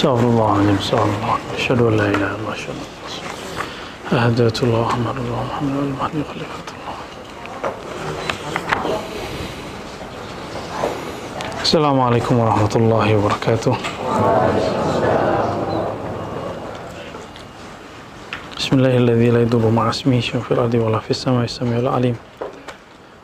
استغفر 0.00 0.28
الله 0.28 0.46
العظيم 0.56 0.76
استغفر 0.80 1.04
الله 1.04 1.36
أشهد 1.56 1.80
أن 1.82 1.96
لا 1.96 2.04
إله 2.04 2.14
إلا 2.16 2.36
الله 2.40 2.54
أن 2.54 2.74
محمدا 4.12 4.24
أهديت 4.24 4.62
الله. 4.62 4.88
محمد 4.88 5.16
الله 5.16 5.44
محمد 5.50 5.76
المهدي 5.76 6.22
خليفة 6.32 6.68
الله. 6.72 6.94
السلام 11.62 12.00
عليكم 12.00 12.38
ورحمة 12.38 12.72
الله 12.76 13.16
وبركاته. 13.16 13.76
بسم 18.56 18.72
الله 18.78 18.96
الذي 18.96 19.30
لا 19.30 19.40
يضر 19.42 19.68
مع 19.68 19.90
اسمه 19.90 20.20
شيء 20.20 20.40
في 20.40 20.50
الأرض 20.52 20.74
ولا 20.74 20.98
في 20.98 21.10
السماء 21.10 21.44
السميع 21.44 21.78
العليم. 21.78 22.16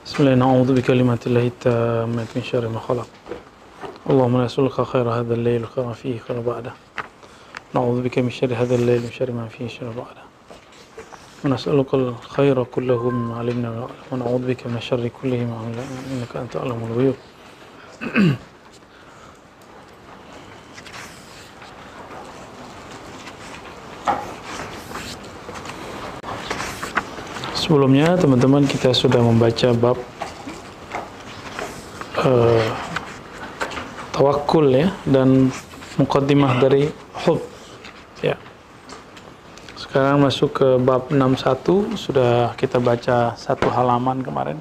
بسم 0.07 0.17
الله 0.21 0.35
نعوذ 0.35 0.69
بكلمات 0.77 1.27
الله 1.27 1.47
التامة 1.47 2.27
من 2.37 2.43
شر 2.45 2.69
ما 2.69 2.81
خلق. 2.89 3.09
اللهم 4.07 4.39
نسألك 4.43 4.81
خير 4.87 5.11
هذا 5.11 5.35
الليل 5.35 5.65
وخير 5.65 5.85
ما 5.85 5.93
فيه 5.93 6.19
خير 6.19 6.41
بعده. 6.41 6.73
نعوذ 7.75 8.07
بك 8.07 8.19
من 8.19 8.31
شر 8.31 8.55
هذا 8.55 8.75
الليل 8.75 9.03
ومن 9.03 9.11
شر 9.19 9.31
ما 9.35 9.49
فيه 9.51 9.67
شر 9.69 9.91
بعده. 9.91 10.23
ونسألك 11.45 11.95
الخير 11.95 12.65
كله 12.65 13.11
مما 13.11 13.39
علمنا 13.39 13.89
ونعوذ 14.13 14.43
بك 14.47 14.67
من 14.67 14.77
الشر 14.77 15.11
كله 15.23 15.37
مما 15.37 15.59
علمنا. 15.59 15.85
إنك 16.13 16.37
أنت 16.37 16.57
أعلم 16.57 16.79
الغيوب. 16.91 17.19
Sebelumnya 27.59 28.15
teman-teman 28.15 28.63
kita 28.71 28.95
sudah 28.95 29.19
membaca 29.19 29.75
bab 29.75 29.99
uh, 32.23 32.66
tawakul 34.17 34.73
ya 34.73 34.97
dan 35.05 35.53
mukaddimah 36.01 36.57
dari 36.57 36.89
hub 37.29 37.45
ya. 38.25 38.41
Sekarang 39.77 40.25
masuk 40.25 40.57
ke 40.57 40.69
bab 40.81 41.13
61 41.13 42.01
sudah 42.01 42.57
kita 42.57 42.81
baca 42.81 43.37
satu 43.37 43.69
halaman 43.69 44.25
kemarin. 44.25 44.57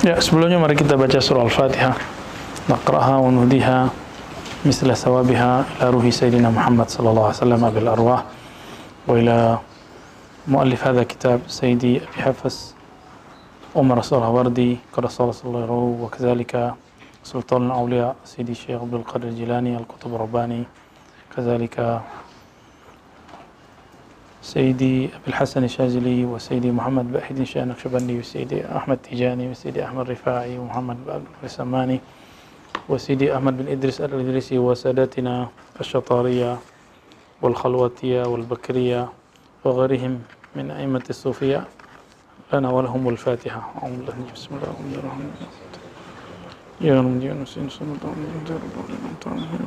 Ya, 0.00 0.18
sebelumnya 0.18 0.58
mari 0.58 0.74
kita 0.74 0.98
baca 0.98 1.22
surah 1.22 1.46
Al-Fatihah. 1.46 2.19
نقرأها 2.68 3.16
ونهديها 3.16 3.88
مثل 4.66 4.96
ثوابها 4.96 5.64
إلى 5.80 5.90
روح 5.90 6.08
سيدنا 6.08 6.50
محمد 6.50 6.88
صلى 6.90 7.10
الله 7.10 7.22
عليه 7.22 7.36
وسلم 7.36 7.70
بالأرواح 7.70 8.24
وإلى 9.08 9.58
مؤلف 10.48 10.86
هذا 10.86 11.00
الكتاب 11.00 11.40
سيدي 11.46 11.96
أبي 11.96 12.22
حفص 12.22 12.74
عمر 13.76 13.98
الصهروردي 13.98 14.78
صلى 15.06 15.32
الله 15.44 15.66
روه 15.66 16.02
وكذلك 16.02 16.74
سلطان 17.24 17.66
الأولياء 17.66 18.16
سيدي 18.24 18.52
الشيخ 18.52 18.80
عبد 18.80 18.94
القادر 18.94 19.28
الجيلاني 19.28 19.76
القطب 19.76 20.14
الرباني 20.14 20.64
كذلك 21.36 22.00
سيدي 24.42 25.04
أبي 25.04 25.28
الحسن 25.28 25.64
الشاذلي 25.64 26.24
وسيدي 26.24 26.70
محمد 26.70 27.12
بأحد 27.12 27.38
الشيخ 27.40 27.64
نقشبندي 27.64 28.18
وسيدي 28.18 28.66
أحمد 28.76 28.96
تيجاني 28.96 29.50
وسيدي 29.50 29.84
أحمد 29.84 30.10
رفاعي 30.10 30.58
ومحمد 30.58 30.96
السماني 31.44 32.00
وسيدي 32.89 33.35
أحمد 33.35 33.57
بن 33.57 33.67
إدريس 33.71 34.01
الإدريسي 34.01 34.57
وسادتنا 34.61 35.49
الشطارية 35.79 36.57
والخلوتية 37.41 38.23
والبكرية 38.23 39.09
وغيرهم 39.65 40.21
من 40.55 40.71
أئمة 40.71 41.03
الصوفية 41.09 41.63
لنا 42.53 42.69
ولهم 42.69 43.09
الفاتحة 43.09 43.61
أعوذ 43.81 43.97
بالله 44.05 44.15
بسم 44.35 44.49
الله 44.55 44.69
الرحمن 44.69 44.93
الرحيم 45.01 45.31
يا 46.81 46.93
رب 47.01 47.23
يا 47.23 47.33
نسين 47.33 47.69
صلى 47.69 47.87
الله 47.87 48.11
عليه 48.13 48.29
وسلم 48.45 49.65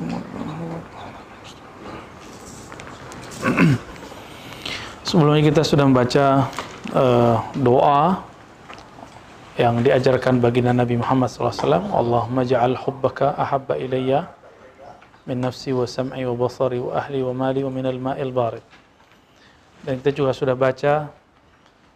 Sebelumnya 5.09 5.41
kita 5.41 5.65
sudah 5.65 5.89
membaca 5.89 6.53
uh, 6.93 7.41
doa 7.57 8.21
yang 9.54 9.86
diajarkan 9.86 10.42
baginda 10.42 10.74
Nabi 10.74 10.98
Muhammad 10.98 11.30
SAW. 11.30 11.94
Allahumma 11.94 12.42
ja'al 12.42 12.74
hubbaka 12.74 13.38
ahabba 13.38 13.78
ilayya 13.78 14.26
min 15.30 15.46
nafsi 15.46 15.70
wa 15.70 15.86
sam'i 15.86 16.26
wa 16.26 16.34
basari 16.34 16.82
wa 16.82 16.98
ahli 16.98 17.22
wa 17.22 17.34
mali 17.38 17.62
wa 17.62 17.70
minal 17.70 18.02
ma'il 18.02 18.34
barid. 18.34 18.66
Dan 19.86 20.02
kita 20.02 20.12
juga 20.16 20.32
sudah 20.34 20.58
baca 20.58 21.12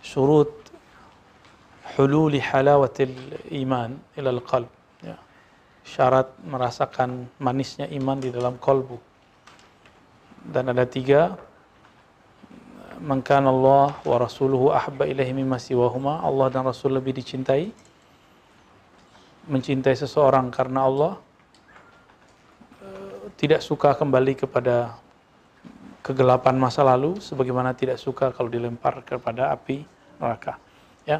syurut 0.06 0.54
hululi 1.98 2.38
halawatil 2.38 3.42
iman 3.58 3.98
ilal 4.14 4.42
qalb. 4.46 4.70
Ya. 5.02 5.18
Syarat 5.82 6.30
merasakan 6.46 7.26
manisnya 7.42 7.90
iman 7.90 8.22
di 8.22 8.30
dalam 8.30 8.62
kolbu. 8.62 9.02
Dan 10.46 10.70
ada 10.70 10.86
tiga, 10.86 11.34
Mengkan 12.98 13.46
Allah 13.46 13.94
wa 14.02 14.18
rasuluhu 14.18 14.74
ahabba 14.74 15.06
ilaihi 15.06 15.34
mimma 15.34 15.62
siwahuma. 15.62 16.22
Allah 16.26 16.50
dan 16.50 16.66
Rasul 16.66 16.98
lebih 16.98 17.14
dicintai 17.14 17.70
mencintai 19.48 19.96
seseorang 19.96 20.52
karena 20.52 20.84
Allah 20.84 21.14
eh, 22.84 23.32
tidak 23.40 23.64
suka 23.64 23.96
kembali 23.96 24.36
kepada 24.36 25.00
kegelapan 26.04 26.56
masa 26.60 26.84
lalu 26.84 27.20
sebagaimana 27.24 27.72
tidak 27.76 28.00
suka 28.00 28.32
kalau 28.36 28.52
dilempar 28.52 29.04
kepada 29.08 29.52
api 29.56 29.88
neraka 30.20 30.60
ya. 31.08 31.20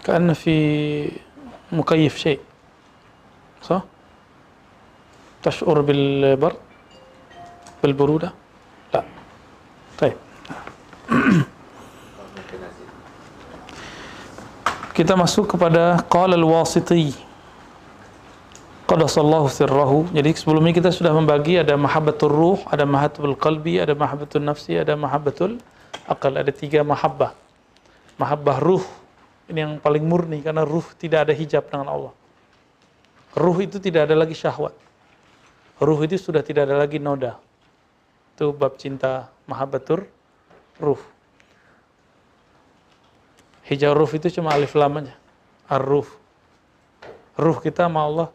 Kan 0.00 0.32
fi 0.32 0.56
mukayif 1.68 2.16
syai' 2.16 2.40
so? 3.60 3.84
تشعر 5.45 5.77
بالبرد 5.81 6.59
بالبرودة 7.83 8.29
لا 8.93 9.01
طيب 9.99 10.17
kita 14.95 15.11
masuk 15.11 15.53
kepada 15.53 15.99
qala 16.07 16.39
al-wasiti 16.39 17.11
qadasallahu 18.87 19.51
sirrahu 19.51 20.07
jadi 20.15 20.31
sebelumnya 20.33 20.71
kita 20.71 20.89
sudah 20.89 21.11
membagi 21.11 21.59
ada 21.59 21.75
mahabbatul 21.75 22.31
ruh 22.31 22.59
ada 22.71 22.87
mahabbatul 22.87 23.35
qalbi 23.35 23.75
ada 23.83 23.91
mahabbatul 23.91 24.45
nafsi 24.45 24.79
ada 24.79 24.95
mahabbatul 24.95 25.59
akal 26.07 26.31
ada 26.31 26.47
tiga 26.47 26.79
mahabbah 26.85 27.35
mahabbah 28.15 28.57
ruh 28.63 28.85
ini 29.51 29.67
yang 29.67 29.73
paling 29.83 30.05
murni 30.05 30.39
karena 30.39 30.63
ruh 30.63 30.85
tidak 30.95 31.27
ada 31.27 31.33
hijab 31.35 31.67
dengan 31.67 31.91
Allah 31.91 32.13
ruh 33.35 33.57
itu 33.59 33.83
tidak 33.83 34.07
ada 34.07 34.15
lagi 34.15 34.31
syahwat 34.31 34.71
ruh 35.80 36.00
itu 36.04 36.20
sudah 36.20 36.44
tidak 36.44 36.68
ada 36.68 36.76
lagi 36.76 37.00
noda. 37.00 37.40
Itu 38.36 38.52
bab 38.52 38.76
cinta 38.76 39.32
mahabbatur 39.48 40.04
ruh. 40.76 41.00
Hijau 43.64 43.96
ruh 43.96 44.10
itu 44.12 44.28
cuma 44.28 44.52
alif 44.52 44.76
lam 44.76 45.00
aja. 45.00 45.14
Ar-ruh. 45.70 46.08
Ruh 47.38 47.58
kita 47.62 47.88
sama 47.88 48.04
Allah 48.04 48.28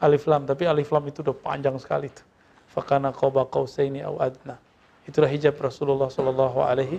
alif 0.00 0.24
lam, 0.24 0.48
tapi 0.48 0.64
alif 0.64 0.88
lam 0.90 1.04
itu 1.06 1.20
udah 1.20 1.36
panjang 1.36 1.76
sekali 1.76 2.08
itu. 2.08 2.24
Fakana 2.72 3.12
qaba 3.12 3.44
qausaini 3.46 4.00
au 4.02 4.16
adna. 4.18 4.56
Itulah 5.04 5.28
hijab 5.28 5.60
Rasulullah 5.60 6.08
sallallahu 6.08 6.58
alaihi 6.64 6.98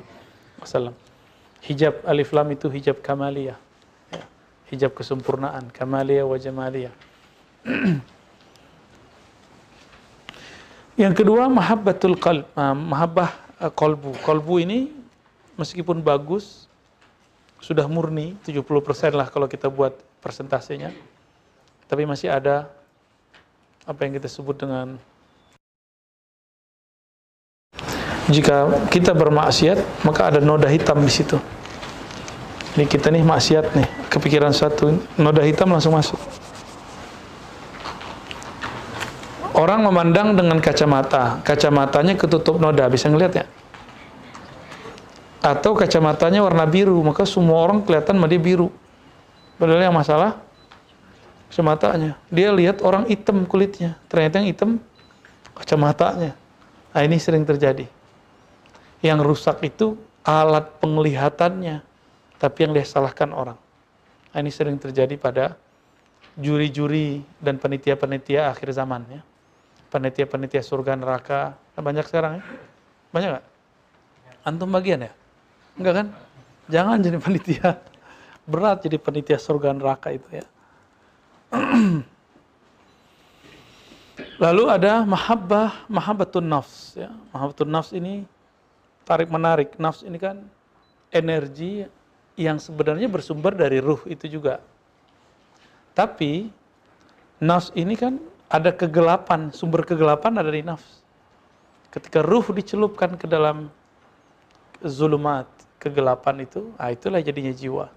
wasallam. 0.62 0.94
Hijab 1.66 2.06
alif 2.06 2.32
lam 2.32 2.48
itu 2.54 2.70
hijab 2.70 3.02
kamaliyah. 3.02 3.58
Ya. 4.14 4.24
Hijab 4.70 4.94
kesempurnaan, 4.94 5.74
kamaliyah 5.74 6.26
wa 6.26 6.38
jamaliyah. 6.38 6.94
Yang 11.00 11.24
kedua 11.24 11.48
mahabbatul 11.48 12.20
qalb, 12.20 12.46
mahabbah 12.58 13.32
kolbu. 13.74 14.18
Kolbu 14.26 14.56
ini 14.60 14.92
meskipun 15.56 16.04
bagus 16.04 16.68
sudah 17.62 17.86
murni 17.86 18.36
70% 18.44 18.66
lah 19.14 19.30
kalau 19.30 19.46
kita 19.46 19.70
buat 19.70 19.96
persentasenya. 20.20 20.92
Tapi 21.88 22.04
masih 22.04 22.34
ada 22.34 22.68
apa 23.88 24.00
yang 24.06 24.18
kita 24.18 24.28
sebut 24.30 24.58
dengan 24.58 25.00
jika 28.32 28.88
kita 28.88 29.12
bermaksiat 29.12 30.06
maka 30.08 30.32
ada 30.32 30.40
noda 30.40 30.70
hitam 30.72 31.00
di 31.04 31.12
situ. 31.12 31.38
Ini 32.72 32.88
kita 32.88 33.12
nih 33.12 33.20
maksiat 33.20 33.76
nih, 33.76 33.88
kepikiran 34.08 34.56
satu, 34.56 34.96
noda 35.20 35.44
hitam 35.44 35.68
langsung 35.76 35.92
masuk. 35.92 36.16
Orang 39.52 39.84
memandang 39.84 40.34
dengan 40.36 40.58
kacamata, 40.64 41.44
kacamatanya 41.44 42.16
ketutup 42.16 42.56
noda, 42.56 42.88
bisa 42.88 43.12
ngeliat 43.12 43.34
ya? 43.36 43.46
Atau 45.44 45.76
kacamatanya 45.76 46.40
warna 46.40 46.64
biru, 46.70 47.02
maka 47.04 47.28
semua 47.28 47.60
orang 47.60 47.84
kelihatan 47.84 48.16
sama 48.16 48.32
dia 48.32 48.40
biru. 48.40 48.72
Padahal 49.60 49.92
yang 49.92 49.98
masalah 49.98 50.40
kacamatanya. 51.52 52.16
Dia 52.32 52.54
lihat 52.56 52.80
orang 52.80 53.10
hitam 53.12 53.44
kulitnya, 53.44 54.00
ternyata 54.08 54.40
yang 54.40 54.50
hitam 54.50 54.70
kacamatanya. 55.58 56.32
Nah 56.96 57.02
ini 57.04 57.18
sering 57.20 57.44
terjadi. 57.44 57.90
Yang 59.04 59.20
rusak 59.26 59.60
itu 59.66 59.98
alat 60.22 60.78
penglihatannya, 60.80 61.82
tapi 62.38 62.58
yang 62.64 62.72
dia 62.72 62.86
salahkan 62.86 63.34
orang. 63.34 63.58
Nah, 64.32 64.38
ini 64.40 64.54
sering 64.54 64.80
terjadi 64.80 65.20
pada 65.20 65.60
juri-juri 66.40 67.26
dan 67.44 67.60
penitia-penitia 67.60 68.48
akhir 68.48 68.72
zaman 68.72 69.04
ya. 69.12 69.22
Penitia-penitia 69.92 70.64
surga 70.64 70.96
neraka, 70.96 71.60
nah, 71.76 71.84
banyak 71.84 72.08
sekarang 72.08 72.40
ya. 72.40 72.44
Banyak 73.12 73.30
nggak? 73.36 73.46
Antum 74.48 74.72
bagian 74.72 75.04
ya? 75.04 75.12
Enggak 75.76 75.94
kan? 76.00 76.08
Jangan 76.72 76.98
jadi 77.04 77.18
penitia. 77.20 77.70
Berat 78.48 78.88
jadi 78.88 78.98
penitia 78.98 79.36
surga 79.36 79.76
neraka 79.76 80.16
itu 80.16 80.28
ya. 80.32 80.46
Lalu 84.42 84.64
ada 84.72 85.04
mahabbah, 85.04 85.86
mahabbatun 85.92 86.48
nafs 86.48 86.96
ya. 86.98 87.12
Mahabbatun 87.36 87.70
nafs 87.70 87.92
ini 87.92 88.24
tarik 89.04 89.28
menarik. 89.28 89.76
Nafs 89.76 90.02
ini 90.08 90.18
kan 90.18 90.42
energi 91.12 91.86
yang 92.40 92.58
sebenarnya 92.58 93.12
bersumber 93.12 93.54
dari 93.54 93.84
ruh 93.84 94.02
itu 94.08 94.26
juga. 94.26 94.64
Tapi 95.92 96.50
nafs 97.44 97.70
ini 97.76 97.94
kan 98.00 98.18
ada 98.52 98.76
kegelapan, 98.76 99.56
sumber 99.56 99.88
kegelapan 99.88 100.44
ada 100.44 100.52
di 100.52 100.60
nafs. 100.60 101.00
Ketika 101.88 102.20
ruh 102.20 102.44
dicelupkan 102.52 103.16
ke 103.16 103.24
dalam 103.24 103.72
zulumat, 104.84 105.48
kegelapan 105.80 106.44
itu, 106.44 106.76
ah 106.76 106.92
itulah 106.92 107.24
jadinya 107.24 107.56
jiwa. 107.56 107.88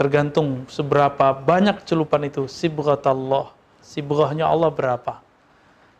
Tergantung 0.00 0.64
seberapa 0.72 1.36
banyak 1.36 1.84
celupan 1.84 2.24
itu, 2.24 2.48
sibghatallah 2.48 3.60
Sibrahnya 3.80 4.46
Allah 4.46 4.68
berapa? 4.68 5.24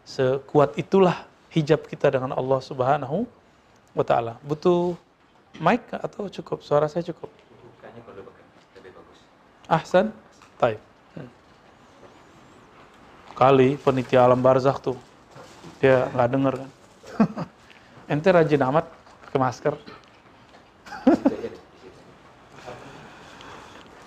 Sekuat 0.05 0.77
itulah 0.77 1.25
hijab 1.51 1.89
kita 1.89 2.13
dengan 2.13 2.37
Allah 2.37 2.61
Subhanahu 2.61 3.25
wa 3.97 4.05
taala. 4.05 4.37
Butuh 4.45 4.95
mic 5.59 5.83
atau 5.91 6.29
cukup? 6.29 6.63
Suara 6.63 6.87
saya 6.87 7.03
cukup? 7.03 7.27
Ahsan? 9.67 10.13
Taib. 10.61 10.90
Kali 13.41 13.81
penitia 13.81 14.29
alam 14.29 14.45
barzakh 14.45 14.85
tuh. 14.85 15.01
Dia 15.81 16.13
nggak 16.13 16.29
denger 16.29 16.55
kan. 16.61 16.71
Ente 18.13 18.29
rajin 18.29 18.61
amat 18.69 18.85
pakai 19.25 19.41
masker. 19.41 19.75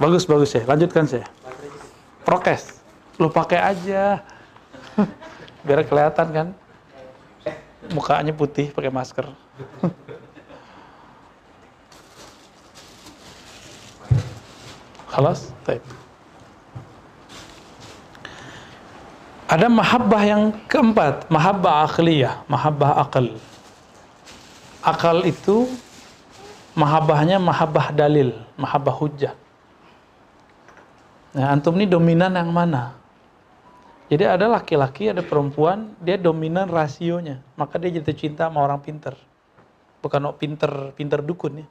bagus 0.01 0.29
bagus 0.29 0.53
ya. 0.53 0.61
Lanjutkan 0.69 1.09
saya. 1.09 1.25
Prokes 2.21 2.83
lu 3.21 3.29
pakai 3.29 3.61
aja 3.61 4.25
biar 5.65 5.85
kelihatan 5.85 6.27
kan 6.33 6.47
mukanya 7.93 8.33
putih 8.33 8.73
pakai 8.73 8.89
masker 8.89 9.29
Halas? 15.13 15.53
Taib. 15.61 15.85
Ada 19.53 19.69
mahabbah 19.69 20.23
yang 20.25 20.49
keempat, 20.65 21.29
mahabbah 21.29 21.85
akhliyah, 21.85 22.41
mahabbah 22.49 23.05
akal. 23.05 23.37
Akal 24.81 25.21
itu 25.29 25.69
mahabbahnya 26.73 27.37
mahabbah 27.37 27.93
dalil, 27.93 28.33
mahabbah 28.57 28.97
hujjah. 28.97 29.37
Nah, 31.37 31.53
antum 31.53 31.77
ini 31.77 31.85
dominan 31.85 32.33
yang 32.33 32.49
mana? 32.49 32.97
Jadi 34.09 34.25
ada 34.25 34.49
laki-laki, 34.49 35.13
ada 35.13 35.21
perempuan, 35.21 35.93
dia 36.01 36.17
dominan 36.17 36.65
rasionya. 36.65 37.37
Maka 37.53 37.77
dia 37.77 38.01
jatuh 38.01 38.17
cinta 38.17 38.49
sama 38.49 38.57
orang 38.57 38.81
pinter. 38.81 39.13
Bukan 40.01 40.33
pinter, 40.33 40.97
pinter 40.97 41.21
dukun 41.21 41.61
ya. 41.61 41.67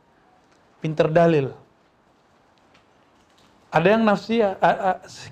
Pinter 0.79 1.11
dalil. 1.11 1.51
Ada 3.75 3.99
yang 3.99 4.07
nafsia, 4.07 4.55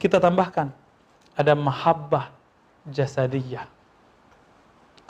kita 0.02 0.19
tambahkan. 0.19 0.75
Ada 1.38 1.54
mahabbah 1.54 2.39
jasadiyah. 2.90 3.66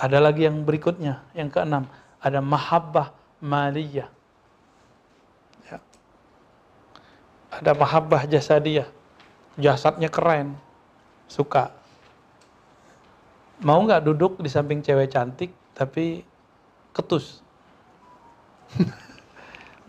Ada 0.00 0.16
lagi 0.20 0.48
yang 0.48 0.64
berikutnya, 0.64 1.24
yang 1.36 1.52
keenam. 1.52 1.88
Ada 2.20 2.40
mahabbah 2.40 3.12
maliyah. 3.40 4.08
Ya. 5.68 5.78
Ada 7.52 7.72
mahabbah 7.76 8.24
jasadiyah. 8.28 8.88
Jasadnya 9.60 10.08
keren. 10.08 10.56
Suka 11.28 11.80
mau 13.60 13.84
nggak 13.84 14.04
duduk 14.08 14.40
di 14.40 14.48
samping 14.48 14.80
cewek 14.80 15.12
cantik 15.12 15.52
tapi 15.76 16.24
ketus 16.96 17.44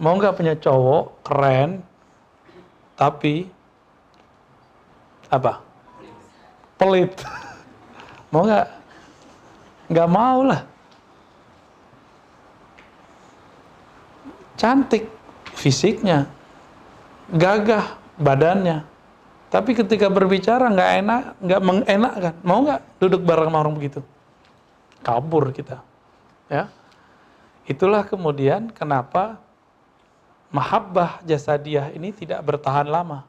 mau 0.03 0.15
nggak 0.19 0.36
punya 0.36 0.55
cowok 0.60 1.24
keren 1.24 1.79
tapi 3.00 3.48
apa 5.31 5.63
pelit 6.75 7.15
mau 8.31 8.47
nggak 8.47 8.67
nggak 9.91 10.09
mau 10.09 10.39
lah 10.47 10.61
cantik 14.55 15.05
fisiknya 15.53 16.25
gagah 17.29 18.00
badannya 18.17 18.91
tapi 19.51 19.75
ketika 19.75 20.07
berbicara 20.07 20.71
nggak 20.71 20.91
enak, 21.03 21.21
nggak 21.43 21.61
mengenakkan. 21.61 22.33
Mau 22.39 22.63
nggak 22.63 22.81
duduk 23.03 23.19
bareng 23.27 23.51
sama 23.51 23.59
orang 23.59 23.75
begitu? 23.75 24.00
Kabur 25.03 25.51
kita. 25.51 25.83
Ya. 26.47 26.71
Itulah 27.67 28.07
kemudian 28.07 28.71
kenapa 28.71 29.43
mahabbah 30.55 31.19
jasadiah 31.27 31.91
ini 31.91 32.15
tidak 32.15 32.39
bertahan 32.47 32.88
lama. 32.88 33.27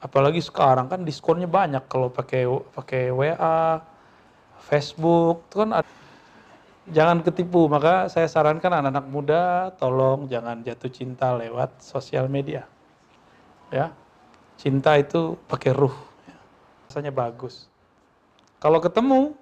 Apalagi 0.00 0.40
sekarang 0.40 0.88
kan 0.88 1.04
diskonnya 1.04 1.44
banyak 1.44 1.84
kalau 1.88 2.08
pakai 2.08 2.48
pakai 2.72 3.12
WA, 3.12 3.84
Facebook, 4.64 5.44
itu 5.52 5.56
kan 5.60 5.70
jangan 6.88 7.20
ketipu. 7.20 7.68
Maka 7.68 8.08
saya 8.08 8.24
sarankan 8.24 8.80
anak-anak 8.80 9.06
muda 9.12 9.42
tolong 9.76 10.24
jangan 10.26 10.64
jatuh 10.64 10.88
cinta 10.88 11.36
lewat 11.36 11.84
sosial 11.84 12.32
media. 12.32 12.64
Ya, 13.70 13.92
Cinta 14.60 14.92
itu 15.00 15.40
pakai 15.48 15.72
ruh. 15.72 15.96
Rasanya 16.84 17.08
bagus. 17.08 17.64
Kalau 18.60 18.76
ketemu, 18.76 19.32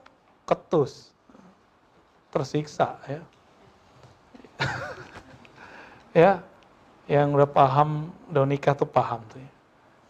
ketus. 0.47 1.11
Tersiksa 2.31 3.03
ya. 3.11 3.21
ya, 6.23 6.33
yang 7.11 7.35
udah 7.35 7.51
paham 7.51 8.15
udah 8.31 8.47
nikah 8.47 8.79
tuh 8.79 8.87
paham 8.87 9.19
tuh 9.27 9.43
ya. 9.43 9.51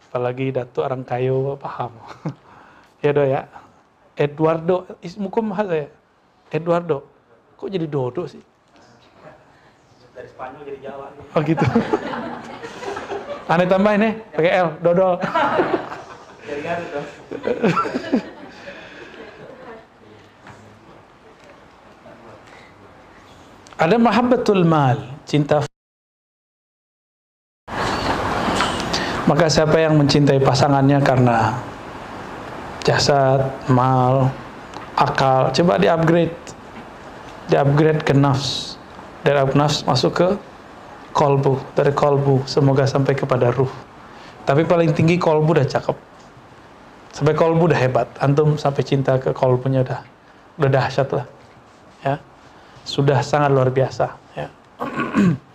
Apalagi 0.09 0.49
Datu 0.49 0.81
orang 0.81 1.05
kayu 1.05 1.53
paham. 1.61 1.93
ya 3.05 3.13
do 3.13 3.21
ya. 3.21 3.45
Eduardo, 4.17 4.89
ismukum 5.05 5.53
saya. 5.53 5.85
Eduardo. 6.49 7.05
Kok 7.53 7.69
jadi 7.69 7.85
Dodo 7.85 8.25
sih? 8.25 8.41
Dari 10.17 10.27
Spanyol 10.33 10.61
jadi 10.65 10.79
Jawa. 10.89 11.13
Oh 11.37 11.41
gitu. 11.45 11.61
Aneh 13.53 13.65
tambah 13.69 13.93
ini 13.97 14.09
pakai 14.33 14.51
L, 14.61 14.69
dodol. 14.81 15.17
Ada 23.79 23.95
mahabbatul 23.95 24.61
mal, 24.67 25.01
cinta 25.25 25.68
Maka 29.29 29.45
siapa 29.45 29.77
yang 29.77 29.93
mencintai 29.93 30.41
pasangannya 30.41 30.97
karena 31.05 31.53
jasad, 32.81 33.45
mal, 33.69 34.33
akal, 34.97 35.53
coba 35.53 35.77
di-upgrade. 35.77 36.33
Di-upgrade 37.45 38.01
ke 38.01 38.17
nafs. 38.17 38.81
Dari 39.21 39.37
nafs 39.53 39.85
masuk 39.85 40.17
ke 40.17 40.27
kolbu, 41.13 41.61
dari 41.77 41.93
kolbu, 41.93 42.49
semoga 42.49 42.89
sampai 42.89 43.13
kepada 43.13 43.53
ruh. 43.53 43.69
Tapi 44.49 44.65
paling 44.65 44.97
tinggi 44.97 45.21
kolbu 45.21 45.61
udah 45.61 45.67
cakep. 45.69 45.97
Sampai 47.13 47.37
kolbu 47.37 47.69
udah 47.69 47.77
hebat. 47.77 48.09
Antum 48.17 48.57
sampai 48.57 48.81
cinta 48.81 49.21
ke 49.21 49.29
kolbunya 49.29 49.85
udah 49.85 50.01
udah 50.57 50.69
dahsyat 50.73 51.09
lah. 51.13 51.25
Ya. 52.01 52.17
Sudah 52.81 53.21
sangat 53.21 53.53
luar 53.53 53.69
biasa, 53.69 54.09
ya. 54.33 54.49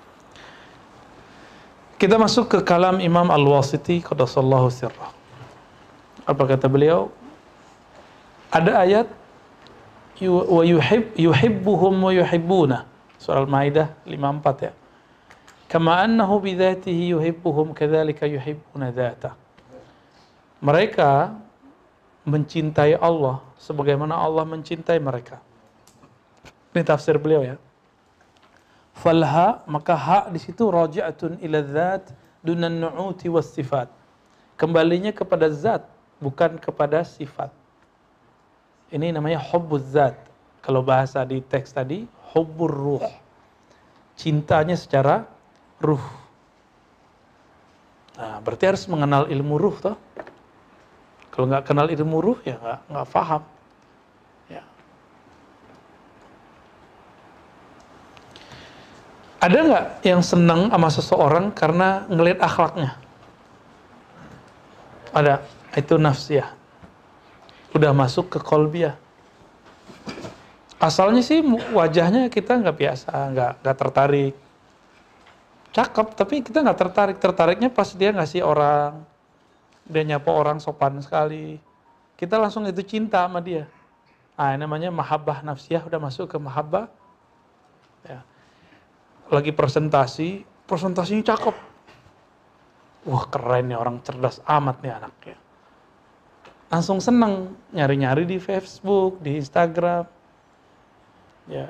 Kita 2.04 2.20
masuk 2.20 2.52
ke 2.52 2.58
kalam 2.60 3.00
Imam 3.00 3.32
Al-Wasiti 3.32 4.04
qadasallahu 4.04 4.68
sirrah. 4.68 5.08
Apa 6.28 6.44
kata 6.44 6.68
beliau? 6.68 7.08
Ada 8.52 8.84
ayat 8.84 9.08
wa 10.20 10.60
yuhib 10.68 11.16
yuhibbuhum 11.16 12.04
wa 12.04 12.12
yuhibbuna. 12.12 12.84
Surah 13.16 13.48
Al-Maidah 13.48 13.96
54 14.04 14.68
ya 14.68 14.72
Kama 15.64 16.04
annahu 16.04 16.44
bidzatihi 16.44 17.16
yuhibbuhum 17.16 17.72
kadzalika 17.72 18.28
yuhibbuna 18.28 18.92
dzatah. 18.92 19.32
Mereka 20.60 21.32
mencintai 22.28 23.00
Allah 23.00 23.40
sebagaimana 23.56 24.12
Allah 24.12 24.44
mencintai 24.44 25.00
mereka. 25.00 25.40
Ini 26.76 26.84
tafsir 26.84 27.16
beliau 27.16 27.40
ya. 27.40 27.56
Falha 28.94 29.60
maka 29.66 29.98
hak 29.98 30.24
di 30.30 30.38
situ 30.38 30.70
raji'atun 30.70 31.42
ila 31.42 31.58
dzat 31.60 32.14
dunan 32.46 32.70
nu'uti 32.78 33.26
was 33.26 33.50
sifat. 33.50 33.90
Kembalinya 34.54 35.10
kepada 35.10 35.50
zat 35.50 35.82
bukan 36.22 36.56
kepada 36.62 37.02
sifat. 37.02 37.50
Ini 38.94 39.10
namanya 39.10 39.42
hubbuz 39.42 39.82
zat. 39.90 40.14
Kalau 40.62 40.80
bahasa 40.80 41.26
di 41.26 41.42
teks 41.42 41.74
tadi 41.74 42.06
hubbur 42.30 42.70
ruh. 42.70 43.06
Cintanya 44.14 44.78
secara 44.78 45.26
ruh. 45.82 46.00
Nah, 48.14 48.38
berarti 48.46 48.64
harus 48.70 48.86
mengenal 48.86 49.26
ilmu 49.26 49.58
ruh 49.58 49.76
toh. 49.82 49.98
Kalau 51.34 51.50
nggak 51.50 51.66
kenal 51.66 51.90
ilmu 51.90 52.22
ruh 52.22 52.38
ya 52.46 52.54
nggak 52.62 52.80
nggak 52.94 53.06
paham. 53.10 53.42
Ada 59.44 59.58
nggak 59.60 59.84
yang 60.08 60.24
senang 60.24 60.72
sama 60.72 60.88
seseorang 60.88 61.52
karena 61.52 62.08
ngelihat 62.08 62.40
akhlaknya? 62.40 62.96
Ada. 65.12 65.44
Itu 65.76 66.00
nafsiyah. 66.00 66.48
Udah 67.76 67.92
masuk 67.92 68.32
ke 68.32 68.38
kolbiah. 68.40 68.96
Asalnya 70.80 71.20
sih 71.20 71.44
wajahnya 71.76 72.32
kita 72.32 72.56
nggak 72.56 72.76
biasa, 72.76 73.12
nggak 73.12 73.52
nggak 73.60 73.76
tertarik. 73.76 74.34
Cakep, 75.76 76.06
tapi 76.16 76.40
kita 76.40 76.64
nggak 76.64 76.78
tertarik. 76.80 77.16
Tertariknya 77.20 77.68
pas 77.68 77.92
dia 77.92 78.16
ngasih 78.16 78.48
orang, 78.48 79.04
dia 79.84 80.02
nyapa 80.08 80.30
orang 80.32 80.56
sopan 80.56 81.04
sekali. 81.04 81.60
Kita 82.16 82.40
langsung 82.40 82.64
itu 82.64 82.80
cinta 82.80 83.28
sama 83.28 83.44
dia. 83.44 83.68
Nah, 84.40 84.56
namanya 84.56 84.88
mahabbah 84.88 85.44
nafsiyah 85.44 85.84
udah 85.84 86.00
masuk 86.00 86.32
ke 86.32 86.38
mahabbah. 86.40 86.88
Ya. 88.08 88.24
Lagi 89.32 89.52
presentasi, 89.56 90.44
presentasinya 90.68 91.24
cakep. 91.24 91.56
Wah 93.04 93.24
keren 93.28 93.68
nih 93.68 93.76
orang 93.76 94.00
cerdas 94.00 94.40
amat 94.44 94.80
nih 94.80 94.92
anaknya. 94.96 95.36
Langsung 96.72 96.98
seneng 96.98 97.52
nyari-nyari 97.70 98.24
di 98.24 98.40
Facebook, 98.40 99.20
di 99.20 99.36
Instagram. 99.36 100.08
Ya, 101.44 101.68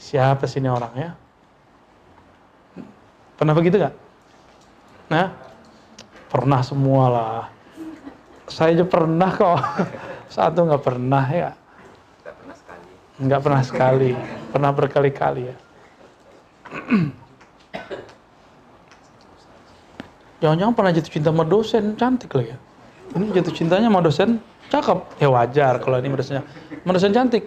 siapa 0.00 0.48
sih 0.48 0.60
ini 0.60 0.72
orangnya? 0.72 1.12
Pernah 3.36 3.52
begitu 3.52 3.76
gak? 3.76 3.94
Nah, 5.12 5.28
pernah 6.32 6.64
semua 6.64 7.04
lah. 7.12 7.44
Saya 8.48 8.80
aja 8.80 8.84
pernah 8.88 9.28
kok. 9.28 9.60
Satu 10.34 10.64
nggak 10.64 10.84
pernah 10.84 11.24
ya. 11.28 11.50
Nggak 12.24 12.34
pernah 12.40 12.56
sekali. 12.56 12.88
Nggak 13.20 13.40
pernah 13.44 13.62
sekali. 13.62 14.10
Pernah 14.48 14.70
berkali-kali 14.72 15.42
ya. 15.52 15.56
Jangan-jangan 20.42 20.74
pernah 20.74 20.90
jatuh 20.90 21.12
cinta 21.12 21.30
sama 21.30 21.46
dosen 21.46 21.94
cantik 21.94 22.34
lagi 22.34 22.50
ya. 22.50 22.58
Ini 23.14 23.30
jatuh 23.30 23.54
cintanya 23.54 23.86
sama 23.92 24.02
dosen 24.02 24.42
cakep. 24.72 24.98
Ya 25.22 25.28
wajar 25.30 25.78
kalau 25.78 26.02
ini. 26.02 26.10
Sama 26.18 26.90
dosen 26.90 27.14
cantik. 27.14 27.46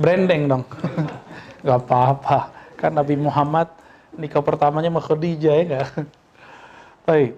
Branding 0.00 0.48
dong. 0.48 0.64
Gak 1.66 1.78
apa-apa. 1.84 2.54
Kan 2.78 2.94
Nabi 2.94 3.18
Muhammad 3.18 3.68
nikah 4.16 4.40
pertamanya 4.40 4.88
sama 4.88 5.02
Khadijah 5.02 5.54
ya 5.58 5.62
enggak? 5.66 5.86
Baik. 7.06 7.32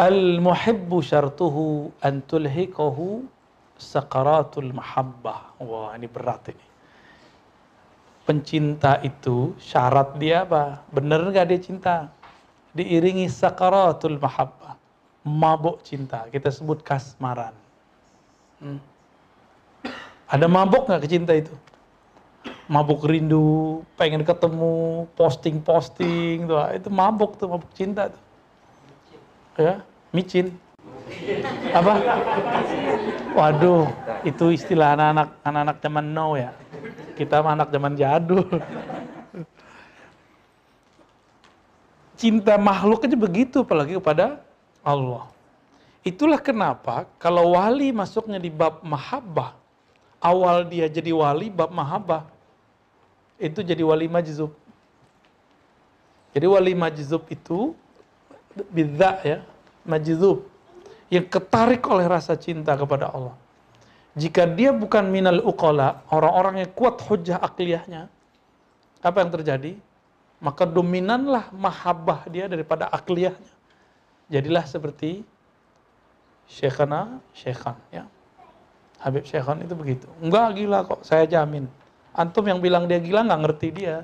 Al-muhibbu 0.00 1.04
syartuhu 1.04 1.92
an 2.00 2.24
tulhiqahu 2.24 3.28
sakaratul 3.76 4.72
mahabbah. 4.72 5.60
Wah, 5.60 5.92
ini 5.94 6.08
berat 6.08 6.48
ini. 6.50 6.69
Pencinta 8.30 9.02
itu 9.02 9.58
syarat 9.58 10.14
dia 10.22 10.46
apa? 10.46 10.86
Bener 10.94 11.18
nggak 11.18 11.50
dia 11.50 11.58
cinta? 11.58 11.96
Diiringi 12.70 13.26
sakaratul 13.26 14.22
mahabbah. 14.22 14.78
Mabuk 15.26 15.82
cinta. 15.82 16.30
Kita 16.30 16.46
sebut 16.54 16.86
kasmaran. 16.86 17.50
Hmm. 18.62 18.78
Ada 20.30 20.46
mabuk 20.46 20.86
nggak 20.86 21.02
kecinta 21.02 21.34
itu? 21.34 21.50
Mabuk 22.70 23.02
rindu, 23.02 23.82
pengen 23.98 24.22
ketemu, 24.22 25.10
posting-posting, 25.18 26.46
tuh. 26.46 26.62
itu 26.70 26.86
mabuk 26.86 27.34
tuh, 27.34 27.50
mabuk 27.50 27.66
cinta 27.74 28.14
tuh 28.14 28.30
ya 29.60 29.74
micin 30.16 30.56
apa 31.76 31.92
waduh 33.36 33.84
itu 34.24 34.56
istilah 34.56 34.96
anak-anak 34.96 35.28
anak-anak 35.44 35.76
zaman 35.84 36.06
now 36.16 36.32
ya 36.32 36.50
kita 37.20 37.44
anak 37.44 37.68
zaman 37.68 37.92
jadul. 37.92 38.48
Cinta 42.16 42.56
makhluk 42.56 43.04
aja 43.04 43.16
begitu 43.16 43.60
apalagi 43.60 44.00
kepada 44.00 44.40
Allah. 44.80 45.28
Itulah 46.00 46.40
kenapa 46.40 47.04
kalau 47.20 47.52
wali 47.52 47.92
masuknya 47.92 48.40
di 48.40 48.48
bab 48.48 48.80
mahabbah 48.80 49.52
awal 50.20 50.64
dia 50.64 50.88
jadi 50.88 51.12
wali 51.12 51.52
bab 51.52 51.68
mahabbah 51.68 52.24
itu 53.36 53.60
jadi 53.60 53.84
wali 53.84 54.08
majzub. 54.08 54.52
Jadi 56.32 56.46
wali 56.48 56.72
majzub 56.72 57.24
itu 57.28 57.72
bidza 58.72 59.20
ya, 59.24 59.38
majzub 59.84 60.44
yang 61.12 61.26
ketarik 61.26 61.82
oleh 61.88 62.06
rasa 62.06 62.36
cinta 62.36 62.76
kepada 62.76 63.12
Allah. 63.12 63.36
Jika 64.18 64.42
dia 64.46 64.74
bukan 64.74 65.06
minal 65.06 65.38
uqala, 65.46 66.02
orang-orang 66.10 66.66
yang 66.66 66.70
kuat 66.74 66.98
hujah 67.06 67.38
akliyahnya, 67.38 68.10
apa 69.00 69.16
yang 69.22 69.30
terjadi? 69.30 69.72
Maka 70.40 70.66
dominanlah 70.66 71.52
mahabbah 71.54 72.26
dia 72.26 72.50
daripada 72.50 72.90
akliyahnya. 72.90 73.54
Jadilah 74.32 74.64
seperti 74.66 75.22
Syekhana, 76.50 77.22
Syekhan 77.30 77.78
ya. 77.94 78.08
Habib 78.98 79.22
Syekhan 79.22 79.62
itu 79.62 79.74
begitu. 79.78 80.06
Enggak 80.18 80.58
gila 80.58 80.82
kok, 80.82 81.06
saya 81.06 81.24
jamin. 81.24 81.70
Antum 82.10 82.42
yang 82.42 82.58
bilang 82.58 82.90
dia 82.90 82.98
gila 82.98 83.22
nggak 83.22 83.40
ngerti 83.46 83.68
dia. 83.70 83.96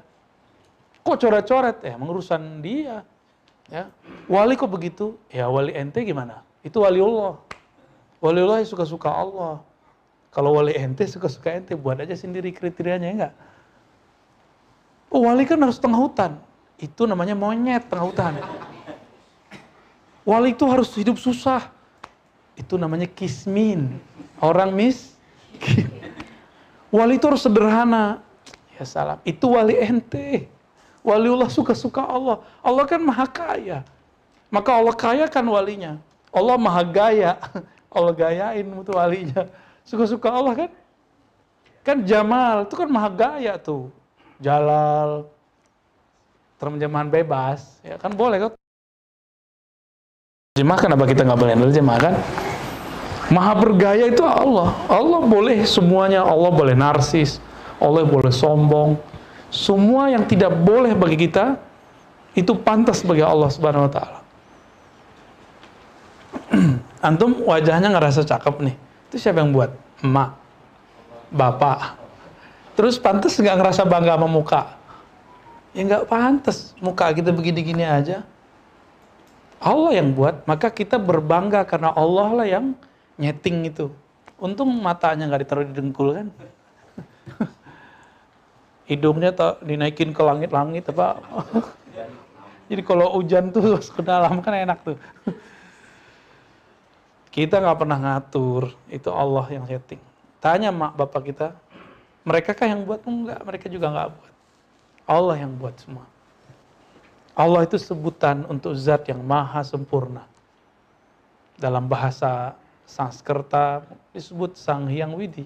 Kok 1.02 1.18
coret-coret? 1.18 1.82
Ya, 1.82 1.94
mengurusan 1.98 2.62
dia. 2.62 3.02
Ya. 3.66 3.90
Wali 4.30 4.54
kok 4.54 4.70
begitu? 4.70 5.18
Ya 5.30 5.50
wali 5.50 5.74
ente 5.74 6.02
gimana? 6.06 6.46
Itu 6.62 6.86
wali 6.86 7.02
Allah. 7.02 7.38
Wali 8.22 8.38
Allah 8.42 8.62
suka-suka 8.62 9.10
Allah. 9.10 9.62
Kalau 10.36 10.52
wali 10.52 10.76
ente 10.76 11.08
suka-suka 11.08 11.48
ente, 11.48 11.72
buat 11.72 11.96
aja 11.96 12.12
sendiri 12.12 12.52
kriterianya 12.52 13.08
enggak. 13.08 13.32
Oh, 15.08 15.24
wali 15.24 15.48
kan 15.48 15.56
harus 15.64 15.80
tengah 15.80 15.96
hutan. 15.96 16.36
Itu 16.76 17.08
namanya 17.08 17.32
monyet 17.32 17.88
tengah 17.88 18.04
hutan. 18.04 18.36
Wali 20.28 20.52
itu 20.52 20.68
harus 20.68 20.92
hidup 20.92 21.16
susah. 21.16 21.72
Itu 22.52 22.76
namanya 22.76 23.08
kismin. 23.08 23.96
Orang 24.36 24.76
mis. 24.76 25.16
Wali 26.92 27.16
itu 27.16 27.24
harus 27.32 27.40
sederhana. 27.40 28.20
Ya 28.76 28.84
salam. 28.84 29.24
Itu 29.24 29.56
wali 29.56 29.80
ente. 29.80 30.52
Waliullah 31.00 31.48
suka-suka 31.48 32.04
Allah. 32.04 32.44
Allah 32.60 32.84
kan 32.84 33.00
maha 33.00 33.24
kaya. 33.24 33.88
Maka 34.52 34.68
Allah 34.68 34.92
kaya 34.92 35.24
kan 35.32 35.48
walinya. 35.48 35.96
Allah 36.28 36.60
maha 36.60 36.84
gaya. 36.84 37.40
Allah 37.96 38.12
gayain 38.12 38.68
itu 38.68 38.92
walinya. 38.92 39.48
Suka-suka 39.86 40.28
Allah 40.34 40.66
kan? 40.66 40.70
Kan 41.86 42.02
Jamal 42.02 42.66
itu 42.66 42.74
kan 42.74 42.88
maha 42.90 43.08
gaya 43.08 43.54
tuh. 43.54 43.94
Jalal. 44.42 45.30
Terjemahan 46.58 47.06
bebas. 47.06 47.78
Ya 47.86 47.94
kan 47.96 48.10
boleh 48.10 48.42
kan? 48.42 48.50
Terjemah 50.58 50.78
kenapa 50.82 51.04
kita 51.06 51.22
nggak 51.22 51.38
boleh 51.38 51.54
terjemah 51.54 51.96
kan? 52.02 52.14
Maha 53.30 53.52
bergaya 53.54 54.10
itu 54.10 54.26
Allah. 54.26 54.74
Allah 54.90 55.20
boleh 55.22 55.62
semuanya. 55.62 56.26
Allah 56.26 56.50
boleh 56.50 56.74
narsis. 56.74 57.38
Allah 57.78 58.02
boleh 58.02 58.34
sombong 58.34 58.98
semua 59.52 60.10
yang 60.10 60.26
tidak 60.26 60.52
boleh 60.52 60.92
bagi 60.92 61.28
kita 61.28 61.56
itu 62.36 62.52
pantas 62.52 63.00
bagi 63.00 63.24
Allah 63.24 63.48
Subhanahu 63.48 63.86
wa 63.88 63.92
taala. 63.92 64.20
Antum 67.08 67.40
wajahnya 67.46 67.88
ngerasa 67.92 68.26
cakep 68.26 68.54
nih. 68.60 68.76
Itu 69.16 69.24
siapa 69.24 69.40
yang 69.40 69.56
buat? 69.56 69.72
Emak. 70.04 70.36
Bapak. 71.32 71.96
Terus 72.76 73.00
pantas 73.00 73.40
nggak 73.40 73.56
ngerasa 73.64 73.88
bangga 73.88 74.20
sama 74.20 74.28
muka? 74.28 74.76
Ya 75.72 75.88
nggak 75.88 76.04
pantas. 76.04 76.76
Muka 76.84 77.16
kita 77.16 77.32
begini-gini 77.32 77.80
aja. 77.80 78.28
Allah 79.56 79.96
yang 79.96 80.12
buat, 80.12 80.44
maka 80.44 80.68
kita 80.68 81.00
berbangga 81.00 81.64
karena 81.64 81.96
Allah 81.96 82.28
lah 82.28 82.44
yang 82.44 82.76
nyeting 83.16 83.72
itu. 83.72 83.88
Untung 84.36 84.68
matanya 84.84 85.32
nggak 85.32 85.48
ditaruh 85.48 85.64
di 85.64 85.72
dengkul 85.72 86.12
kan. 86.12 86.28
hidungnya 88.92 89.32
tak 89.32 89.64
dinaikin 89.64 90.12
ke 90.12 90.20
langit-langit 90.20 90.84
apa 90.92 91.24
Jadi 92.68 92.82
kalau 92.84 93.16
hujan 93.16 93.48
tuh 93.48 93.80
ke 93.96 94.04
dalam 94.04 94.44
kan 94.44 94.52
enak 94.52 94.84
tuh. 94.84 95.00
Kita 97.36 97.60
nggak 97.60 97.84
pernah 97.84 98.00
ngatur, 98.00 98.72
itu 98.88 99.12
Allah 99.12 99.44
yang 99.52 99.68
setting. 99.68 100.00
Tanya 100.40 100.72
mak 100.72 100.96
bapak 100.96 101.20
kita, 101.28 101.52
mereka 102.24 102.56
kah 102.56 102.64
yang 102.64 102.88
buat? 102.88 103.04
Enggak, 103.04 103.44
mereka 103.44 103.66
juga 103.68 103.92
nggak 103.92 104.08
buat. 104.08 104.32
Allah 105.04 105.36
yang 105.44 105.52
buat 105.52 105.76
semua. 105.76 106.08
Allah 107.36 107.68
itu 107.68 107.76
sebutan 107.76 108.48
untuk 108.48 108.72
zat 108.72 109.04
yang 109.12 109.20
maha 109.20 109.60
sempurna. 109.60 110.24
Dalam 111.60 111.84
bahasa 111.84 112.56
Sanskerta 112.88 113.84
disebut 114.16 114.56
Sang 114.56 114.88
Hyang 114.88 115.12
Widi. 115.12 115.44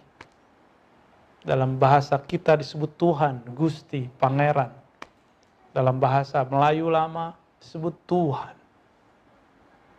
Dalam 1.42 1.74
bahasa 1.74 2.14
kita 2.22 2.54
disebut 2.54 2.94
Tuhan, 2.94 3.42
Gusti, 3.50 4.06
Pangeran. 4.22 4.70
Dalam 5.74 5.98
bahasa 5.98 6.46
Melayu 6.46 6.86
lama 6.86 7.34
disebut 7.58 7.98
Tuhan. 8.06 8.59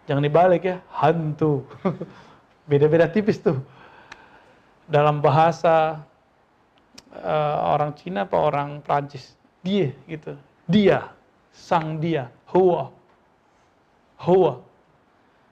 Jangan 0.09 0.23
dibalik 0.25 0.65
ya, 0.65 0.81
hantu. 0.89 1.61
Beda-beda 2.69 3.05
tipis 3.05 3.37
tuh. 3.37 3.61
Dalam 4.89 5.21
bahasa 5.21 6.01
uh, 7.13 7.57
orang 7.69 7.93
Cina 7.95 8.25
apa 8.25 8.37
orang 8.37 8.81
Prancis, 8.81 9.37
dia 9.61 9.93
gitu. 10.09 10.33
Dia, 10.65 11.13
sang 11.53 12.01
dia, 12.01 12.33
huwa. 12.49 12.89
Huwa. 14.17 14.61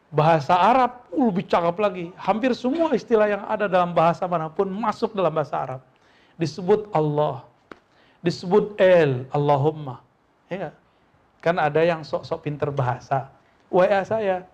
Bahasa 0.10 0.58
Arab 0.58 1.06
uh, 1.14 1.30
lebih 1.30 1.46
cakep 1.46 1.76
lagi. 1.78 2.06
Hampir 2.18 2.58
semua 2.58 2.90
istilah 2.98 3.30
yang 3.30 3.44
ada 3.46 3.70
dalam 3.70 3.94
bahasa 3.94 4.26
mana 4.26 4.50
pun 4.50 4.66
masuk 4.66 5.14
dalam 5.14 5.30
bahasa 5.30 5.56
Arab. 5.62 5.82
Disebut 6.42 6.90
Allah. 6.90 7.46
Disebut 8.26 8.74
El, 8.82 9.30
Allahumma. 9.30 10.02
Ya. 10.50 10.74
Kan 11.40 11.62
ada 11.62 11.80
yang 11.86 12.02
sok-sok 12.04 12.44
pinter 12.44 12.68
bahasa 12.74 13.32
WA 13.70 14.02
saya. 14.06 14.46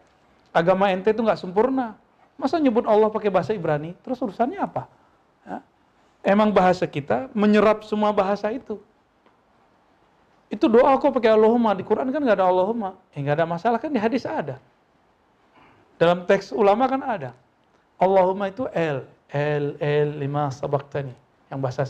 Agama 0.55 0.91
ente 0.91 1.11
itu 1.11 1.19
nggak 1.19 1.39
sempurna. 1.39 1.95
Masa 2.35 2.59
nyebut 2.59 2.83
Allah 2.87 3.07
pakai 3.11 3.31
bahasa 3.31 3.55
Ibrani? 3.55 3.95
Terus 4.03 4.19
urusannya 4.19 4.59
apa? 4.59 4.87
Ya. 5.47 5.59
Emang 6.23 6.51
bahasa 6.51 6.83
kita 6.87 7.31
menyerap 7.31 7.83
semua 7.87 8.11
bahasa 8.11 8.51
itu. 8.51 8.79
Itu 10.51 10.67
doa 10.71 10.95
kok 10.99 11.11
pakai 11.15 11.31
Allahumma. 11.31 11.75
Di 11.75 11.83
Quran 11.83 12.11
kan 12.11 12.21
nggak 12.21 12.37
ada 12.39 12.47
Allahumma. 12.47 12.95
Ya 13.15 13.23
nggak 13.23 13.35
ada 13.39 13.47
masalah 13.47 13.77
kan 13.79 13.91
di 13.91 13.99
hadis 13.99 14.27
ada. 14.27 14.59
Dalam 15.95 16.27
teks 16.27 16.51
ulama 16.51 16.87
kan 16.91 17.01
ada. 17.03 17.31
Allahumma 17.95 18.51
itu 18.51 18.67
L. 18.75 19.07
L, 19.31 19.65
L, 19.79 20.09
lima 20.19 20.51
sabaktani. 20.51 21.15
Yang 21.51 21.59
bahasa 21.59 21.81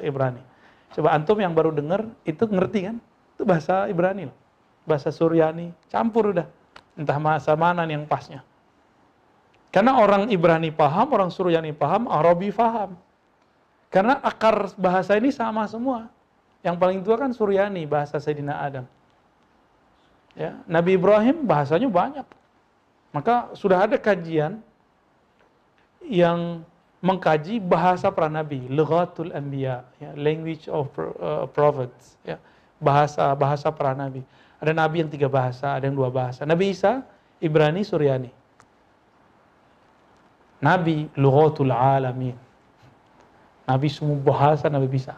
Ibrani. 0.00 0.42
Coba 0.90 1.14
antum 1.14 1.38
yang 1.38 1.54
baru 1.54 1.70
dengar, 1.70 2.02
itu 2.26 2.44
ngerti 2.50 2.90
kan? 2.90 2.96
Itu 3.36 3.46
bahasa 3.46 3.86
Ibrani 3.86 4.26
loh. 4.26 4.36
Bahasa 4.88 5.14
Suryani. 5.14 5.70
Campur 5.86 6.34
udah. 6.34 6.48
Entah 7.00 7.16
masa 7.16 7.56
mana 7.56 7.88
yang 7.88 8.04
pasnya. 8.04 8.44
Karena 9.72 9.96
orang 9.96 10.28
Ibrani 10.28 10.68
paham, 10.68 11.16
orang 11.16 11.32
Suryani 11.32 11.72
paham, 11.72 12.10
Arabi 12.10 12.52
paham. 12.52 12.98
Karena 13.88 14.20
akar 14.20 14.76
bahasa 14.76 15.16
ini 15.16 15.32
sama 15.32 15.64
semua. 15.64 16.12
Yang 16.60 16.76
paling 16.76 17.00
tua 17.00 17.16
kan 17.16 17.32
Suryani, 17.32 17.88
bahasa 17.88 18.20
Sayyidina 18.20 18.60
Adam. 18.60 18.84
Ya, 20.36 20.60
Nabi 20.68 21.00
Ibrahim 21.00 21.48
bahasanya 21.48 21.88
banyak. 21.88 22.26
Maka 23.10 23.50
sudah 23.56 23.88
ada 23.88 23.98
kajian 23.98 24.62
yang 26.06 26.62
mengkaji 27.00 27.58
bahasa 27.58 28.12
para 28.12 28.28
nabi, 28.28 28.68
lughatul 28.68 29.32
anbiya, 29.32 29.82
ya, 29.98 30.12
language 30.14 30.68
of 30.68 30.86
uh, 31.00 31.48
prophets, 31.50 32.20
ya, 32.22 32.36
bahasa 32.76 33.32
bahasa 33.34 33.72
para 33.72 33.96
nabi. 33.96 34.20
Ada 34.60 34.76
nabi 34.76 35.00
yang 35.00 35.08
tiga 35.08 35.26
bahasa, 35.26 35.72
ada 35.72 35.88
yang 35.88 35.96
dua 35.96 36.12
bahasa. 36.12 36.44
Nabi 36.44 36.76
Isa, 36.76 37.00
Ibrani, 37.40 37.80
Suryani. 37.80 38.28
Nabi 40.60 41.08
lughatul 41.16 41.72
alamin. 41.72 42.36
Nabi 43.64 43.88
semua 43.88 44.20
bahasa 44.20 44.68
Nabi 44.68 44.86
bisa. 44.92 45.16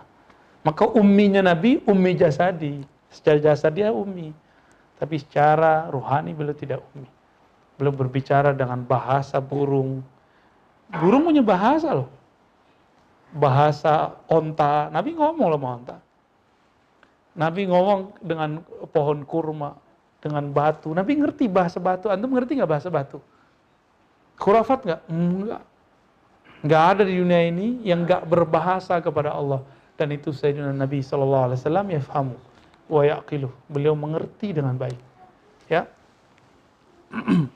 Maka 0.63 0.87
umminya 0.87 1.43
Nabi, 1.43 1.83
ummi 1.83 2.15
jasadi. 2.15 2.87
Secara 3.11 3.43
jasad 3.43 3.75
dia 3.75 3.91
ummi. 3.91 4.31
Tapi 5.03 5.19
secara 5.19 5.91
ruhani 5.91 6.31
beliau 6.31 6.55
tidak 6.55 6.79
ummi. 6.95 7.11
Beliau 7.75 7.91
berbicara 7.91 8.55
dengan 8.55 8.87
bahasa 8.87 9.43
burung. 9.43 10.07
Burung 11.03 11.27
punya 11.27 11.43
bahasa 11.43 11.91
loh. 11.91 12.09
Bahasa 13.35 14.15
onta. 14.31 14.87
Nabi 14.95 15.19
ngomong 15.19 15.49
loh 15.51 15.59
sama 15.59 15.69
onta. 15.83 15.97
Nabi 17.33 17.65
ngomong 17.65 18.21
dengan 18.21 18.61
pohon 18.93 19.25
kurma, 19.25 19.73
dengan 20.23 20.47
batu. 20.55 20.95
Nabi 20.95 21.19
ngerti 21.19 21.51
bahasa 21.51 21.83
batu. 21.83 22.07
Antum 22.13 22.31
ngerti 22.31 22.61
nggak 22.61 22.71
bahasa 22.71 22.89
batu? 22.93 23.19
Khurafat 24.39 24.87
nggak? 24.87 25.01
Enggak. 25.11 25.63
Nggak 26.63 26.83
ada 26.95 27.03
di 27.03 27.15
dunia 27.19 27.43
ini 27.43 27.83
yang 27.83 28.07
nggak 28.07 28.23
berbahasa 28.31 29.03
kepada 29.03 29.35
Allah. 29.35 29.67
Dan 29.99 30.15
itu 30.15 30.31
Sayyidina 30.31 30.71
Nabi 30.71 31.03
Sallallahu 31.03 31.45
Alaihi 31.51 31.59
Wasallam 31.59 31.87
ya 31.91 32.01
fahamu 32.01 32.37
wa. 32.87 33.03
Beliau 33.67 33.99
mengerti 33.99 34.55
dengan 34.55 34.79
baik. 34.79 35.01
Ya. 35.67 35.91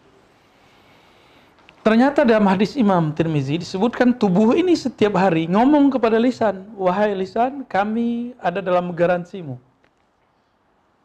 Ternyata 1.87 2.27
dalam 2.27 2.51
hadis 2.51 2.75
Imam 2.75 3.15
Tirmizi 3.15 3.63
disebutkan 3.63 4.11
tubuh 4.11 4.59
ini 4.59 4.75
setiap 4.75 5.15
hari 5.15 5.47
ngomong 5.47 5.95
kepada 5.95 6.19
lisan, 6.19 6.67
wahai 6.75 7.15
lisan, 7.15 7.63
kami 7.63 8.35
ada 8.43 8.59
dalam 8.59 8.91
garansimu. 8.91 9.55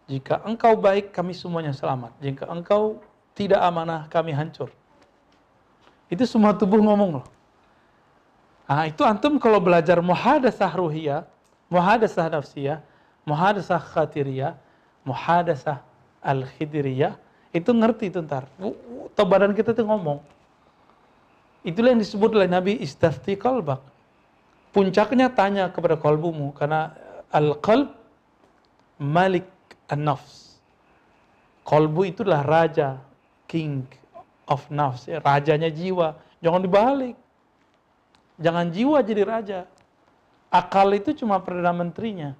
Jika 0.09 0.41
engkau 0.45 0.77
baik, 0.77 1.13
kami 1.13 1.33
semuanya 1.35 1.73
selamat. 1.73 2.13
Jika 2.21 2.49
engkau 2.49 3.01
tidak 3.37 3.61
amanah, 3.61 4.07
kami 4.09 4.33
hancur. 4.33 4.69
Itu 6.11 6.27
semua 6.27 6.51
tubuh 6.53 6.81
ngomong 6.81 7.21
loh. 7.21 7.25
Nah, 8.67 8.87
itu 8.87 9.03
antum 9.03 9.35
kalau 9.35 9.59
belajar 9.59 9.99
muhadasah 9.99 10.71
ruhiyah, 10.71 11.27
muhadasah 11.67 12.27
nafsiyah, 12.31 12.79
muhadasah 13.27 13.79
khatiriyah, 13.79 14.55
muhadasah 15.03 15.83
al-khidriyah, 16.23 17.19
itu 17.51 17.71
ngerti 17.71 18.11
itu 18.11 18.19
ntar. 18.23 18.47
Atau 19.11 19.25
badan 19.27 19.51
kita 19.51 19.75
tuh 19.75 19.83
ngomong 19.83 20.23
Itulah 21.61 21.93
yang 21.93 22.01
disebut 22.01 22.33
oleh 22.33 22.49
Nabi 22.49 22.73
istafti 22.81 23.37
kalbak. 23.37 23.85
Puncaknya 24.73 25.29
tanya 25.29 25.69
kepada 25.69 25.93
kalbumu 25.99 26.55
karena 26.57 26.95
al-qalb 27.29 27.93
malik 28.97 29.45
an-nafs. 29.91 30.57
Kalbu 31.67 32.09
itulah 32.09 32.41
raja, 32.41 32.97
king 33.45 33.85
of 34.47 34.63
nafs, 34.71 35.05
ya, 35.05 35.19
rajanya 35.19 35.69
jiwa. 35.69 36.17
Jangan 36.41 36.63
dibalik. 36.63 37.15
Jangan 38.41 38.73
jiwa 38.73 38.97
jadi 39.05 39.23
raja. 39.27 39.59
Akal 40.49 40.95
itu 40.97 41.13
cuma 41.13 41.37
perdana 41.37 41.75
menterinya. 41.75 42.33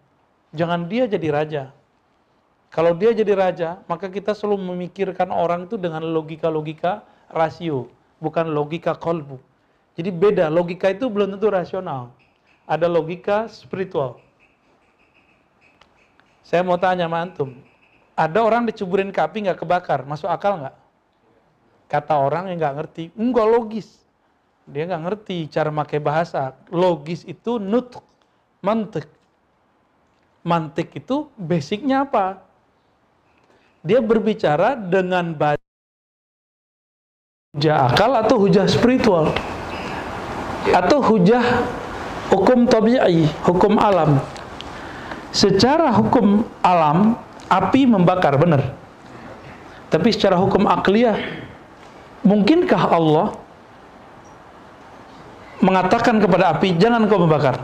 Jangan 0.55 0.89
dia 0.89 1.05
jadi 1.05 1.27
raja. 1.29 1.63
Kalau 2.71 2.95
dia 2.95 3.11
jadi 3.11 3.35
raja, 3.35 3.69
maka 3.85 4.07
kita 4.07 4.31
selalu 4.31 4.73
memikirkan 4.73 5.29
orang 5.29 5.67
itu 5.67 5.75
dengan 5.75 6.01
logika-logika 6.01 7.03
rasio 7.29 7.91
bukan 8.21 8.53
logika 8.53 8.93
kolbu. 8.95 9.41
Jadi 9.97 10.13
beda, 10.13 10.47
logika 10.47 10.93
itu 10.93 11.09
belum 11.11 11.35
tentu 11.35 11.51
rasional. 11.51 12.13
Ada 12.69 12.87
logika 12.87 13.49
spiritual. 13.51 14.21
Saya 16.51 16.67
mau 16.67 16.75
tanya 16.75 17.07
sama 17.07 17.23
antum, 17.23 17.55
ada 18.11 18.43
orang 18.43 18.67
dicuburin 18.67 19.07
ke 19.07 19.23
api 19.23 19.47
nggak 19.47 19.63
kebakar, 19.63 20.03
masuk 20.03 20.27
akal 20.27 20.59
nggak? 20.59 20.75
Kata 21.87 22.19
orang 22.19 22.51
yang 22.51 22.59
nggak 22.59 22.75
ngerti, 22.75 23.03
enggak 23.15 23.47
logis. 23.47 23.87
Dia 24.67 24.83
nggak 24.83 25.03
ngerti 25.07 25.47
cara 25.47 25.71
pakai 25.71 26.03
bahasa. 26.03 26.51
Logis 26.67 27.23
itu 27.23 27.55
nut, 27.55 27.95
mantik. 28.59 29.07
Mantik 30.43 30.91
itu 30.91 31.31
basicnya 31.39 32.03
apa? 32.03 32.43
Dia 33.79 34.03
berbicara 34.03 34.75
dengan 34.75 35.31
hujah 37.55 37.95
akal 37.95 38.11
atau 38.27 38.35
hujah 38.43 38.67
spiritual 38.67 39.31
atau 40.67 40.99
hujah 40.99 41.63
hukum 42.27 42.67
tabi'i, 42.67 43.23
hukum 43.47 43.79
alam. 43.79 44.19
Secara 45.31 45.91
hukum 45.95 46.43
alam, 46.59 47.15
api 47.47 47.87
membakar, 47.87 48.35
benar. 48.35 48.75
Tapi 49.87 50.11
secara 50.11 50.35
hukum 50.39 50.67
akliyah, 50.67 51.15
mungkinkah 52.23 52.83
Allah 52.91 53.35
mengatakan 55.63 56.19
kepada 56.19 56.55
api, 56.55 56.75
jangan 56.75 57.07
kau 57.07 57.23
membakar? 57.23 57.59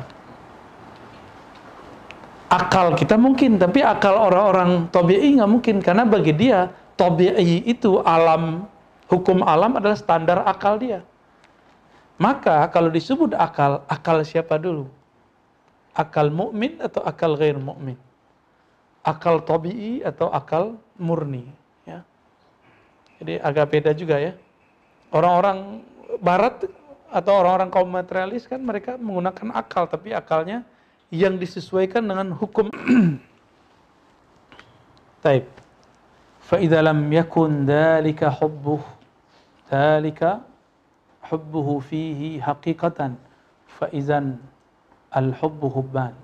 Akal 2.47 2.95
kita 2.95 3.19
mungkin, 3.19 3.59
tapi 3.59 3.83
akal 3.83 4.15
orang-orang 4.15 4.87
tabi'i 4.87 5.35
nggak 5.35 5.51
mungkin. 5.51 5.75
Karena 5.83 6.07
bagi 6.07 6.31
dia, 6.31 6.71
tabi'i 6.95 7.67
itu 7.67 7.99
alam 8.07 8.63
Hukum 9.07 9.39
alam 9.47 9.79
adalah 9.79 9.95
standar 9.95 10.43
akal 10.43 10.75
dia. 10.75 10.99
Maka 12.19 12.67
kalau 12.67 12.91
disebut 12.91 13.31
akal, 13.39 13.87
akal 13.87 14.19
siapa 14.27 14.59
dulu? 14.59 14.91
Akal 15.96 16.32
mukmin 16.32 16.80
atau 16.80 17.04
akal 17.04 17.36
ghair 17.36 17.60
mukmin? 17.60 18.00
Akal 19.04 19.44
tabii 19.44 20.00
atau 20.06 20.32
akal 20.32 20.80
murni 20.96 21.44
ya. 21.84 22.00
Jadi 23.20 23.42
agak 23.42 23.66
beda 23.68 23.90
juga 23.92 24.16
ya. 24.16 24.32
Orang-orang 25.12 25.84
barat 26.22 26.64
atau 27.12 27.32
orang-orang 27.44 27.68
kaum 27.68 27.90
materialis 27.92 28.48
kan 28.48 28.62
mereka 28.62 28.96
menggunakan 28.96 29.52
akal 29.52 29.84
tapi 29.84 30.16
akalnya 30.16 30.64
yang 31.12 31.36
disesuaikan 31.36 32.00
dengan 32.00 32.32
hukum 32.32 32.72
Taib. 35.22 35.44
فإذا 36.52 36.82
لم 36.82 37.12
يكن 37.12 37.64
ذلك 37.64 38.20
حبه 38.24 38.80
ذلك 39.72 40.20
حبه 41.22 41.68
فيه 41.78 42.42
حقيقة 42.42 42.98
فإذا 43.78 44.18
الحب 45.12 45.60
حبان 45.60 46.14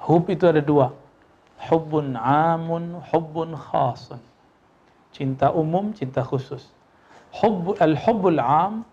Hub 0.00 0.32
itu 0.32 0.48
ada 0.48 0.64
dua. 0.64 0.96
Hubbun 1.60 2.16
amun, 2.16 3.04
hubbun 3.12 3.52
khasun. 3.52 4.16
Cinta 5.12 5.52
umum, 5.52 5.92
cinta 5.92 6.24
khusus. 6.24 6.72
Hubb, 7.36 7.76
al-hubbul 7.76 8.40
am 8.40 8.88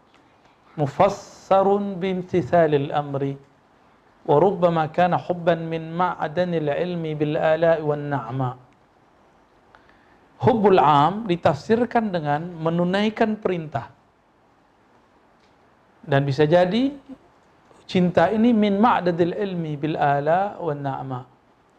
mufassarun 0.75 1.95
bimtithalil 1.95 2.91
amri. 2.91 3.39
وربما 4.27 4.91
كان 4.91 5.15
حبا 5.15 5.55
من 5.55 5.95
معدن 5.95 6.51
العلم 6.59 7.03
بالآلاء 7.15 7.79
والنعماء 7.79 8.55
Hubbul 10.37 10.77
am 10.77 11.25
ditafsirkan 11.25 12.13
dengan 12.13 12.45
menunaikan 12.61 13.41
perintah. 13.41 13.89
Dan 16.05 16.29
bisa 16.29 16.45
jadi 16.45 16.93
Cinta 17.92 18.32
ini 18.32 18.56
min 18.56 18.80
ma'dadil 18.80 19.36
ilmi 19.36 19.76
bil 19.76 20.00
ala 20.00 20.56
wa 20.56 20.72
na'ma. 20.72 21.28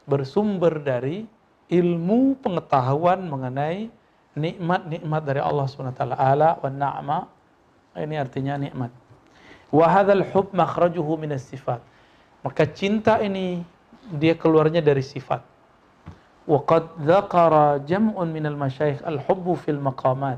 Bersumber 0.06 0.78
dari 0.78 1.26
ilmu 1.74 2.38
pengetahuan 2.38 3.26
mengenai 3.26 3.90
nikmat-nikmat 4.38 5.22
dari 5.26 5.42
Allah 5.42 5.66
Subhanahu 5.66 5.98
wa 5.98 5.98
taala. 5.98 6.16
Ala 6.22 6.50
wa 6.62 6.70
na'ma. 6.70 7.20
Ini 7.98 8.22
artinya 8.22 8.62
nikmat. 8.62 8.94
Wa 9.74 9.90
hadzal 9.90 10.22
hub 10.30 10.54
makhrajuhu 10.54 11.18
min 11.18 11.34
sifat. 11.34 11.82
Maka 12.46 12.70
cinta 12.70 13.18
ini 13.18 13.66
dia 14.14 14.38
keluarnya 14.38 14.86
dari 14.86 15.02
sifat. 15.02 15.42
Waqad 16.46 16.94
dzakara 17.10 17.82
jam'un 17.90 18.30
minal 18.30 18.54
masyayikh 18.54 19.02
al-hubbu 19.02 19.58
fil 19.66 19.82
maqamat. 19.82 20.38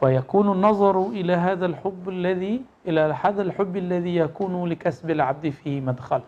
فيكون 0.00 0.52
النظر 0.52 0.96
إلى 1.14 1.32
هذا 1.32 1.66
الحب 1.66 2.08
الذي 2.08 2.62
إلى 2.86 3.14
هذا 3.14 3.42
الحب 3.42 3.76
الذي 3.76 4.16
يكون 4.16 4.68
لكسب 4.68 5.10
العبد 5.10 5.48
فيه 5.48 5.80
مدخل 5.80 6.22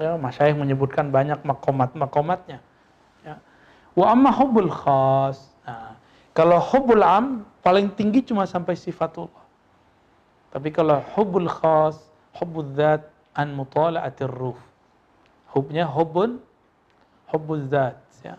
ya, 0.00 0.16
Masyaikh 0.16 0.56
menyebutkan 0.56 1.12
banyak 1.12 1.44
makomat-makomatnya 1.44 2.64
ya. 3.20 3.36
wa 3.92 4.06
amma 4.08 4.32
hubbul 4.32 4.72
khas 4.72 5.52
nah, 5.68 5.92
kalau 6.32 6.56
hubbul 6.56 7.04
am 7.04 7.44
paling 7.60 7.92
tinggi 7.92 8.24
cuma 8.24 8.48
sampai 8.48 8.72
sifatullah 8.72 9.44
tapi 10.48 10.72
kalau 10.72 11.04
hubbul 11.12 11.46
khas 11.46 12.00
hubbul 12.32 12.64
dhat 12.72 13.04
an 13.36 13.52
mutala'atir 13.52 14.32
ruh 14.32 14.56
hubnya 15.52 15.84
hubbun 15.84 16.40
hubbul 17.28 17.64
zat 17.68 17.96
ya. 18.24 18.36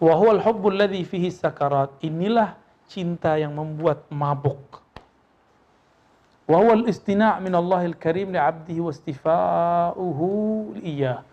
Wa 0.00 0.14
huwal 0.16 0.40
hubbul 0.40 0.78
ladzi 0.78 1.04
fihi 1.04 1.28
sakarat. 1.28 1.92
Inilah 2.00 2.56
cinta 2.87 3.39
yang 3.39 3.55
membuat 3.55 4.07
mabuk. 4.09 4.81
Wa 6.43 6.59
huwal 6.59 6.87
istina' 6.91 7.39
min 7.39 7.55
Allahil 7.55 7.95
Karim 7.95 8.35
li 8.35 8.39
'abdihi 8.39 8.81
wa 8.83 8.91
istifa'uhu 8.91 10.27
iya. 10.83 11.23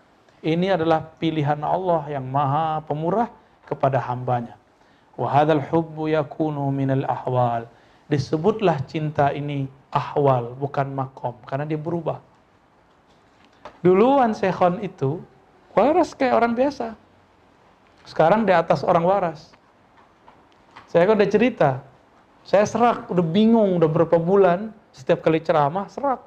Ini 0.41 0.73
adalah 0.73 1.05
pilihan 1.21 1.61
Allah 1.61 2.01
yang 2.09 2.25
maha 2.25 2.81
pemurah 2.81 3.29
kepada 3.69 4.01
hambanya. 4.01 4.57
Wa 5.13 5.29
hadzal 5.29 5.61
hubbu 5.61 6.09
yakunu 6.09 6.71
minal 6.73 7.05
ahwal. 7.05 7.69
Disebutlah 8.09 8.81
cinta 8.89 9.29
ini 9.29 9.69
ahwal, 9.93 10.57
bukan 10.57 10.89
makom, 10.91 11.37
karena 11.45 11.67
dia 11.69 11.77
berubah. 11.77 12.17
Duluan 13.85 14.33
Sekhon 14.33 14.81
itu 14.81 15.21
Waras 15.71 16.11
kayak 16.11 16.35
orang 16.35 16.53
biasa. 16.53 16.99
Sekarang 18.03 18.43
di 18.43 18.51
atas 18.51 18.83
orang 18.83 19.07
waras. 19.07 19.55
Saya 20.91 21.07
kan 21.07 21.15
udah 21.15 21.31
cerita. 21.31 21.79
Saya 22.43 22.67
serak, 22.67 23.07
udah 23.07 23.23
bingung, 23.23 23.79
udah 23.79 23.87
berapa 23.87 24.19
bulan. 24.19 24.75
Setiap 24.91 25.23
kali 25.23 25.39
ceramah, 25.39 25.87
serak. 25.87 26.19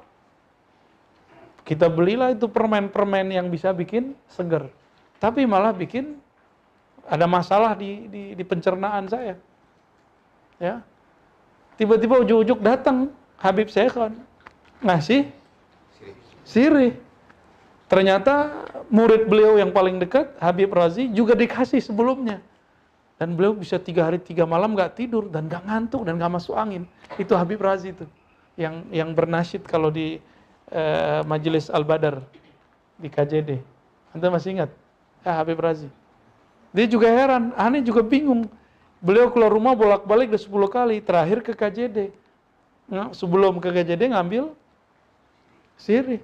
Kita 1.61 1.85
belilah 1.85 2.33
itu 2.33 2.49
permen-permen 2.49 3.29
yang 3.29 3.45
bisa 3.53 3.69
bikin 3.69 4.17
seger. 4.25 4.65
Tapi 5.21 5.45
malah 5.45 5.69
bikin 5.69 6.17
ada 7.05 7.29
masalah 7.29 7.77
di, 7.77 8.09
di, 8.09 8.23
di 8.33 8.43
pencernaan 8.45 9.05
saya. 9.05 9.37
Ya, 10.57 10.81
tiba-tiba 11.77 12.17
ujuk-ujuk 12.25 12.63
datang 12.63 13.13
Habib 13.37 13.69
saya 13.69 13.91
kan 13.93 14.17
ngasih 14.81 15.29
sirih. 16.41 16.97
Ternyata 17.85 18.65
murid 18.89 19.29
beliau 19.29 19.61
yang 19.61 19.69
paling 19.69 20.01
dekat, 20.01 20.33
Habib 20.41 20.73
Razi, 20.73 21.05
juga 21.13 21.37
dikasih 21.37 21.85
sebelumnya. 21.85 22.41
Dan 23.15 23.39
beliau 23.39 23.55
bisa 23.55 23.79
tiga 23.79 24.11
hari 24.11 24.19
tiga 24.19 24.43
malam 24.43 24.75
nggak 24.75 24.99
tidur 24.99 25.31
dan 25.31 25.47
nggak 25.47 25.63
ngantuk 25.63 26.03
dan 26.03 26.19
nggak 26.19 26.31
masuk 26.35 26.55
angin. 26.59 26.83
Itu 27.15 27.31
Habib 27.39 27.63
Razi 27.63 27.95
itu 27.95 28.05
yang 28.59 28.87
yang 28.91 29.11
bernasyid 29.15 29.63
kalau 29.67 29.87
di 29.87 30.19
uh, 30.71 31.23
Majelis 31.23 31.71
Al 31.71 31.87
Badar 31.87 32.23
di 32.99 33.07
KJD. 33.07 33.59
Anda 34.15 34.27
masih 34.31 34.59
ingat? 34.59 34.71
Ya, 35.23 35.31
Habib 35.39 35.59
Razi. 35.59 35.87
Dia 36.75 36.87
juga 36.91 37.07
heran, 37.07 37.55
aneh 37.55 37.79
juga 37.79 38.03
bingung. 38.03 38.51
Beliau 38.99 39.31
keluar 39.31 39.51
rumah 39.51 39.75
bolak-balik 39.75 40.31
udah 40.33 40.41
10 40.67 40.75
kali, 40.75 40.95
terakhir 40.99 41.39
ke 41.39 41.51
KJD. 41.55 42.11
Nah, 42.91 43.15
sebelum 43.15 43.63
ke 43.63 43.71
KJD 43.71 44.11
ngambil 44.11 44.51
sirih. 45.79 46.19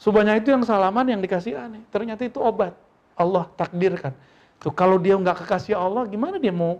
Sebanyak 0.00 0.42
itu 0.42 0.50
yang 0.50 0.64
salaman 0.64 1.06
yang 1.06 1.20
dikasih 1.20 1.54
aneh. 1.54 1.84
Ternyata 1.92 2.26
itu 2.26 2.40
obat. 2.40 2.74
Allah 3.14 3.46
takdirkan. 3.54 4.16
Tuh 4.62 4.70
kalau 4.70 4.96
dia 5.02 5.18
nggak 5.18 5.42
kekasih 5.42 5.74
Allah, 5.74 6.06
gimana 6.06 6.38
dia 6.38 6.54
mau 6.54 6.78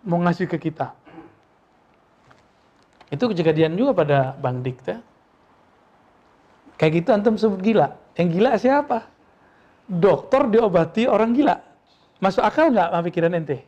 mau 0.00 0.16
ngasih 0.24 0.48
ke 0.48 0.56
kita? 0.56 0.96
Itu 3.12 3.28
kejadian 3.30 3.76
juga 3.76 3.92
pada 3.92 4.18
Bang 4.40 4.64
Dikta. 4.64 4.98
Kayak 6.80 6.92
gitu 7.04 7.08
antum 7.12 7.36
sebut 7.36 7.60
gila. 7.60 7.94
Yang 8.16 8.28
gila 8.40 8.50
siapa? 8.56 8.98
Dokter 9.86 10.48
diobati 10.48 11.04
orang 11.06 11.36
gila. 11.36 11.56
Masuk 12.18 12.42
akal 12.42 12.72
nggak 12.72 12.90
pikiran 13.12 13.36
ente? 13.36 13.60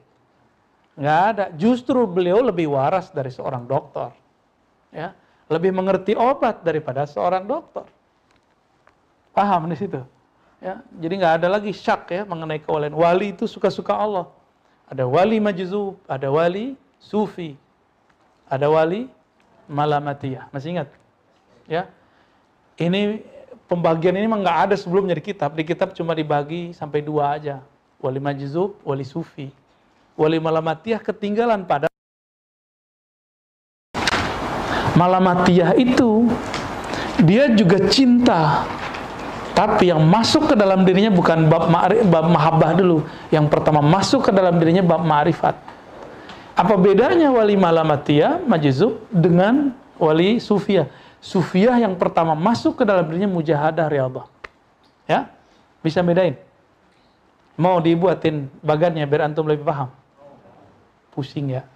Nggak 0.97 1.21
ada. 1.33 1.45
Justru 1.55 2.09
beliau 2.09 2.41
lebih 2.41 2.73
waras 2.73 3.13
dari 3.13 3.29
seorang 3.29 3.69
dokter. 3.69 4.11
Ya, 4.89 5.13
lebih 5.53 5.71
mengerti 5.77 6.17
obat 6.17 6.65
daripada 6.65 7.05
seorang 7.05 7.45
dokter. 7.45 7.85
Paham 9.37 9.69
di 9.69 9.77
situ. 9.77 10.01
Ya, 10.59 10.83
jadi 10.99 11.15
nggak 11.23 11.35
ada 11.39 11.49
lagi 11.55 11.71
syak 11.71 12.11
ya 12.11 12.23
mengenai 12.27 12.59
kewalian. 12.59 12.91
Wali 12.91 13.31
itu 13.31 13.47
suka-suka 13.47 13.95
Allah. 13.95 14.27
Ada 14.91 15.07
wali 15.07 15.39
majzub, 15.39 15.95
ada 16.11 16.27
wali 16.35 16.75
sufi, 16.99 17.55
ada 18.51 18.67
wali 18.67 19.07
malamatiyah. 19.71 20.51
Masih 20.51 20.75
ingat? 20.75 20.89
Ya. 21.71 21.87
Ini 22.75 23.23
pembagian 23.71 24.19
ini 24.19 24.27
memang 24.27 24.43
nggak 24.43 24.59
ada 24.71 24.75
sebelumnya 24.75 25.15
di 25.15 25.23
kitab. 25.23 25.55
Di 25.55 25.63
kitab 25.63 25.95
cuma 25.95 26.11
dibagi 26.17 26.75
sampai 26.75 27.07
dua 27.07 27.39
aja. 27.39 27.63
Wali 28.03 28.19
majzub, 28.19 28.75
wali 28.83 29.07
sufi. 29.07 29.55
Wali 30.19 30.43
malamatiyah 30.43 30.99
ketinggalan 30.99 31.63
pada 31.71 31.87
malamatiyah 34.99 35.79
itu 35.79 36.27
dia 37.23 37.47
juga 37.55 37.79
cinta 37.87 38.67
tapi 39.59 39.91
yang 39.91 39.99
masuk 40.07 40.55
ke 40.55 40.55
dalam 40.55 40.87
dirinya 40.87 41.11
bukan 41.11 41.51
bab 41.51 41.67
ma'rif, 41.67 42.07
mahabbah 42.07 42.79
dulu. 42.79 43.03
Yang 43.35 43.51
pertama 43.51 43.83
masuk 43.83 44.31
ke 44.31 44.31
dalam 44.31 44.55
dirinya 44.55 44.87
bab 44.87 45.03
ma'rifat. 45.03 45.59
Apa 46.55 46.79
bedanya 46.79 47.35
wali 47.35 47.59
malamatiyah, 47.59 48.47
majizub 48.47 49.03
dengan 49.11 49.75
wali 49.99 50.39
sufiyah? 50.39 50.87
Sufiyah 51.19 51.75
yang 51.75 51.99
pertama 51.99 52.39
masuk 52.39 52.79
ke 52.79 52.85
dalam 52.87 53.03
dirinya 53.11 53.27
mujahadah 53.27 53.91
riyadhah. 53.91 54.31
Ya? 55.11 55.27
Bisa 55.83 56.07
bedain? 56.07 56.39
Mau 57.59 57.83
dibuatin 57.83 58.47
bagannya 58.63 59.03
biar 59.11 59.27
antum 59.27 59.43
lebih 59.43 59.67
paham? 59.67 59.91
Pusing 61.11 61.59
ya. 61.59 61.67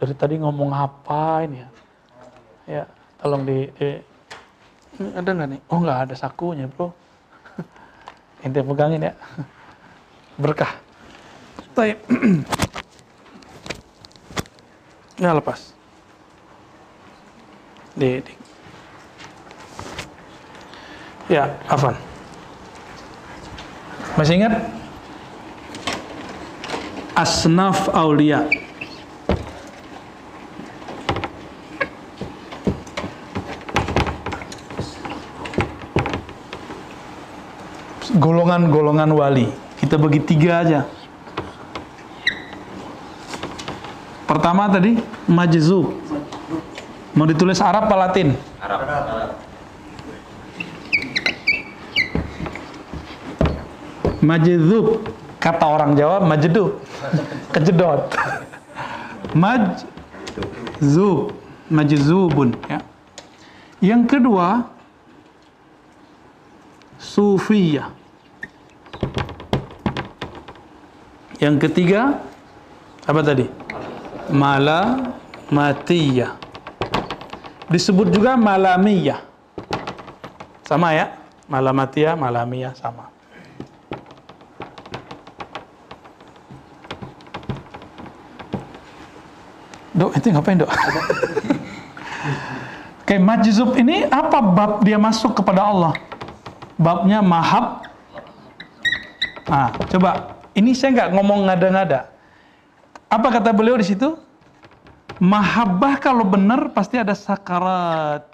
Dari 0.00 0.16
tadi 0.16 0.40
ngomong 0.40 0.72
apa 0.72 1.44
ini 1.44 1.60
ya? 1.60 1.68
Ya, 2.64 2.84
tolong 3.20 3.44
di, 3.44 3.68
di 3.76 4.00
ada 5.00 5.30
nggak 5.34 5.48
nih? 5.50 5.60
Oh 5.70 5.78
nggak 5.82 5.98
ada 6.08 6.14
sakunya 6.14 6.70
bro. 6.70 6.94
Ente 8.44 8.60
pegangin 8.62 9.10
ya. 9.10 9.12
Berkah. 10.38 10.72
Baik. 11.74 11.98
Nah 15.14 15.30
lepas. 15.30 15.70
Di, 17.94 18.18
di. 18.18 18.34
Ya, 21.30 21.54
Afan. 21.70 21.94
Masih 24.18 24.42
ingat? 24.42 24.58
Asnaf 27.14 27.86
Aulia. 27.94 28.42
Golongan-golongan 38.14 39.10
wali. 39.10 39.50
Kita 39.74 39.98
bagi 39.98 40.22
tiga 40.22 40.62
aja. 40.62 40.86
Pertama 44.24 44.70
tadi 44.70 44.96
majzub. 45.26 45.98
Mau 47.14 47.26
ditulis 47.26 47.58
Arab 47.58 47.90
apa 47.90 47.96
Latin? 48.06 48.38
Majzub. 54.22 55.02
Kata 55.42 55.66
orang 55.68 55.92
Jawa 55.98 56.24
majdub. 56.24 56.80
Kejedot. 57.52 58.14
Majzub. 59.36 61.34
Majzubun 61.68 62.54
ya. 62.70 62.78
Yang 63.82 64.02
kedua 64.16 64.70
sufiyah. 66.96 68.03
Yang 71.44 71.68
ketiga 71.68 72.24
apa 73.04 73.20
tadi? 73.20 73.44
Mala 74.32 75.12
matiyah. 75.52 76.40
Disebut 77.68 78.08
juga 78.08 78.32
malamiyah. 78.32 79.20
Sama 80.64 80.96
ya? 80.96 81.12
Malamatiyah, 81.44 82.16
malamiyah 82.16 82.72
sama. 82.72 83.12
Dok, 89.92 90.16
itu 90.16 90.32
ngapain 90.32 90.56
dok? 90.56 90.72
Oke, 93.04 93.20
majzub 93.20 93.76
ini 93.76 94.08
apa 94.08 94.40
bab 94.40 94.80
dia 94.80 94.96
masuk 94.96 95.36
kepada 95.44 95.68
Allah? 95.68 95.92
Babnya 96.80 97.20
mahab. 97.20 97.84
Nah, 99.44 99.76
coba. 99.92 100.33
Ini 100.54 100.70
saya 100.72 100.90
nggak 100.94 101.10
ngomong 101.18 101.50
ngada-ngada. 101.50 102.14
Apa 103.10 103.28
kata 103.30 103.50
beliau 103.50 103.74
di 103.74 103.86
situ? 103.86 104.14
Mahabbah 105.18 105.98
kalau 106.02 106.26
benar 106.26 106.70
pasti 106.74 106.98
ada 106.98 107.14
sakarat. 107.14 108.26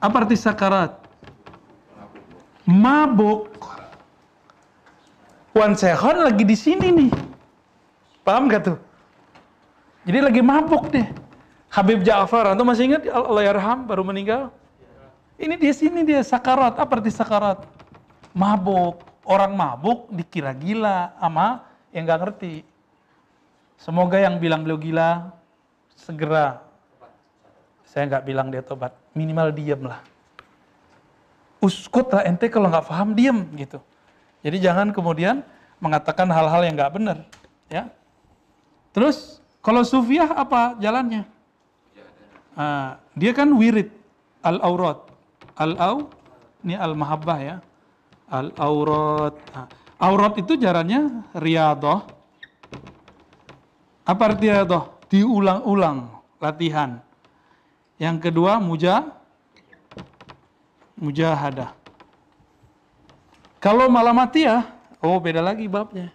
Apa 0.00 0.16
arti 0.24 0.36
sakarat? 0.36 0.92
Mabuk. 2.68 3.52
Wan 5.56 5.72
Sehon 5.72 6.20
lagi 6.20 6.44
di 6.44 6.56
sini 6.56 6.88
nih. 6.92 7.12
Paham 8.20 8.52
gak 8.52 8.68
tuh? 8.68 8.78
Jadi 10.04 10.18
lagi 10.20 10.40
mabuk 10.44 10.92
deh. 10.92 11.08
Habib 11.72 12.04
Ja'far, 12.04 12.52
antum 12.52 12.68
masih 12.68 12.92
ingat 12.92 13.08
Allah 13.08 13.42
yarham 13.44 13.88
baru 13.88 14.04
meninggal? 14.04 14.52
Ini 15.40 15.56
dia 15.56 15.72
sini 15.72 16.04
dia 16.04 16.20
sakarat. 16.20 16.76
Apa 16.76 17.00
arti 17.00 17.08
sakarat? 17.08 17.64
Mabuk. 18.36 19.15
Orang 19.26 19.58
mabuk 19.58 20.06
dikira 20.14 20.54
gila 20.54 21.18
sama 21.18 21.66
yang 21.90 22.06
nggak 22.06 22.20
ngerti. 22.22 22.62
Semoga 23.74 24.22
yang 24.22 24.38
bilang 24.38 24.62
beliau 24.62 24.78
gila 24.78 25.34
segera. 25.98 26.62
Saya 27.82 28.06
nggak 28.06 28.24
bilang 28.24 28.54
dia 28.54 28.62
tobat. 28.62 28.94
Minimal 29.18 29.50
diem 29.50 29.82
lah. 29.82 29.98
Uskut 31.58 32.06
lah 32.14 32.22
ente 32.22 32.46
kalau 32.46 32.70
nggak 32.70 32.86
paham 32.86 33.18
diem 33.18 33.42
gitu. 33.58 33.82
Jadi 34.46 34.62
jangan 34.62 34.94
kemudian 34.94 35.42
mengatakan 35.82 36.30
hal-hal 36.30 36.62
yang 36.62 36.78
nggak 36.78 36.94
benar. 36.94 37.18
Ya. 37.66 37.90
Terus 38.94 39.42
kalau 39.58 39.82
sufiah 39.82 40.30
apa 40.30 40.78
jalannya? 40.78 41.26
Ah, 42.54 43.02
dia 43.18 43.34
kan 43.34 43.50
wirid 43.52 43.90
al-aurat. 44.40 45.02
Al-au 45.58 46.08
ini 46.62 46.78
al-mahabbah 46.78 47.38
ya. 47.42 47.56
Al-aurat. 48.26 49.38
Aurat 49.96 50.34
itu 50.36 50.58
jalannya 50.58 51.30
riadah. 51.32 52.04
Apa 54.06 54.22
arti 54.34 54.50
riadah? 54.50 54.90
Diulang-ulang 55.06 56.10
latihan. 56.42 56.98
Yang 57.96 58.28
kedua 58.28 58.58
muja 58.58 59.14
mujahadah. 60.98 61.72
Kalau 63.62 63.88
malamatiyah, 63.88 64.62
oh 65.00 65.18
beda 65.18 65.40
lagi 65.40 65.66
babnya. 65.66 66.12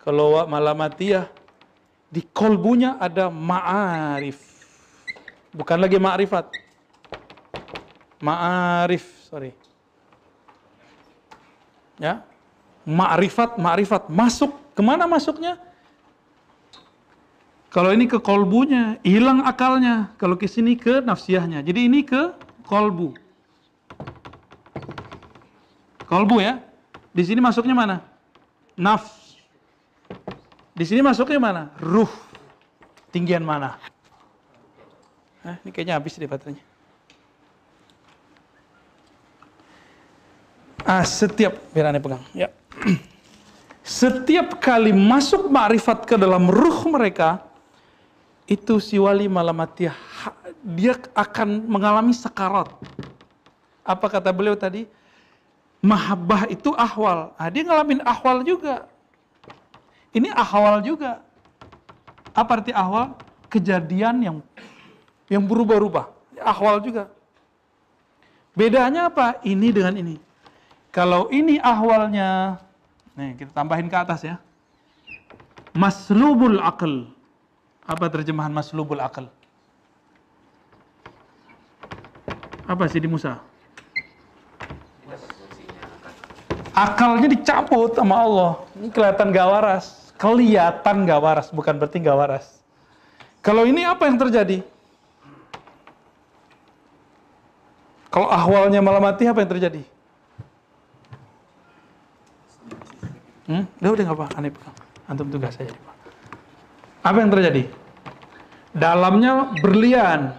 Kalau 0.00 0.46
malamatiyah 0.46 1.26
di 2.10 2.22
kolbunya 2.30 2.94
ada 3.00 3.26
ma'arif. 3.26 4.38
Bukan 5.50 5.78
lagi 5.80 5.98
ma'rifat. 5.98 6.46
Ma'arif, 8.22 9.04
sorry. 9.26 9.65
Ya. 11.96 12.24
Ma'rifat, 12.86 13.58
ma'rifat. 13.58 14.08
Masuk. 14.12 14.52
Ke 14.76 14.84
mana 14.84 15.08
masuknya? 15.08 15.56
Kalau 17.72 17.92
ini 17.92 18.08
ke 18.08 18.16
kolbunya, 18.20 19.00
hilang 19.04 19.44
akalnya. 19.44 20.12
Kalau 20.20 20.36
ke 20.36 20.48
sini 20.48 20.76
ke 20.76 21.00
nafsiyahnya. 21.04 21.60
Jadi 21.64 21.88
ini 21.88 22.04
ke 22.04 22.32
kolbu. 22.64 23.16
Kolbu 26.06 26.36
ya. 26.40 26.60
Di 27.16 27.24
sini 27.24 27.40
masuknya 27.40 27.72
mana? 27.72 27.96
Nafs. 28.76 29.40
Di 30.76 30.84
sini 30.84 31.00
masuknya 31.00 31.40
mana? 31.40 31.62
Ruh. 31.80 32.12
Tinggian 33.08 33.40
mana? 33.40 33.80
Nah, 35.40 35.56
ini 35.64 35.72
kayaknya 35.72 35.96
habis 35.96 36.20
deh 36.20 36.28
baterainya. 36.28 36.75
Ah, 40.86 41.02
setiap 41.02 41.58
biar 41.74 41.90
aneh 41.90 41.98
pegang. 41.98 42.22
Ya. 42.30 42.54
Setiap 43.82 44.62
kali 44.62 44.94
masuk 44.94 45.50
ma'rifat 45.50 46.06
ke 46.06 46.14
dalam 46.14 46.46
ruh 46.46 46.86
mereka, 46.86 47.42
itu 48.46 48.78
si 48.78 48.94
wali 48.94 49.26
malamatiyah 49.26 49.98
dia 50.66 50.98
akan 51.14 51.62
mengalami 51.70 52.10
sekarat. 52.10 52.66
Apa 53.86 54.06
kata 54.10 54.34
beliau 54.34 54.58
tadi? 54.58 54.90
Mahabbah 55.78 56.50
itu 56.50 56.74
ahwal. 56.74 57.30
Nah, 57.38 57.48
dia 57.54 57.62
ngalamin 57.62 58.02
ahwal 58.02 58.42
juga. 58.42 58.90
Ini 60.10 60.34
ahwal 60.34 60.82
juga. 60.82 61.22
Apa 62.34 62.58
arti 62.58 62.74
ahwal? 62.74 63.14
Kejadian 63.46 64.18
yang 64.26 64.36
yang 65.30 65.46
berubah-ubah. 65.46 66.10
Ahwal 66.42 66.82
juga. 66.82 67.06
Bedanya 68.58 69.06
apa? 69.06 69.38
Ini 69.46 69.70
dengan 69.70 69.94
ini. 69.94 70.25
Kalau 70.96 71.28
ini 71.28 71.60
ahwalnya, 71.60 72.56
nih 73.20 73.36
kita 73.36 73.52
tambahin 73.52 73.84
ke 73.84 73.96
atas 74.00 74.24
ya. 74.24 74.40
Maslubul 75.76 76.56
akal. 76.56 77.12
Apa 77.84 78.08
terjemahan 78.08 78.48
maslubul 78.48 78.96
akal? 79.04 79.28
Apa 82.64 82.88
sih 82.88 83.04
di 83.04 83.12
Musa? 83.12 83.36
Akalnya 86.72 87.28
dicabut 87.28 87.92
sama 87.92 88.16
Allah. 88.24 88.52
Ini 88.80 88.88
kelihatan 88.88 89.36
gak 89.36 89.48
waras. 89.52 90.16
Kelihatan 90.16 91.04
gak 91.04 91.20
waras, 91.20 91.52
bukan 91.52 91.76
berarti 91.76 92.00
gak 92.00 92.16
waras. 92.16 92.56
Kalau 93.44 93.68
ini 93.68 93.84
apa 93.84 94.08
yang 94.08 94.16
terjadi? 94.16 94.64
Kalau 98.08 98.32
ahwalnya 98.32 98.80
malah 98.80 99.12
mati, 99.12 99.28
apa 99.28 99.44
yang 99.44 99.52
terjadi? 99.52 99.84
Hmm? 103.46 103.64
Udah, 103.78 103.90
udah 103.94 104.04
gak 104.10 104.18
apa, 104.18 104.26
aneh 104.34 104.50
pegang. 104.50 104.76
Antum 105.06 105.30
tugas 105.30 105.54
saya. 105.54 105.70
Apa 107.06 107.22
yang 107.22 107.30
terjadi? 107.30 107.70
Dalamnya 108.74 109.54
berlian. 109.62 110.34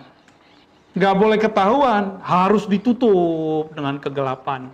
Gak 0.97 1.15
boleh 1.15 1.39
ketahuan, 1.39 2.19
harus 2.25 2.67
ditutup 2.67 3.71
dengan 3.71 4.01
kegelapan. 4.01 4.67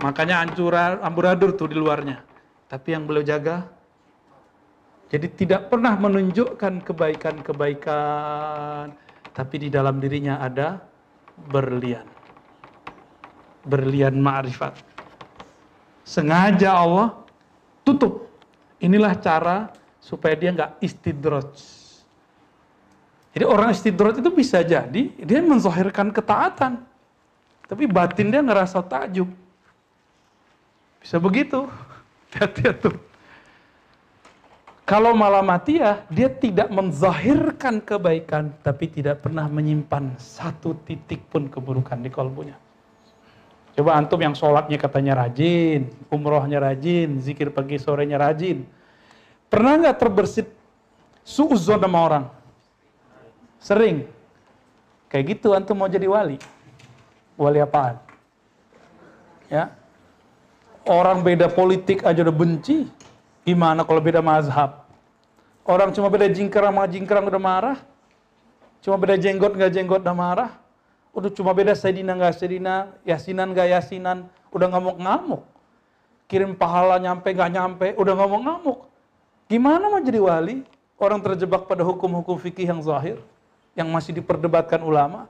Makanya 0.00 0.46
ancuran 0.46 1.02
amburadur 1.02 1.52
tuh 1.58 1.68
di 1.68 1.74
luarnya. 1.74 2.22
Tapi 2.70 2.94
yang 2.94 3.04
beliau 3.04 3.26
jaga, 3.26 3.66
jadi 5.08 5.26
tidak 5.32 5.72
pernah 5.72 5.96
menunjukkan 5.96 6.84
kebaikan-kebaikan, 6.84 8.92
tapi 9.32 9.54
di 9.56 9.68
dalam 9.72 9.98
dirinya 9.98 10.36
ada 10.38 10.84
berlian. 11.48 12.04
Berlian 13.64 14.20
ma'rifat. 14.20 14.97
Sengaja 16.08 16.72
Allah 16.72 17.12
tutup. 17.84 18.32
Inilah 18.80 19.12
cara 19.20 19.68
supaya 20.00 20.32
dia 20.32 20.56
nggak 20.56 20.80
istidroj. 20.80 21.52
Jadi 23.36 23.44
orang 23.44 23.76
istidroj 23.76 24.16
itu 24.16 24.32
bisa 24.32 24.64
jadi 24.64 25.12
dia 25.12 25.40
menzohirkan 25.44 26.08
ketaatan. 26.08 26.80
Tapi 27.68 27.84
batin 27.84 28.32
dia 28.32 28.40
ngerasa 28.40 28.80
takjub. 28.80 29.28
Bisa 31.04 31.20
begitu. 31.20 31.68
Hati-hati 32.32 32.88
tuh. 32.88 32.96
Kalau 34.88 35.12
malah 35.12 35.44
mati 35.44 35.76
ya, 35.76 36.00
dia 36.08 36.32
tidak 36.32 36.72
menzahirkan 36.72 37.76
kebaikan, 37.84 38.56
tapi 38.64 38.88
tidak 38.88 39.20
pernah 39.20 39.44
menyimpan 39.44 40.16
satu 40.16 40.72
titik 40.88 41.28
pun 41.28 41.44
keburukan 41.52 42.00
di 42.00 42.08
kalbunya. 42.08 42.56
Coba 43.78 43.94
antum 43.94 44.18
yang 44.18 44.34
sholatnya 44.34 44.74
katanya 44.74 45.22
rajin, 45.22 45.86
umrohnya 46.10 46.58
rajin, 46.58 47.22
zikir 47.22 47.54
pagi 47.54 47.78
sorenya 47.78 48.18
rajin. 48.18 48.66
Pernah 49.46 49.78
nggak 49.78 50.02
terbersit 50.02 50.50
suuzon 51.22 51.78
sama 51.78 51.98
orang? 52.02 52.24
Sering. 53.62 54.02
Kayak 55.06 55.38
gitu 55.38 55.54
antum 55.54 55.78
mau 55.78 55.86
jadi 55.86 56.10
wali. 56.10 56.42
Wali 57.38 57.62
apaan? 57.62 58.02
Ya. 59.46 59.70
Orang 60.82 61.22
beda 61.22 61.46
politik 61.46 62.02
aja 62.02 62.26
udah 62.26 62.34
benci. 62.34 62.90
Gimana 63.46 63.86
kalau 63.86 64.02
beda 64.02 64.18
mazhab? 64.18 64.90
Orang 65.62 65.94
cuma 65.94 66.10
beda 66.10 66.26
jingkrang 66.26 66.74
sama 66.74 66.90
jingkrang 66.90 67.30
udah 67.30 67.38
marah. 67.38 67.78
Cuma 68.82 68.98
beda 68.98 69.14
jenggot 69.14 69.54
nggak 69.54 69.70
jenggot 69.70 70.02
udah 70.02 70.18
marah. 70.18 70.50
Udah 71.18 71.34
cuma 71.34 71.50
beda 71.50 71.74
sedina 71.74 72.14
nggak 72.14 72.38
sedina, 72.38 72.94
yasinan 73.02 73.50
nggak 73.50 73.74
yasinan, 73.74 74.30
udah 74.54 74.70
ngamuk-ngamuk. 74.70 75.42
Kirim 76.30 76.54
pahala 76.54 76.94
nyampe 77.02 77.34
nggak 77.34 77.50
nyampe, 77.50 77.86
udah 77.98 78.14
ngomong-ngamuk. 78.14 78.86
Gimana 79.50 79.90
mau 79.90 79.98
jadi 79.98 80.22
wali? 80.22 80.62
Orang 80.94 81.18
terjebak 81.18 81.66
pada 81.66 81.82
hukum-hukum 81.82 82.38
fikih 82.38 82.70
yang 82.70 82.78
zahir, 82.78 83.18
yang 83.74 83.90
masih 83.90 84.14
diperdebatkan 84.14 84.78
ulama. 84.78 85.26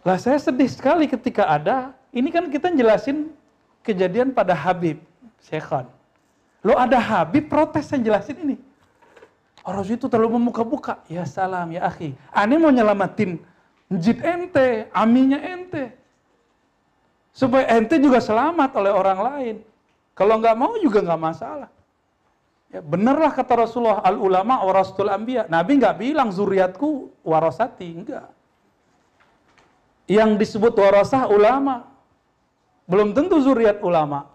Lah 0.00 0.16
saya 0.16 0.40
sedih 0.40 0.68
sekali 0.72 1.04
ketika 1.04 1.44
ada, 1.44 1.92
ini 2.08 2.32
kan 2.32 2.48
kita 2.48 2.72
jelasin 2.72 3.36
kejadian 3.84 4.32
pada 4.32 4.56
Habib, 4.56 4.96
Syekhan. 5.44 5.84
Lo 6.64 6.72
ada 6.80 6.96
Habib 6.96 7.52
protes 7.52 7.92
yang 7.92 8.00
jelasin 8.00 8.36
ini. 8.40 8.56
Orang 9.60 9.84
itu 9.84 10.08
terlalu 10.08 10.40
memuka-buka. 10.40 11.04
Ya 11.08 11.28
salam, 11.28 11.68
ya 11.68 11.84
akhi. 11.84 12.16
Ani 12.32 12.56
mau 12.56 12.72
nyelamatin 12.72 13.40
njit 13.90 14.18
ente, 14.22 14.88
aminya 14.92 15.40
ente. 15.42 15.92
Supaya 17.34 17.66
ente 17.74 17.98
juga 17.98 18.22
selamat 18.22 18.70
oleh 18.78 18.92
orang 18.94 19.20
lain. 19.20 19.56
Kalau 20.14 20.38
nggak 20.38 20.56
mau 20.56 20.78
juga 20.78 21.02
nggak 21.02 21.22
masalah. 21.22 21.70
Ya, 22.70 22.82
benarlah 22.82 23.30
kata 23.34 23.66
Rasulullah, 23.66 24.02
al 24.02 24.18
ulama 24.18 24.62
warasatul 24.62 25.10
anbiya. 25.10 25.46
Nabi 25.50 25.78
nggak 25.78 25.98
bilang 25.98 26.30
zuriatku 26.30 27.10
warasati, 27.26 27.88
enggak 27.90 28.30
yang 30.10 30.36
disebut 30.36 30.76
warasah 30.76 31.28
ulama. 31.28 31.88
Belum 32.84 33.16
tentu 33.16 33.40
zuriat 33.40 33.80
ulama. 33.80 34.28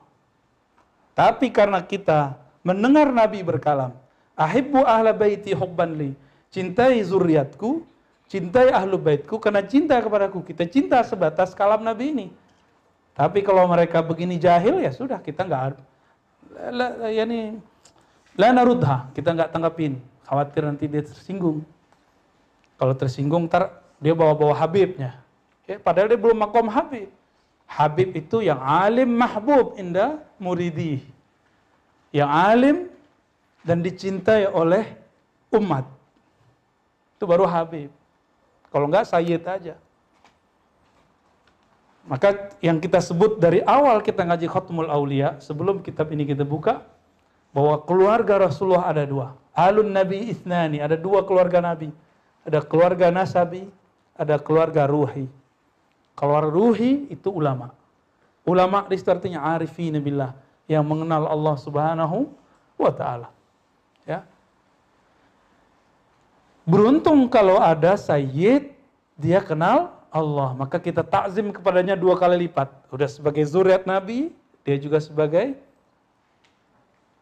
Tapi 1.13 1.53
karena 1.53 1.85
kita 1.85 2.33
mendengar 2.65 3.13
Nabi 3.13 3.45
berkalam, 3.45 3.93
ahibbu 4.33 4.81
ahla 4.81 5.13
baiti 5.13 5.53
hubban 5.53 5.93
li. 5.93 6.11
Cintai 6.49 6.97
zuriatku, 7.05 7.85
cintai 8.29 8.69
ahlu 8.69 9.01
baitku 9.01 9.41
karena 9.41 9.65
cinta 9.65 9.97
kepadaku. 9.97 10.45
Kita 10.45 10.63
cinta 10.69 11.01
sebatas 11.01 11.57
kalam 11.57 11.81
Nabi 11.81 12.13
ini. 12.13 12.27
Tapi 13.17 13.43
kalau 13.43 13.67
mereka 13.67 13.99
begini 13.99 14.39
jahil 14.39 14.79
ya 14.79 14.93
sudah 14.95 15.19
kita 15.19 15.43
nggak 15.43 15.75
ya 17.11 17.27
nih 17.27 17.59
la 18.39 18.55
narudha, 18.55 19.11
kita 19.11 19.35
nggak 19.35 19.51
tanggapin. 19.51 19.99
Khawatir 20.23 20.61
nanti 20.63 20.85
dia 20.87 21.03
tersinggung. 21.03 21.65
Kalau 22.79 22.93
tersinggung 22.95 23.49
ntar 23.49 23.81
dia 23.99 24.15
bawa-bawa 24.15 24.55
Habibnya. 24.55 25.19
Ya, 25.67 25.75
padahal 25.81 26.07
dia 26.07 26.15
belum 26.15 26.37
makom 26.37 26.71
Habib. 26.71 27.11
Habib 27.67 28.09
itu 28.15 28.39
yang 28.41 28.61
alim 28.61 29.09
mahbub 29.09 29.75
indah 29.75 30.21
muridi. 30.39 31.03
Yang 32.15 32.29
alim 32.31 32.77
dan 33.67 33.83
dicintai 33.83 34.47
oleh 34.47 34.95
umat. 35.53 35.85
Itu 37.19 37.27
baru 37.27 37.43
Habib. 37.43 37.98
Kalau 38.69 38.85
enggak 38.85 39.09
Sayyid 39.09 39.43
aja. 39.45 39.75
Maka 42.09 42.57
yang 42.63 42.81
kita 42.81 42.97
sebut 43.03 43.37
dari 43.37 43.61
awal 43.61 44.01
kita 44.01 44.25
ngaji 44.25 44.49
Khatmul 44.49 44.89
Aulia, 44.89 45.37
sebelum 45.37 45.85
kitab 45.85 46.09
ini 46.09 46.25
kita 46.25 46.41
buka, 46.41 46.81
bahwa 47.53 47.81
keluarga 47.85 48.49
Rasulullah 48.49 48.89
ada 48.89 49.05
dua. 49.05 49.37
Alun 49.53 49.93
Nabi 49.93 50.33
Isnani, 50.33 50.81
ada 50.81 50.97
dua 50.97 51.21
keluarga 51.21 51.61
Nabi. 51.61 51.93
Ada 52.47 52.65
keluarga 52.65 53.13
Nasabi, 53.13 53.69
ada 54.17 54.41
keluarga 54.41 54.89
Ruhi. 54.89 55.29
Kalau 56.19 56.51
ruhi 56.51 57.07
itu 57.07 57.31
ulama. 57.31 57.71
Ulama 58.43 58.83
di 58.91 58.99
artinya 58.99 59.55
arifin 59.55 59.95
billah 60.03 60.35
yang 60.67 60.83
mengenal 60.83 61.31
Allah 61.31 61.55
Subhanahu 61.55 62.27
wa 62.75 62.91
taala. 62.91 63.31
Ya. 64.03 64.27
Beruntung 66.67 67.27
kalau 67.31 67.59
ada 67.59 67.95
sayyid 67.95 68.71
dia 69.19 69.43
kenal 69.43 69.99
Allah, 70.09 70.57
maka 70.57 70.81
kita 70.81 71.05
takzim 71.05 71.53
kepadanya 71.53 71.93
dua 71.93 72.17
kali 72.17 72.49
lipat. 72.49 72.71
Udah 72.89 73.05
sebagai 73.05 73.45
zuriat 73.45 73.85
Nabi, 73.85 74.33
dia 74.65 74.77
juga 74.81 74.97
sebagai 74.97 75.53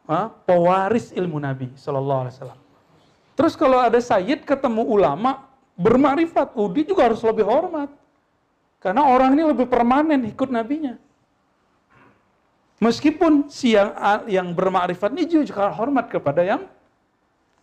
ha, 0.08 0.32
pewaris 0.48 1.12
ilmu 1.12 1.38
Nabi 1.38 1.70
Sallallahu 1.76 2.22
Alaihi 2.26 2.36
Wasallam. 2.40 2.62
Terus 3.38 3.54
kalau 3.54 3.78
ada 3.78 4.00
sayyid 4.00 4.48
ketemu 4.48 4.82
ulama 4.88 5.46
bermakrifat, 5.78 6.58
oh, 6.58 6.72
dia 6.74 6.88
juga 6.88 7.06
harus 7.06 7.22
lebih 7.22 7.46
hormat. 7.46 7.92
Karena 8.82 9.06
orang 9.06 9.38
ini 9.38 9.44
lebih 9.46 9.68
permanen 9.70 10.26
ikut 10.26 10.50
nabinya. 10.50 10.98
Meskipun 12.78 13.50
si 13.50 13.74
yang, 13.74 13.94
yang 14.30 14.48
bermakrifat 14.54 15.10
ini 15.18 15.26
juga 15.26 15.70
hormat 15.74 16.10
kepada 16.14 16.46
yang 16.46 16.66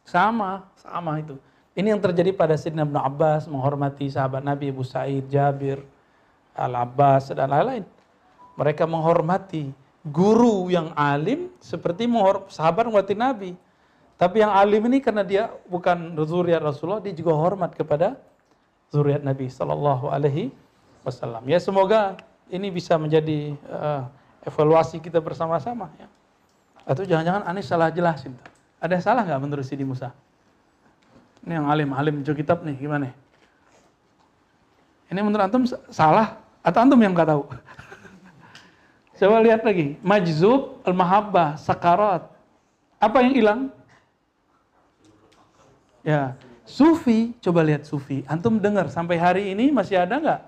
sama, 0.03 0.67
sama 0.79 1.23
itu. 1.23 1.39
Ini 1.75 1.91
yang 1.91 1.99
terjadi 1.99 2.31
pada 2.31 2.55
Sayyidina 2.55 2.87
Ibn 2.87 2.99
Abbas 3.03 3.51
menghormati 3.51 4.07
sahabat 4.07 4.47
Nabi 4.47 4.71
Abu 4.71 4.87
Sa'id, 4.87 5.27
Jabir, 5.27 5.83
Al-Abbas, 6.55 7.35
dan 7.35 7.51
lain-lain. 7.51 7.83
Mereka 8.55 8.87
menghormati 8.87 9.75
guru 10.07 10.71
yang 10.71 10.95
alim 10.95 11.51
seperti 11.59 12.07
sahabat 12.55 12.87
menghormati 12.87 13.19
Nabi. 13.19 13.51
Tapi 14.15 14.47
yang 14.47 14.55
alim 14.55 14.87
ini 14.87 15.03
karena 15.03 15.27
dia 15.27 15.51
bukan 15.67 16.15
zuriat 16.23 16.63
Rasulullah, 16.63 17.03
dia 17.03 17.11
juga 17.11 17.35
hormat 17.35 17.75
kepada 17.75 18.15
zuriat 18.95 19.27
Nabi 19.27 19.51
Sallallahu 19.51 20.07
Alaihi 20.07 20.55
wasallam. 21.03 21.43
Ya 21.51 21.59
semoga 21.59 22.15
ini 22.47 22.71
bisa 22.71 22.95
menjadi 22.95 23.59
uh, 23.67 24.07
evaluasi 24.47 25.03
kita 25.03 25.19
bersama-sama 25.19 25.91
ya. 25.99 26.07
Atau 26.87 27.03
jangan-jangan 27.03 27.51
Anies 27.51 27.67
salah 27.67 27.91
jelasin. 27.91 28.39
Ada 28.79 29.03
salah 29.03 29.27
nggak 29.27 29.41
menurut 29.43 29.67
Sidi 29.67 29.83
Musa? 29.83 30.15
Ini 31.45 31.61
yang 31.61 31.67
alim, 31.69 31.91
alim 31.93 32.17
jo 32.25 32.33
kitab 32.33 32.65
nih 32.65 32.77
gimana? 32.81 33.13
Ini 35.13 35.21
menurut 35.21 35.45
antum 35.45 35.69
salah 35.93 36.41
atau 36.65 36.79
antum 36.81 36.99
yang 36.99 37.13
nggak 37.13 37.29
tahu? 37.29 37.45
Coba 39.21 39.45
lihat 39.45 39.63
lagi. 39.63 40.01
Majzub, 40.01 40.81
al-mahabbah, 40.83 41.61
sakarat. 41.61 42.27
Apa 42.99 43.21
yang 43.21 43.33
hilang? 43.37 43.61
Ya, 46.05 46.37
sufi, 46.69 47.33
coba 47.41 47.65
lihat 47.65 47.89
sufi. 47.89 48.25
Antum 48.29 48.61
dengar 48.61 48.93
sampai 48.93 49.17
hari 49.17 49.57
ini 49.57 49.73
masih 49.73 49.97
ada 49.97 50.21
nggak 50.21 50.41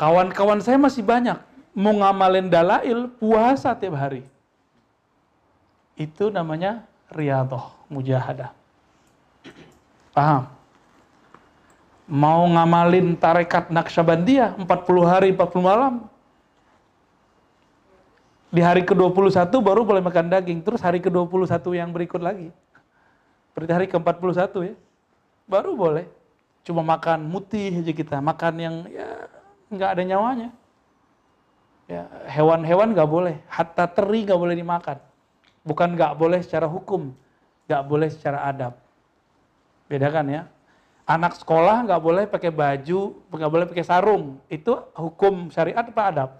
Kawan-kawan 0.00 0.64
saya 0.64 0.80
masih 0.80 1.04
banyak 1.04 1.36
mau 1.76 1.92
ngamalin 1.92 2.48
dalail 2.48 3.04
puasa 3.20 3.76
tiap 3.76 4.00
hari. 4.00 4.24
Itu 5.92 6.32
namanya 6.32 6.88
riadoh, 7.12 7.76
mujahadah. 7.92 8.59
Paham? 10.10 10.50
Mau 12.10 12.42
ngamalin 12.50 13.14
tarekat 13.14 13.70
Naqsyabandiyah 13.70 14.58
40 14.58 14.66
hari 15.06 15.28
40 15.30 15.62
malam. 15.62 15.94
Di 18.50 18.58
hari 18.58 18.82
ke-21 18.82 19.46
baru 19.62 19.86
boleh 19.86 20.02
makan 20.02 20.26
daging, 20.26 20.58
terus 20.66 20.82
hari 20.82 20.98
ke-21 20.98 21.62
yang 21.70 21.94
berikut 21.94 22.18
lagi. 22.18 22.50
Berarti 23.54 23.70
hari 23.70 23.86
ke-41 23.86 24.74
ya. 24.74 24.74
Baru 25.46 25.78
boleh. 25.78 26.10
Cuma 26.66 26.82
makan 26.82 27.30
mutih 27.30 27.78
aja 27.78 27.92
kita, 27.94 28.16
makan 28.18 28.54
yang 28.58 28.74
ya 28.90 29.08
nggak 29.70 29.90
ada 29.96 30.02
nyawanya. 30.02 30.48
Ya, 31.86 32.06
hewan-hewan 32.30 32.94
nggak 32.94 33.10
boleh, 33.10 33.38
hatta 33.50 33.86
teri 33.86 34.26
nggak 34.26 34.38
boleh 34.38 34.54
dimakan. 34.54 34.98
Bukan 35.62 35.94
nggak 35.94 36.14
boleh 36.18 36.42
secara 36.42 36.66
hukum, 36.66 37.14
nggak 37.66 37.82
boleh 37.86 38.08
secara 38.10 38.46
adab. 38.46 38.78
Bedakan 39.90 40.26
ya. 40.30 40.42
Anak 41.02 41.34
sekolah 41.34 41.82
nggak 41.82 41.98
boleh 41.98 42.24
pakai 42.30 42.54
baju, 42.54 43.18
nggak 43.26 43.50
boleh 43.50 43.66
pakai 43.66 43.82
sarung. 43.82 44.38
Itu 44.46 44.86
hukum 44.94 45.50
syariat 45.50 45.82
apa 45.82 46.02
adab? 46.06 46.30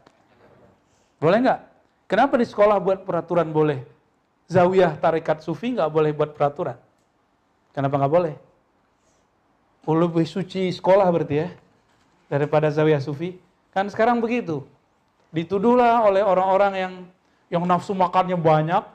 Boleh 1.19 1.43
nggak? 1.43 1.61
Kenapa 2.07 2.39
di 2.39 2.47
sekolah 2.47 2.79
buat 2.79 3.03
peraturan 3.03 3.51
boleh? 3.51 3.83
Zawiyah 4.47 4.95
tarekat 5.03 5.43
sufi 5.43 5.75
nggak 5.75 5.91
boleh 5.91 6.15
buat 6.15 6.31
peraturan. 6.39 6.79
Kenapa 7.75 7.99
nggak 7.99 8.15
boleh? 8.15 8.35
Oh, 9.91 9.99
lebih 9.99 10.23
suci 10.23 10.71
sekolah 10.71 11.11
berarti 11.11 11.37
ya? 11.43 11.51
daripada 12.31 12.71
zawiyah 12.71 13.03
sufi. 13.03 13.37
Kan 13.75 13.91
sekarang 13.91 14.23
begitu. 14.23 14.63
Dituduhlah 15.35 16.07
oleh 16.07 16.23
orang-orang 16.23 16.73
yang 16.79 16.93
yang 17.51 17.63
nafsu 17.67 17.91
makannya 17.91 18.39
banyak. 18.39 18.87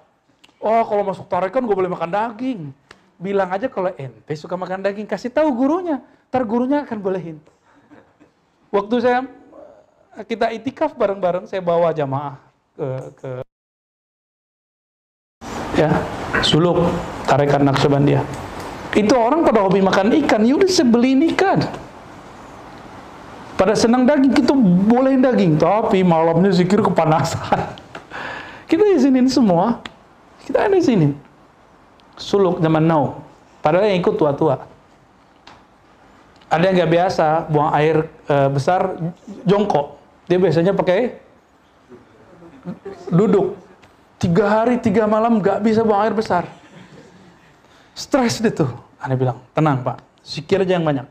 Oh, 0.64 0.82
kalau 0.88 1.04
masuk 1.04 1.28
tarekan 1.28 1.68
gue 1.68 1.76
boleh 1.76 1.92
makan 1.92 2.10
daging. 2.10 2.62
Bilang 3.16 3.48
aja 3.48 3.72
kalau 3.72 3.96
ente 3.96 4.34
suka 4.36 4.60
makan 4.60 4.84
daging, 4.84 5.08
kasih 5.08 5.32
tahu 5.32 5.52
gurunya. 5.56 6.04
Ntar 6.32 6.44
gurunya 6.44 6.84
akan 6.84 6.98
bolehin. 7.00 7.38
Waktu 8.74 8.96
saya 9.00 9.20
kita 10.28 10.52
itikaf 10.52 10.96
bareng-bareng, 11.00 11.48
saya 11.48 11.64
bawa 11.64 11.96
jamaah 11.96 12.36
ke, 12.76 12.88
ke 13.20 13.30
ya 15.76 15.92
suluk 16.44 16.84
tarekat 17.28 17.64
Naqsyabandiyah. 17.64 18.24
Itu 18.96 19.16
orang 19.16 19.44
pada 19.44 19.64
hobi 19.64 19.84
makan 19.84 20.12
ikan, 20.24 20.44
yaudah 20.48 20.72
saya 20.72 20.88
beliin 20.88 21.24
ikan. 21.36 21.60
Pada 23.56 23.72
senang 23.76 24.04
daging, 24.04 24.36
kita 24.36 24.52
bolehin 24.88 25.24
daging. 25.24 25.56
Tapi 25.56 26.04
malamnya 26.04 26.52
zikir 26.52 26.84
kepanasan. 26.84 27.72
Kita 28.70 28.84
izinin 28.92 29.32
semua. 29.32 29.80
Kita 30.44 30.68
izinin. 30.68 31.16
Suluk 32.16 32.64
zaman 32.64 32.84
now. 32.84 33.20
Padahal 33.60 33.92
yang 33.92 34.00
ikut 34.00 34.16
tua-tua. 34.16 34.66
Ada 36.48 36.72
yang 36.72 36.76
nggak 36.80 36.92
biasa 36.94 37.26
buang 37.50 37.72
air 37.76 38.08
e, 38.30 38.36
besar 38.54 38.96
jongkok. 39.44 39.98
Dia 40.30 40.38
biasanya 40.40 40.72
pakai 40.72 41.20
duduk. 43.12 43.58
Tiga 44.16 44.46
hari, 44.48 44.80
tiga 44.80 45.10
malam 45.10 45.44
nggak 45.44 45.60
bisa 45.66 45.84
buang 45.84 46.06
air 46.06 46.16
besar. 46.16 46.48
Stres 47.98 48.40
dia 48.40 48.54
tuh. 48.54 48.72
Aneh 49.02 49.20
bilang, 49.20 49.42
tenang 49.52 49.84
pak, 49.84 50.00
zikir 50.24 50.64
aja 50.64 50.78
yang 50.80 50.86
banyak. 50.86 51.08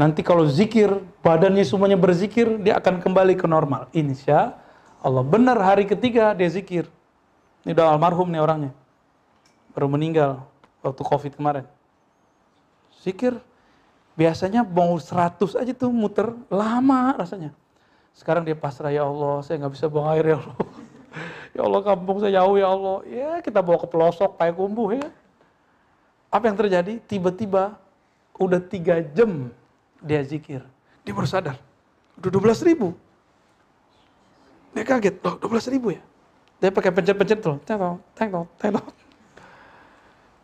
Nanti 0.00 0.24
kalau 0.24 0.48
zikir, 0.48 0.96
badannya 1.20 1.60
semuanya 1.60 2.00
berzikir, 2.00 2.48
dia 2.60 2.80
akan 2.80 3.04
kembali 3.04 3.36
ke 3.36 3.44
normal. 3.44 3.92
Insya 3.92 4.56
Allah. 5.04 5.20
Benar 5.20 5.60
hari 5.60 5.84
ketiga 5.84 6.32
dia 6.32 6.48
zikir. 6.48 6.88
Ini 7.68 7.76
udah 7.76 7.92
almarhum 7.92 8.28
nih 8.32 8.40
orangnya. 8.40 8.72
Baru 9.74 9.86
meninggal 9.86 10.42
waktu 10.82 11.02
covid 11.04 11.32
kemarin. 11.36 11.66
Zikir, 13.00 13.38
biasanya 14.18 14.60
mau 14.66 14.98
100 14.98 15.40
aja 15.56 15.72
tuh 15.72 15.88
muter, 15.88 16.28
lama 16.52 17.16
rasanya. 17.16 17.54
Sekarang 18.12 18.44
dia 18.44 18.58
pasrah, 18.58 18.92
ya 18.92 19.06
Allah, 19.06 19.40
saya 19.40 19.62
nggak 19.62 19.72
bisa 19.72 19.86
buang 19.88 20.10
air 20.12 20.34
ya 20.34 20.36
Allah. 20.36 20.56
ya 21.56 21.60
Allah 21.64 21.80
kampung 21.80 22.16
saya 22.20 22.32
jauh 22.42 22.56
ya 22.60 22.68
Allah. 22.68 22.96
Ya 23.08 23.30
kita 23.40 23.64
bawa 23.64 23.78
ke 23.80 23.88
pelosok, 23.88 24.36
pakai 24.36 24.52
kumbuh 24.52 24.92
ya. 24.98 25.08
Apa 26.28 26.52
yang 26.52 26.58
terjadi? 26.58 27.00
Tiba-tiba 27.06 27.78
udah 28.36 28.60
tiga 28.60 29.00
jam 29.02 29.48
dia 30.04 30.20
zikir. 30.24 30.60
Dia 31.04 31.12
baru 31.16 31.28
sadar. 31.28 31.56
Udah 32.20 32.30
12 32.30 32.68
ribu. 32.68 32.92
Dia 34.70 34.84
kaget, 34.86 35.18
loh 35.24 35.34
12 35.40 35.72
ribu 35.72 35.96
ya? 35.96 36.02
Dia 36.60 36.70
pakai 36.70 36.92
pencet-pencet 36.92 37.40
tuh. 37.40 37.56
Tengok, 37.64 37.96
tengok, 38.14 38.46
tengok. 38.60 38.86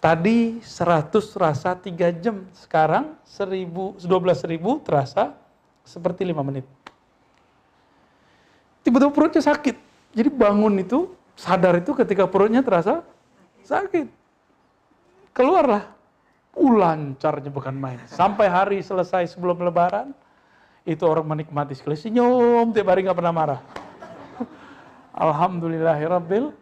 Tadi 0.07 0.63
100 0.63 1.35
rasa 1.35 1.75
3 1.75 2.23
jam. 2.23 2.47
Sekarang 2.55 3.19
1000, 3.27 3.99
12 3.99 4.47
ribu 4.47 4.79
terasa 4.79 5.35
seperti 5.83 6.23
5 6.23 6.47
menit. 6.47 6.63
Tiba-tiba 8.87 9.11
perutnya 9.11 9.43
sakit. 9.43 9.75
Jadi 10.15 10.31
bangun 10.31 10.79
itu, 10.79 11.11
sadar 11.35 11.83
itu 11.83 11.91
ketika 11.91 12.31
perutnya 12.31 12.63
terasa 12.63 13.03
sakit 13.67 14.07
keluarlah. 15.35 15.91
Ulancarnya 16.55 17.51
bukan 17.51 17.75
main. 17.75 17.99
Sampai 18.07 18.47
hari 18.47 18.87
selesai 18.87 19.35
sebelum 19.35 19.59
lebaran, 19.59 20.15
itu 20.87 21.03
orang 21.03 21.27
menikmati 21.27 21.75
sekali. 21.75 21.99
Senyum, 21.99 22.71
tiap 22.71 22.95
hari 22.95 23.03
nggak 23.03 23.19
pernah 23.19 23.35
marah. 23.35 23.61
Alhamdulillahirabbil 25.27 26.55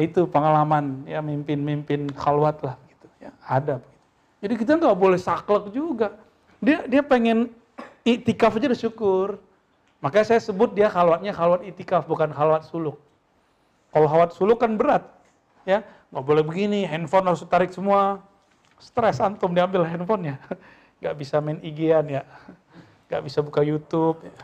itu 0.00 0.24
pengalaman 0.28 1.04
ya 1.04 1.20
mimpin-mimpin 1.20 2.08
khalwat 2.16 2.60
lah 2.64 2.76
gitu 2.88 3.06
ya 3.20 3.30
ada 3.44 3.76
jadi 4.40 4.54
kita 4.56 4.72
nggak 4.80 4.98
boleh 4.98 5.18
saklek 5.20 5.72
juga 5.72 6.16
dia 6.62 6.84
dia 6.88 7.02
pengen 7.04 7.52
itikaf 8.02 8.56
aja 8.56 8.72
udah 8.72 8.80
syukur 8.80 9.28
makanya 10.00 10.34
saya 10.34 10.40
sebut 10.40 10.72
dia 10.72 10.88
khalwatnya 10.88 11.34
khalwat 11.36 11.62
itikaf 11.66 12.08
bukan 12.08 12.32
khalwat 12.32 12.64
suluk 12.64 12.96
kalau 13.92 14.08
khalwat 14.08 14.32
suluk 14.32 14.58
kan 14.58 14.74
berat 14.74 15.04
ya 15.68 15.84
nggak 16.12 16.24
boleh 16.28 16.44
begini, 16.44 16.84
handphone 16.84 17.24
harus 17.24 17.40
tarik 17.48 17.72
semua. 17.72 18.20
Stres 18.76 19.16
antum 19.16 19.56
diambil 19.56 19.88
handphonenya. 19.88 20.36
Nggak 21.00 21.14
bisa 21.16 21.40
main 21.40 21.56
IG-an 21.64 22.20
ya. 22.20 22.22
Nggak 23.08 23.22
bisa 23.24 23.40
buka 23.40 23.64
YouTube. 23.64 24.20
Ya. 24.20 24.36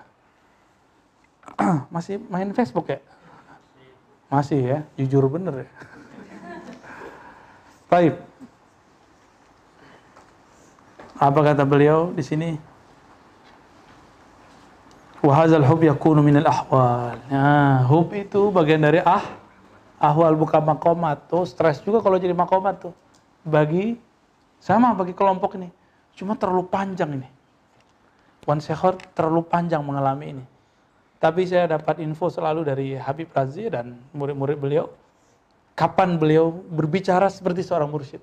Masih 1.94 2.16
main 2.32 2.49
Facebook 2.57 2.88
ya? 2.88 3.05
Masih 4.28 4.60
ya, 4.60 4.78
jujur 5.00 5.24
bener 5.32 5.64
ya. 5.64 5.68
Baik. 7.88 8.14
Apa 11.18 11.40
kata 11.42 11.64
beliau 11.64 12.12
di 12.12 12.22
sini? 12.22 12.60
Wahazal 15.24 15.66
hub 15.66 15.82
yakunu 15.82 16.22
minal 16.22 16.46
ahwal. 16.46 17.18
Nah, 17.26 17.82
hub 17.90 18.12
itu 18.14 18.54
bagian 18.54 18.84
dari 18.84 19.02
ah 19.02 19.48
ahwal 19.98 20.38
buka 20.38 20.62
makomat 20.62 21.26
tuh 21.26 21.42
stres 21.42 21.82
juga 21.82 21.98
kalau 21.98 22.16
jadi 22.16 22.32
makomat 22.32 22.88
tuh 22.88 22.94
bagi 23.42 23.98
sama 24.62 24.94
bagi 24.94 25.12
kelompok 25.14 25.58
ini 25.58 25.70
cuma 26.14 26.38
terlalu 26.38 26.66
panjang 26.70 27.18
ini 27.18 27.28
Wan 28.46 28.62
Sekhor 28.62 28.96
terlalu 29.12 29.44
panjang 29.44 29.82
mengalami 29.82 30.38
ini 30.38 30.44
tapi 31.18 31.46
saya 31.46 31.66
dapat 31.66 31.98
info 32.02 32.30
selalu 32.30 32.62
dari 32.62 32.88
Habib 32.94 33.30
Razi 33.34 33.66
dan 33.70 33.98
murid-murid 34.14 34.58
beliau 34.58 34.86
kapan 35.74 36.18
beliau 36.18 36.50
berbicara 36.50 37.26
seperti 37.30 37.66
seorang 37.66 37.90
mursyid 37.90 38.22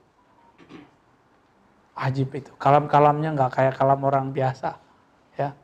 ajib 1.95 2.31
itu 2.35 2.51
kalam-kalamnya 2.59 3.35
nggak 3.35 3.51
kayak 3.51 3.75
kalam 3.75 3.99
orang 4.03 4.31
biasa 4.31 4.75
ya 5.35 5.55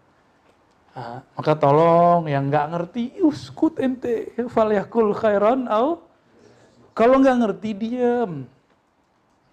Nah, 0.91 1.23
maka 1.39 1.55
tolong 1.55 2.27
yang 2.27 2.51
nggak 2.51 2.67
ngerti, 2.67 3.03
uskut 3.23 3.79
ente, 3.79 4.35
falyakul 4.51 5.15
khairan 5.15 5.63
au. 5.71 6.03
Kalau 6.91 7.23
nggak 7.23 7.37
ngerti 7.39 7.69
diam. 7.71 8.43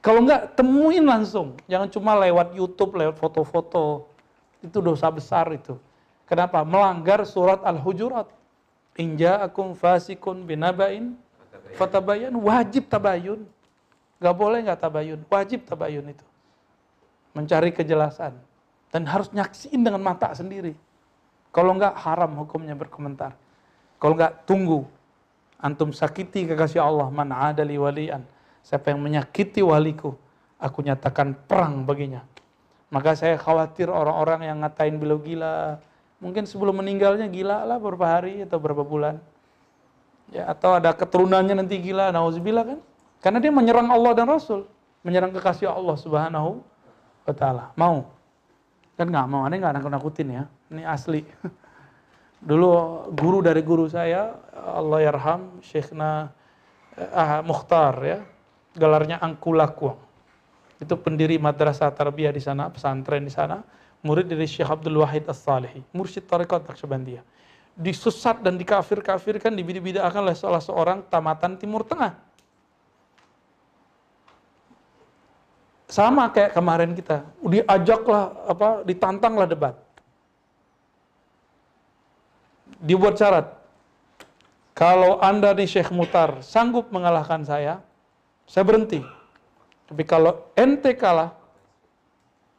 Kalau 0.02 0.26
nggak 0.26 0.58
temuin 0.58 1.06
langsung, 1.06 1.54
jangan 1.70 1.86
cuma 1.90 2.18
lewat 2.18 2.58
YouTube, 2.58 2.98
lewat 2.98 3.18
foto-foto. 3.22 4.10
Itu 4.58 4.82
dosa 4.82 5.06
besar 5.14 5.46
itu. 5.54 5.78
Kenapa? 6.28 6.60
Melanggar 6.62 7.24
surat 7.24 7.64
Al-Hujurat. 7.64 8.28
Inja 9.00 9.40
akum 9.40 9.72
fasikun 9.72 10.44
binabain 10.44 11.16
fatabayan 11.78 12.34
wajib 12.36 12.86
tabayun. 12.90 13.48
Gak 14.18 14.34
boleh 14.34 14.66
nggak 14.66 14.82
tabayun, 14.82 15.20
wajib 15.30 15.62
tabayun 15.62 16.10
itu. 16.10 16.26
Mencari 17.32 17.70
kejelasan 17.70 18.34
dan 18.90 19.02
harus 19.06 19.30
nyaksiin 19.30 19.80
dengan 19.80 20.02
mata 20.02 20.34
sendiri. 20.34 20.74
Kalau 21.54 21.72
enggak 21.76 21.96
haram 22.02 22.34
hukumnya 22.44 22.76
berkomentar. 22.76 23.32
Kalau 23.96 24.14
enggak 24.18 24.44
tunggu. 24.44 24.84
Antum 25.58 25.90
sakiti 25.90 26.46
kekasih 26.46 26.82
Allah. 26.82 27.08
Man 27.10 27.32
adali 27.32 27.78
walian. 27.80 28.22
Siapa 28.62 28.92
yang 28.92 29.00
menyakiti 29.00 29.64
waliku. 29.64 30.14
Aku 30.58 30.82
nyatakan 30.82 31.34
perang 31.46 31.86
baginya. 31.86 32.26
Maka 32.90 33.14
saya 33.14 33.36
khawatir 33.38 33.86
orang-orang 33.92 34.48
yang 34.48 34.58
ngatain 34.64 34.96
beliau 34.98 35.20
gila. 35.20 35.78
Mungkin 36.18 36.50
sebelum 36.50 36.82
meninggalnya 36.82 37.30
gila 37.30 37.62
lah 37.62 37.78
beberapa 37.78 38.06
hari 38.06 38.42
atau 38.42 38.58
beberapa 38.58 38.82
bulan. 38.82 39.22
Ya, 40.34 40.50
atau 40.50 40.76
ada 40.76 40.92
keturunannya 40.92 41.56
nanti 41.64 41.78
gila, 41.78 42.10
nauzubillah 42.10 42.64
kan? 42.74 42.78
Karena 43.22 43.38
dia 43.40 43.50
menyerang 43.54 43.88
Allah 43.88 44.12
dan 44.12 44.28
Rasul, 44.28 44.66
menyerang 45.06 45.32
kekasih 45.32 45.70
Allah 45.70 45.96
Subhanahu 45.96 46.60
wa 47.24 47.34
taala. 47.34 47.70
Mau? 47.78 48.06
Kan 48.98 49.08
nggak 49.08 49.26
mau, 49.30 49.46
aneh 49.46 49.62
nggak 49.62 49.78
nakut-nakutin 49.78 50.28
ya. 50.42 50.44
Ini 50.74 50.82
asli. 50.84 51.22
Dulu 52.48 52.70
guru 53.14 53.38
dari 53.42 53.62
guru 53.62 53.86
saya, 53.90 54.34
Allah 54.54 54.98
yarham, 55.06 55.58
Syekhna 55.62 56.30
ah, 57.14 57.40
Mukhtar 57.42 57.94
ya, 58.02 58.18
gelarnya 58.74 59.18
Angkulakuang. 59.22 59.98
Itu 60.78 60.94
pendiri 60.94 61.38
madrasah 61.42 61.90
tarbiyah 61.90 62.30
di 62.30 62.42
sana, 62.42 62.70
pesantren 62.70 63.26
di 63.26 63.32
sana, 63.34 63.62
murid 64.02 64.30
dari 64.30 64.46
Syekh 64.46 64.68
Abdul 64.68 65.00
Wahid 65.02 65.26
As-Salihi, 65.26 65.82
mursyid 65.90 66.24
tarekat 66.26 66.64
Naqsyabandiyah. 66.66 67.24
Disusat 67.78 68.42
dan 68.42 68.58
dikafir-kafirkan, 68.58 69.54
dibidah-bidahkan 69.54 70.18
oleh 70.18 70.34
salah 70.34 70.58
seorang 70.58 71.06
tamatan 71.06 71.54
Timur 71.54 71.86
Tengah 71.86 72.28
Sama 75.88 76.28
kayak 76.28 76.52
kemarin 76.52 76.92
kita, 76.92 77.24
diajaklah 77.40 78.36
apa, 78.44 78.84
ditantanglah 78.84 79.48
debat. 79.48 79.72
Dibuat 82.76 83.16
syarat. 83.16 83.56
Kalau 84.76 85.16
Anda 85.24 85.56
nih 85.56 85.64
Syekh 85.64 85.88
Mutar 85.88 86.44
sanggup 86.44 86.92
mengalahkan 86.92 87.40
saya, 87.40 87.80
saya 88.44 88.68
berhenti. 88.68 89.00
Tapi 89.88 90.04
kalau 90.04 90.52
ente 90.52 90.92
kalah, 90.92 91.32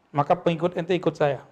maka 0.09 0.33
pengikut 0.33 0.73
ente 0.77 0.93
ikut 0.97 1.13
saya. 1.13 1.45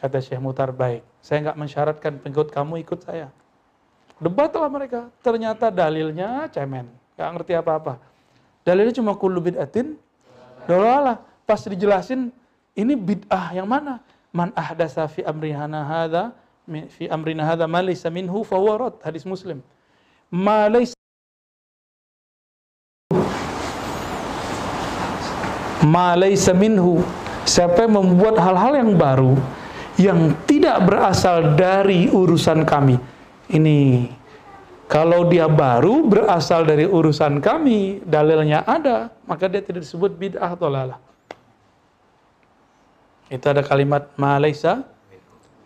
Kata 0.00 0.16
Syekh 0.20 0.40
Mutar, 0.40 0.72
baik. 0.72 1.04
Saya 1.20 1.44
nggak 1.48 1.58
mensyaratkan 1.60 2.12
pengikut 2.20 2.48
kamu 2.48 2.80
ikut 2.80 3.04
saya. 3.04 3.28
Debatlah 4.20 4.68
mereka. 4.68 5.08
Ternyata 5.20 5.68
dalilnya 5.68 6.48
cemen. 6.52 6.88
Nggak 7.16 7.28
ngerti 7.36 7.52
apa-apa. 7.56 8.00
Dalilnya 8.64 8.96
cuma 8.96 9.12
kullu 9.16 9.40
bid'atin 9.40 9.96
dolalah. 10.64 11.20
Pas 11.44 11.60
dijelasin, 11.60 12.32
ini 12.76 12.96
bid'ah 12.96 13.52
yang 13.56 13.68
mana? 13.68 14.00
Man 14.30 14.54
ahdasa 14.54 15.04
fi 15.10 15.26
amrina 15.26 15.66
hadha 15.66 16.30
fi 16.94 17.10
amrina 17.10 17.42
hadha 17.42 17.66
ma 17.66 17.82
laysa 17.84 18.08
minhu 18.08 18.40
fawarat. 18.46 19.00
Hadis 19.04 19.28
Muslim. 19.28 19.60
Ma 20.30 20.70
laysa 20.70 20.96
ma 25.84 26.14
minhu 26.54 27.02
siapa 27.50 27.90
yang 27.90 27.98
membuat 27.98 28.38
hal-hal 28.38 28.78
yang 28.78 28.94
baru 28.94 29.34
yang 29.98 30.38
tidak 30.46 30.86
berasal 30.86 31.58
dari 31.58 32.06
urusan 32.06 32.62
kami. 32.62 32.96
Ini 33.50 34.06
kalau 34.86 35.26
dia 35.26 35.50
baru 35.50 36.06
berasal 36.06 36.62
dari 36.62 36.86
urusan 36.86 37.42
kami 37.42 38.06
dalilnya 38.06 38.62
ada 38.62 39.10
maka 39.26 39.50
dia 39.50 39.58
tidak 39.58 39.82
disebut 39.82 40.14
bid'ah 40.14 40.54
dolalah 40.54 41.02
itu 43.30 43.46
ada 43.46 43.62
kalimat 43.62 44.10
ma 44.18 44.34
laysa 44.42 44.82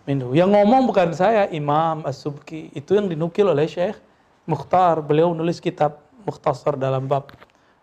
minhu. 0.05 0.37
Yang 0.37 0.53
ngomong 0.53 0.85
bukan 0.85 1.17
saya 1.17 1.49
Imam 1.49 2.05
As-Subki. 2.05 2.69
Itu 2.77 2.93
yang 2.93 3.09
dinukil 3.09 3.49
oleh 3.49 3.65
Syekh 3.65 3.97
Mukhtar. 4.45 5.01
Beliau 5.01 5.33
nulis 5.33 5.65
kitab 5.65 5.97
Mukhtasar 6.29 6.77
dalam 6.77 7.09
bab 7.09 7.33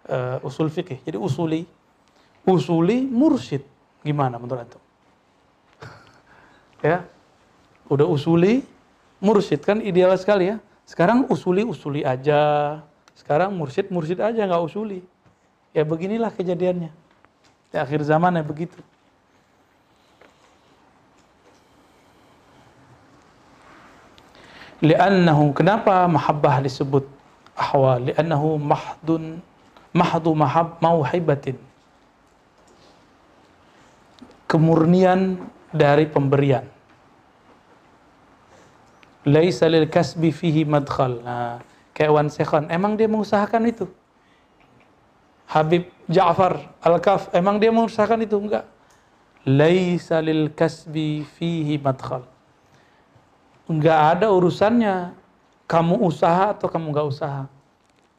uh, 0.05 0.37
usul 0.45 0.69
fikih 0.69 1.01
jadi 1.01 1.17
usuli. 1.17 1.65
Usuli 2.45 3.09
mursyid. 3.09 3.70
Gimana 4.01 4.41
menurut 4.41 4.65
antum? 4.65 4.81
ya. 6.81 7.05
Udah 7.91 8.07
usuli 8.07 8.65
mursyid 9.21 9.61
kan 9.61 9.77
ideal 9.79 10.09
sekali 10.17 10.51
ya. 10.51 10.57
Sekarang 10.89 11.29
usuli 11.29 11.61
usuli 11.61 12.01
aja. 12.01 12.81
Sekarang 13.13 13.53
mursyid 13.53 13.93
mursyid 13.93 14.17
aja 14.17 14.41
nggak 14.41 14.63
usuli. 14.65 15.05
Ya 15.71 15.85
beginilah 15.85 16.33
kejadiannya. 16.33 16.91
Di 17.71 17.77
akhir 17.77 18.03
zaman 18.03 18.35
ya 18.35 18.43
begitu. 18.43 18.79
Li'annahu 24.81 25.53
kenapa 25.53 26.09
mahabbah 26.09 26.65
disebut 26.65 27.05
ahwal? 27.53 28.01
Li'annahu 28.09 28.57
mahdun 28.57 29.37
mahdu 29.93 30.31
mahab 30.33 30.81
mauhibatin 30.81 31.59
kemurnian 34.51 35.39
dari 35.71 36.03
pemberian. 36.11 36.67
Laisa 39.23 39.71
lil 39.71 39.87
kasbi 39.87 40.35
fihi 40.35 40.67
madkhal. 40.67 41.23
Nah, 41.23 41.63
kayak 41.95 42.11
Wan 42.11 42.27
emang 42.67 42.99
dia 42.99 43.07
mengusahakan 43.07 43.63
itu? 43.71 43.87
Habib 45.47 45.87
Ja'far 46.11 46.67
Al-Kaf, 46.83 47.31
emang 47.31 47.55
dia 47.63 47.71
mengusahakan 47.71 48.27
itu? 48.27 48.35
Enggak. 48.35 48.67
Laisa 49.47 50.19
lil 50.19 50.51
kasbi 50.51 51.23
fihi 51.39 51.79
madkhal. 51.79 52.27
Enggak 53.71 54.19
ada 54.19 54.27
urusannya 54.27 55.15
kamu 55.63 55.95
usaha 56.03 56.51
atau 56.51 56.67
kamu 56.67 56.91
enggak 56.91 57.07
usaha. 57.07 57.47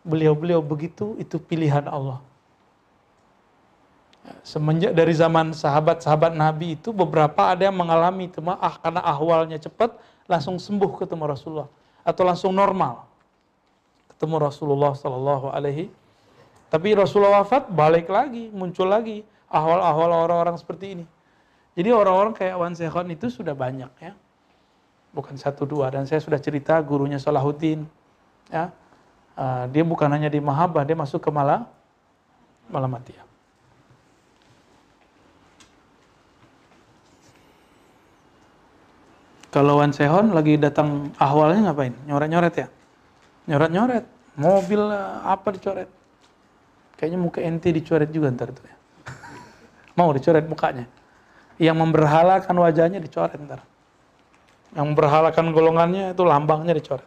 Beliau-beliau 0.00 0.64
begitu, 0.64 1.12
itu 1.20 1.36
pilihan 1.36 1.84
Allah. 1.84 2.24
Semenjak 4.46 4.94
dari 4.94 5.10
zaman 5.18 5.50
sahabat-sahabat 5.50 6.38
Nabi 6.38 6.78
itu 6.78 6.94
beberapa 6.94 7.50
ada 7.50 7.66
yang 7.66 7.74
mengalami 7.74 8.30
ah 8.54 8.78
karena 8.78 9.02
ahwalnya 9.02 9.58
cepat 9.58 9.98
langsung 10.30 10.62
sembuh 10.62 10.94
ketemu 11.02 11.26
Rasulullah 11.26 11.70
atau 12.06 12.22
langsung 12.22 12.54
normal 12.54 13.02
ketemu 14.14 14.38
Rasulullah 14.38 14.94
Sallallahu 14.94 15.50
Alaihi. 15.50 15.90
Tapi 16.70 16.94
Rasulullah 16.94 17.42
wafat 17.42 17.66
balik 17.74 18.06
lagi 18.06 18.46
muncul 18.54 18.86
lagi 18.86 19.26
ahwal-ahwal 19.50 20.30
orang-orang 20.30 20.54
seperti 20.54 20.94
ini. 20.94 21.04
Jadi 21.74 21.90
orang-orang 21.90 22.30
kayak 22.30 22.54
Wan 22.54 22.78
Sekhon 22.78 23.10
itu 23.10 23.26
sudah 23.32 23.56
banyak 23.58 23.90
ya, 23.98 24.12
bukan 25.10 25.34
satu 25.34 25.66
dua. 25.66 25.90
Dan 25.90 26.06
saya 26.06 26.22
sudah 26.22 26.38
cerita 26.38 26.78
gurunya 26.84 27.18
Salahuddin, 27.18 27.84
ya, 28.48 28.70
uh, 29.36 29.64
dia 29.68 29.84
bukan 29.84 30.08
hanya 30.08 30.28
di 30.28 30.40
Mahabah, 30.40 30.84
dia 30.84 30.96
masuk 30.96 31.20
ke 31.24 31.30
Malah 31.32 31.64
Malamatiyah. 32.68 33.31
Kalau 39.52 39.84
Wan 39.84 39.92
Sehon 39.92 40.32
lagi 40.32 40.56
datang 40.56 41.12
ahwalnya 41.20 41.68
ngapain? 41.68 41.92
Nyoret-nyoret 42.08 42.54
ya? 42.56 42.66
Nyoret-nyoret. 43.52 44.08
Mobil 44.40 44.80
apa 45.28 45.52
dicoret? 45.52 45.92
Kayaknya 46.96 47.18
muka 47.20 47.44
ente 47.44 47.68
dicoret 47.68 48.08
juga 48.08 48.32
ntar 48.32 48.48
itu 48.48 48.64
ya. 48.64 48.76
Mau 50.00 50.08
dicoret 50.16 50.48
mukanya. 50.48 50.88
Yang 51.60 51.76
memberhalakan 51.84 52.54
wajahnya 52.64 52.96
dicoret 52.96 53.36
ntar. 53.44 53.60
Yang 54.72 54.84
memberhalakan 54.88 55.52
golongannya 55.52 56.16
itu 56.16 56.24
lambangnya 56.24 56.72
dicoret. 56.72 57.04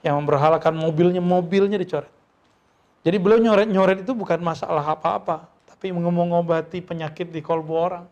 Yang 0.00 0.16
memberhalakan 0.16 0.72
mobilnya, 0.72 1.20
mobilnya 1.20 1.76
dicoret. 1.76 2.08
Jadi 3.04 3.16
beliau 3.20 3.52
nyoret-nyoret 3.52 4.00
itu 4.00 4.16
bukan 4.16 4.40
masalah 4.40 4.96
apa-apa. 4.96 5.44
Tapi 5.68 5.92
mengobati 5.92 6.80
penyakit 6.80 7.28
di 7.28 7.44
kolbu 7.44 7.74
orang. 7.76 8.08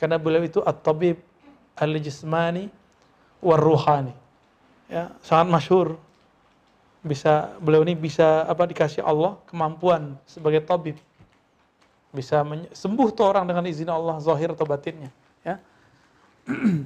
Karena 0.00 0.16
beliau 0.16 0.40
itu 0.40 0.64
at-tabib 0.64 1.31
al-jismani 1.76 2.70
war-ruhani. 3.42 4.14
Ya, 4.88 5.10
sangat 5.24 5.48
masyhur. 5.50 5.96
Bisa 7.02 7.50
beliau 7.58 7.82
ini 7.82 7.98
bisa 7.98 8.46
apa 8.46 8.62
dikasih 8.68 9.02
Allah 9.02 9.34
kemampuan 9.50 10.14
sebagai 10.28 10.62
tabib. 10.62 10.94
Bisa 12.12 12.44
sembuh 12.76 13.08
tuh 13.10 13.24
orang 13.26 13.48
dengan 13.48 13.64
izin 13.66 13.88
Allah 13.88 14.20
zahir 14.20 14.52
atau 14.52 14.68
batinnya, 14.68 15.10
ya. 15.42 15.56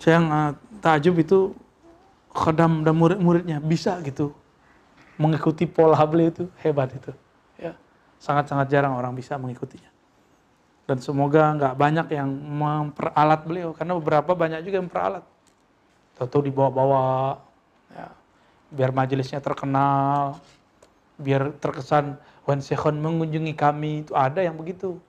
Saya 0.00 0.22
yang 0.22 0.30
uh, 0.30 0.54
takjub 0.78 1.18
itu 1.18 1.50
khadam 2.36 2.84
dan 2.84 2.94
murid-muridnya 2.94 3.58
bisa 3.58 3.96
gitu 4.04 4.30
mengikuti 5.16 5.64
pola 5.64 5.96
beliau 6.04 6.28
itu 6.28 6.44
hebat 6.60 6.92
itu 6.92 7.08
ya 7.56 7.72
sangat-sangat 8.20 8.68
jarang 8.68 8.92
orang 8.92 9.16
bisa 9.16 9.40
mengikutinya 9.40 9.88
dan 10.86 11.02
semoga 11.02 11.50
nggak 11.58 11.74
banyak 11.74 12.06
yang 12.14 12.30
memperalat 12.30 13.42
beliau 13.42 13.74
karena 13.74 13.98
beberapa 13.98 14.38
banyak 14.38 14.62
juga 14.62 14.78
yang 14.78 14.86
memperalat. 14.86 15.24
Atau 16.16 16.40
dibawa-bawa 16.40 17.36
ya, 17.90 18.08
biar 18.70 18.94
majelisnya 18.94 19.42
terkenal 19.42 20.38
biar 21.18 21.58
terkesan 21.58 22.16
Wan 22.46 22.62
Sekhon 22.62 23.02
mengunjungi 23.02 23.52
kami. 23.58 24.06
Itu 24.06 24.14
ada 24.14 24.38
yang 24.40 24.54
begitu. 24.54 25.02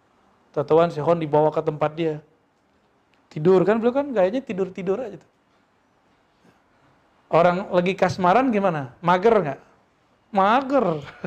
Atau 0.58 0.82
Wan 0.82 0.90
Sekhon 0.90 1.22
dibawa 1.22 1.54
ke 1.54 1.62
tempat 1.62 1.94
dia. 1.94 2.18
Tidur 3.30 3.62
kan 3.62 3.78
beliau 3.78 3.94
kan 3.94 4.10
gayanya 4.10 4.42
tidur 4.42 4.74
tidur 4.74 4.98
aja 4.98 5.22
tuh. 5.22 5.32
Orang 7.30 7.70
lagi 7.70 7.94
kasmaran 7.94 8.50
gimana? 8.50 8.98
Mager 9.06 9.36
nggak? 9.38 9.60
Mager 10.34 10.86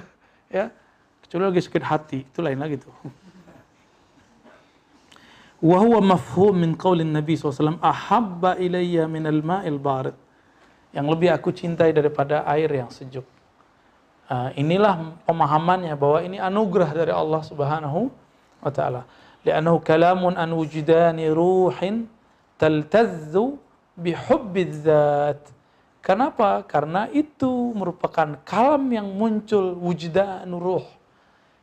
ya. 0.59 0.74
Kecuali 1.22 1.55
lagi 1.55 1.62
sakit 1.62 1.84
hati 1.86 2.18
itu 2.26 2.42
lain 2.42 2.59
lagi 2.59 2.82
tuh 2.82 2.90
Wahwa 5.61 6.01
mafhum 6.01 6.57
min 6.57 6.73
qaulin 6.73 7.13
Nabi 7.13 7.37
SAW 7.37 7.77
ahabba 7.85 8.57
ilayya 8.57 9.05
minal 9.05 9.45
ma'il 9.45 9.77
barid. 9.77 10.17
Yang 10.97 11.07
lebih 11.13 11.29
aku 11.37 11.53
cintai 11.53 11.93
daripada 11.93 12.49
air 12.49 12.73
yang 12.73 12.89
sejuk. 12.89 13.29
Uh, 14.25 14.49
inilah 14.57 15.21
pemahamannya 15.29 15.93
bahwa 16.01 16.19
ini 16.25 16.41
anugerah 16.41 16.91
dari 16.97 17.13
Allah 17.13 17.45
Subhanahu 17.45 18.09
wa 18.65 18.71
taala. 18.73 19.05
Li'annahu 19.45 19.85
kalamun 19.85 20.33
an 20.41 20.49
wujudani 20.57 21.29
ruhin 21.29 22.09
taltazzu 22.57 23.61
bihubbiz 24.01 24.89
zat. 24.89 25.45
Kenapa? 26.01 26.65
Karena 26.65 27.05
itu 27.13 27.77
merupakan 27.77 28.41
kalam 28.49 28.89
yang 28.89 29.13
muncul 29.13 29.77
wujdan 29.77 30.49
ruh. 30.57 30.89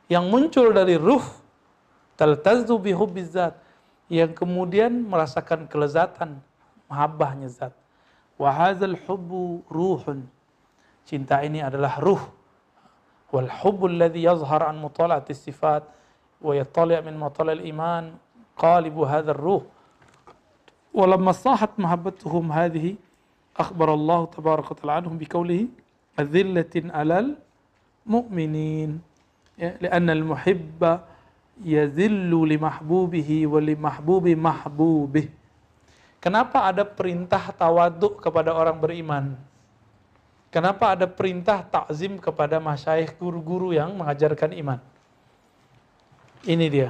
Yang 0.06 0.26
muncul 0.30 0.70
dari 0.70 1.02
ruh 1.02 1.26
taltazzu 2.14 2.78
bihubbiz 2.78 3.34
zat 3.34 3.58
yang 4.08 4.32
kemudian 4.32 4.92
merasakan 5.04 5.68
kelezatan 5.68 6.40
mahabbahnya 6.88 7.52
zat. 7.52 7.76
Wa 8.40 8.52
hadzal 8.52 8.96
hubbu 9.08 9.68
ruhun. 9.68 10.28
Cinta 11.08 11.44
ini 11.44 11.60
adalah 11.60 12.00
ruh. 12.00 12.22
Wal 13.32 13.52
hubbu 13.52 13.92
alladhi 13.92 14.24
yazhar 14.24 14.64
an 14.64 14.80
mutala'ati 14.80 15.36
sifat 15.36 15.84
wa 16.40 16.56
yattali' 16.56 17.00
min 17.04 17.20
mutala'il 17.20 17.68
iman 17.72 18.16
qalibu 18.56 19.04
hadzal 19.04 19.38
ruh. 19.38 19.64
ولما 20.98 21.32
صاحت 21.32 21.78
محبتهم 21.78 22.52
هذه 22.52 22.96
أخبر 23.58 23.94
الله 23.94 24.26
تبارك 24.26 24.66
وتعالى 24.72 24.94
عنهم 24.98 25.16
بقوله 25.22 25.70
أذلة 26.20 26.74
على 26.90 27.38
المؤمنين 28.08 29.02
لأن 29.58 30.10
المحب 30.10 30.82
yazillu 31.64 32.46
li 32.46 32.58
mahbubihi 32.58 33.50
wa 33.50 33.60
li 33.62 33.74
mahbubi 33.74 34.34
mahbubih. 34.38 35.28
Kenapa 36.18 36.66
ada 36.66 36.84
perintah 36.84 37.54
tawaduk 37.54 38.20
kepada 38.22 38.54
orang 38.54 38.78
beriman? 38.78 39.38
Kenapa 40.50 40.98
ada 40.98 41.06
perintah 41.06 41.62
takzim 41.62 42.18
kepada 42.18 42.58
masyayikh 42.58 43.20
guru-guru 43.22 43.76
yang 43.76 43.94
mengajarkan 43.94 44.56
iman? 44.58 44.80
Ini 46.48 46.66
dia. 46.72 46.90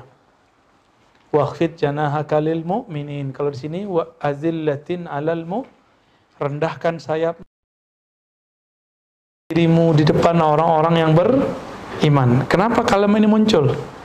Waqfid 1.34 1.76
janahaka 1.76 2.40
lil 2.40 2.64
mu'minin. 2.64 3.36
Kalau 3.36 3.52
di 3.52 3.60
sini 3.60 3.84
wa 3.84 4.08
azillatin 4.22 5.10
'alal 5.10 5.44
mu 5.44 5.68
rendahkan 6.40 7.02
sayap 7.02 7.44
dirimu 9.52 9.96
di 9.98 10.04
depan 10.08 10.38
orang-orang 10.40 10.96
yang 11.02 11.12
beriman. 11.18 12.46
Kenapa 12.48 12.86
kalimat 12.86 13.20
ini 13.20 13.28
muncul? 13.28 13.97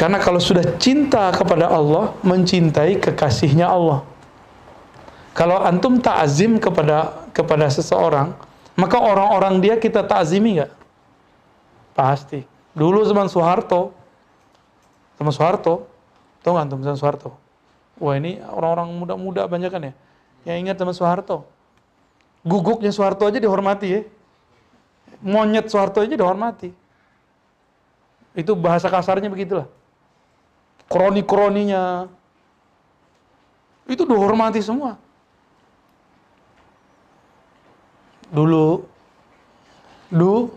Karena 0.00 0.16
kalau 0.16 0.40
sudah 0.40 0.64
cinta 0.80 1.28
kepada 1.28 1.68
Allah, 1.68 2.16
mencintai 2.24 2.96
kekasihnya 3.04 3.68
Allah. 3.68 4.00
Kalau 5.36 5.60
antum 5.60 6.00
ta'zim 6.00 6.56
kepada 6.56 7.28
kepada 7.36 7.68
seseorang, 7.68 8.32
maka 8.80 8.96
orang-orang 8.96 9.60
dia 9.60 9.76
kita 9.76 10.00
ta'zimi 10.00 10.56
nggak? 10.56 10.72
Pasti. 11.92 12.40
Dulu 12.72 13.04
zaman 13.04 13.28
Soeharto, 13.28 13.92
zaman 15.20 15.36
Soeharto, 15.36 15.84
tahu 16.40 16.56
nggak 16.56 16.64
antum 16.64 16.80
zaman 16.80 16.96
Soeharto? 16.96 17.36
Wah 18.00 18.16
ini 18.16 18.40
orang-orang 18.40 18.96
muda-muda 18.96 19.44
banyak 19.44 19.68
kan 19.68 19.84
ya, 19.84 19.92
yang 20.48 20.64
ingat 20.64 20.80
zaman 20.80 20.96
Soeharto. 20.96 21.44
Guguknya 22.40 22.88
Soeharto 22.88 23.28
aja 23.28 23.36
dihormati 23.36 24.00
ya. 24.00 24.00
Monyet 25.20 25.68
Soeharto 25.68 26.00
aja 26.00 26.16
dihormati. 26.16 26.72
Itu 28.32 28.56
bahasa 28.56 28.88
kasarnya 28.88 29.28
begitulah 29.28 29.68
kroni-kroninya. 30.90 32.10
Itu 33.86 34.02
dihormati 34.02 34.58
semua. 34.58 34.98
Dulu, 38.30 38.86
dulu, 40.10 40.54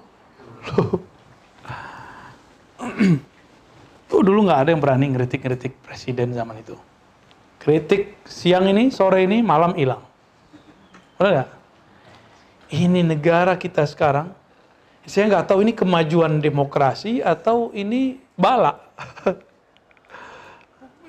dulu, 4.13 4.21
dulu 4.21 4.39
nggak 4.45 4.59
ada 4.61 4.69
yang 4.69 4.81
berani 4.81 5.09
ngeritik-ngeritik 5.09 5.81
presiden 5.81 6.37
zaman 6.37 6.61
itu. 6.61 6.77
Kritik 7.57 8.21
siang 8.29 8.69
ini, 8.69 8.93
sore 8.93 9.25
ini, 9.25 9.41
malam 9.41 9.73
hilang. 9.73 10.05
Benar 11.17 11.49
Ini 12.69 13.01
negara 13.01 13.57
kita 13.57 13.89
sekarang, 13.89 14.29
saya 15.09 15.25
nggak 15.33 15.49
tahu 15.49 15.65
ini 15.65 15.73
kemajuan 15.73 16.37
demokrasi 16.37 17.25
atau 17.25 17.73
ini 17.73 18.21
bala. 18.37 18.77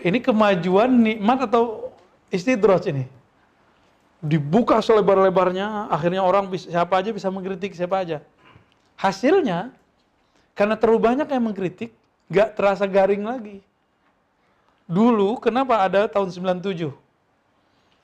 Ini 0.04 0.20
kemajuan 0.20 0.92
nikmat 0.92 1.48
atau 1.48 1.88
istidroj 2.28 2.92
ini? 2.92 3.08
Dibuka 4.20 4.76
selebar-lebarnya, 4.84 5.88
akhirnya 5.88 6.20
orang 6.20 6.52
bisa, 6.52 6.68
siapa 6.68 7.00
aja 7.00 7.08
bisa 7.08 7.32
mengkritik 7.32 7.72
siapa 7.72 8.04
aja. 8.04 8.20
Hasilnya, 9.00 9.72
karena 10.52 10.76
terlalu 10.76 11.00
banyak 11.08 11.28
yang 11.28 11.44
mengkritik, 11.48 11.96
gak 12.28 12.52
terasa 12.52 12.84
garing 12.84 13.24
lagi. 13.24 13.64
Dulu, 14.84 15.40
kenapa 15.40 15.80
ada 15.80 16.04
tahun 16.04 16.28
97? 16.60 16.92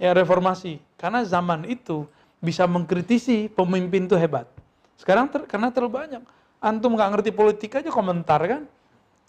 Ya 0.00 0.16
reformasi. 0.16 0.80
Karena 0.96 1.20
zaman 1.20 1.68
itu 1.68 2.08
bisa 2.40 2.64
mengkritisi 2.64 3.52
pemimpin 3.52 4.08
itu 4.08 4.16
hebat. 4.16 4.48
Sekarang 4.96 5.28
ter, 5.28 5.44
karena 5.44 5.68
terlalu 5.68 5.92
banyak. 6.00 6.22
Antum 6.60 6.96
nggak 6.96 7.20
ngerti 7.20 7.30
politik 7.32 7.76
aja 7.76 7.92
komentar 7.92 8.40
kan? 8.48 8.62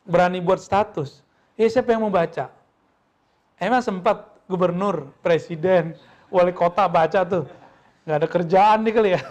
Berani 0.07 0.39
buat 0.39 0.63
status. 0.63 1.19
Ya 1.59 1.67
siapa 1.67 1.91
yang 1.91 2.07
mau 2.07 2.11
baca? 2.11 2.60
Emang 3.61 3.85
sempat 3.85 4.25
gubernur, 4.49 5.13
presiden, 5.21 5.93
wali 6.33 6.49
kota 6.49 6.89
baca 6.89 7.21
tuh. 7.21 7.45
Nggak 8.09 8.17
ada 8.17 8.27
kerjaan 8.27 8.79
nih 8.81 8.93
kali 8.97 9.09
ya. 9.13 9.21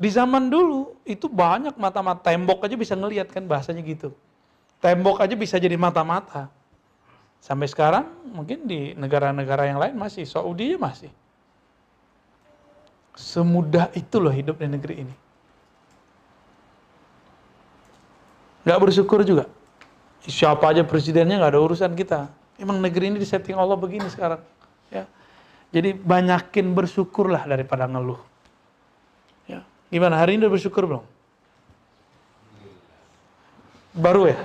Di 0.00 0.08
zaman 0.08 0.48
dulu 0.48 0.96
itu 1.04 1.28
banyak 1.28 1.76
mata-mata 1.76 2.32
tembok 2.32 2.64
aja 2.64 2.72
bisa 2.72 2.96
ngelihat 2.96 3.28
kan 3.28 3.44
bahasanya 3.44 3.84
gitu. 3.84 4.16
Tembok 4.80 5.20
aja 5.20 5.36
bisa 5.36 5.60
jadi 5.60 5.76
mata-mata. 5.76 6.48
Sampai 7.44 7.68
sekarang 7.68 8.08
mungkin 8.32 8.64
di 8.64 8.96
negara-negara 8.96 9.68
yang 9.68 9.76
lain 9.76 9.94
masih, 9.94 10.24
Saudi 10.24 10.74
masih. 10.80 11.12
Semudah 13.12 13.92
itu 13.92 14.16
loh 14.16 14.32
hidup 14.32 14.56
di 14.56 14.66
negeri 14.66 14.94
ini. 15.04 15.14
Gak 18.64 18.80
bersyukur 18.80 19.20
juga. 19.22 19.44
Siapa 20.24 20.72
aja 20.72 20.86
presidennya 20.86 21.36
gak 21.36 21.52
ada 21.52 21.60
urusan 21.60 21.92
kita. 21.92 22.41
Emang 22.62 22.78
negeri 22.78 23.10
ini 23.10 23.18
disetting 23.18 23.58
Allah 23.58 23.74
begini 23.74 24.06
sekarang. 24.06 24.38
Ya. 24.86 25.10
Jadi 25.74 25.98
banyakin 25.98 26.70
bersyukurlah 26.70 27.42
daripada 27.42 27.90
ngeluh. 27.90 28.22
Ya. 29.50 29.66
Gimana 29.90 30.14
hari 30.14 30.38
ini 30.38 30.46
udah 30.46 30.54
bersyukur 30.54 30.86
belum? 30.86 31.02
Baru 33.98 34.30
ya? 34.30 34.38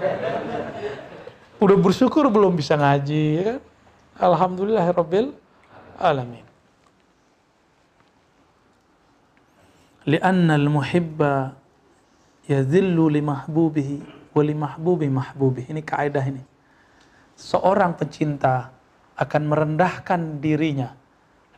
Udah 1.61 1.77
bersyukur 1.77 2.25
belum 2.25 2.57
bisa 2.57 2.73
ngaji 2.73 3.21
ya 3.37 3.43
kan? 3.53 3.59
Alhamdulillah 4.17 4.89
Rabbil 4.89 5.37
Alamin. 6.01 6.41
Li 10.09 10.17
mahbubihi 13.21 13.97
wa 14.33 14.41
li 14.41 14.55
mahbubi 14.57 15.05
mahbubihi. 15.05 15.69
Ini 15.69 15.85
kaidah 15.85 16.25
ini 16.25 16.56
seorang 17.37 17.93
pecinta 17.93 18.73
akan 19.13 19.43
merendahkan 19.45 20.41
dirinya 20.41 20.97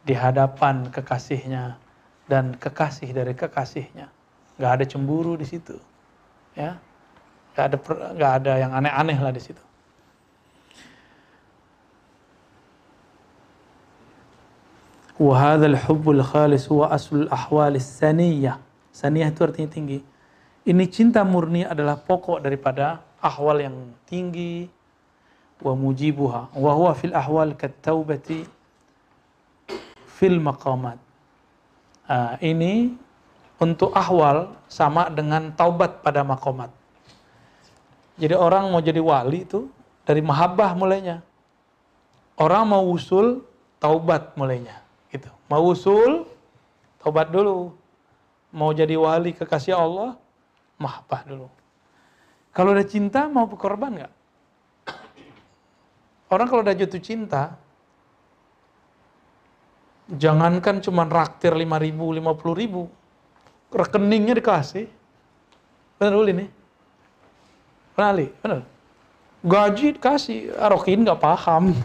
di 0.03 0.11
hadapan 0.11 0.91
kekasihnya 0.91 1.79
dan 2.27 2.53
kekasih 2.59 3.15
dari 3.15 3.31
kekasihnya. 3.31 4.11
Gak 4.59 4.71
ada 4.75 4.85
cemburu 4.85 5.39
di 5.39 5.47
situ, 5.47 5.79
ya. 6.51 6.75
Gak 7.55 7.65
ada 7.71 7.77
gak 8.15 8.33
ada 8.43 8.53
yang 8.59 8.71
aneh-aneh 8.75 9.17
lah 9.23 9.31
di 9.31 9.39
situ. 9.39 9.63
Itu 19.31 19.43
artinya 19.43 19.67
tinggi. 19.67 19.99
Ini 20.63 20.83
cinta 20.87 21.27
murni 21.27 21.67
adalah 21.67 21.99
pokok 21.99 22.39
daripada 22.39 23.03
ahwal 23.19 23.59
yang 23.59 23.75
tinggi, 24.07 24.71
wa 25.59 26.71
huwa 26.75 26.91
fil 26.95 27.11
ahwal 27.15 27.51
kattaubati 27.55 28.47
fil 30.07 30.39
maqamat. 30.39 30.99
Nah, 32.09 32.35
ini 32.41 32.95
untuk 33.59 33.91
ahwal 33.93 34.55
sama 34.71 35.11
dengan 35.11 35.51
taubat 35.53 35.99
pada 36.01 36.23
makomat. 36.23 36.71
Jadi 38.19 38.35
orang 38.35 38.71
mau 38.71 38.83
jadi 38.83 38.99
wali 38.99 39.47
itu 39.47 39.67
dari 40.03 40.19
mahabbah 40.19 40.75
mulainya. 40.75 41.23
Orang 42.39 42.71
mau 42.71 42.83
usul 42.87 43.43
taubat 43.79 44.35
mulainya. 44.39 44.79
Gitu. 45.11 45.27
Mau 45.51 45.71
usul 45.71 46.27
taubat 47.03 47.31
dulu. 47.31 47.75
Mau 48.49 48.73
jadi 48.73 48.97
wali 48.97 49.35
kekasih 49.35 49.77
Allah, 49.77 50.17
mahabbah 50.81 51.21
dulu. 51.27 51.47
Kalau 52.49 52.73
udah 52.73 52.87
cinta 52.87 53.29
mau 53.29 53.45
berkorban 53.45 53.93
nggak? 53.93 54.13
Orang 56.29 56.45
kalau 56.45 56.61
udah 56.61 56.77
jatuh 56.77 57.01
cinta, 57.01 57.57
jangankan 60.13 60.77
cuma 60.77 61.01
raktir 61.09 61.49
5 61.49 61.65
ribu, 61.81 62.13
50 62.13 62.53
ribu, 62.53 62.85
rekeningnya 63.73 64.37
dikasih. 64.37 64.85
Benar 65.97 66.13
dulu 66.13 66.29
ini? 66.29 66.45
Benar 67.97 68.13
Ali? 68.13 68.29
Benar? 68.45 68.61
Gaji 69.41 69.97
dikasih, 69.97 70.53
arokin 70.53 71.01
nggak 71.01 71.21
paham. 71.21 71.73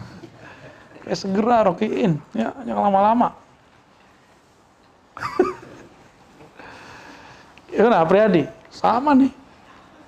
Ya 1.05 1.13
segera 1.13 1.61
rokiin, 1.69 2.17
ya 2.33 2.49
jangan 2.65 2.89
lama-lama. 2.89 3.37
ya 7.69 7.85
kan 7.85 7.93
Apriyadi, 8.01 8.49
sama 8.73 9.13
nih. 9.13 9.29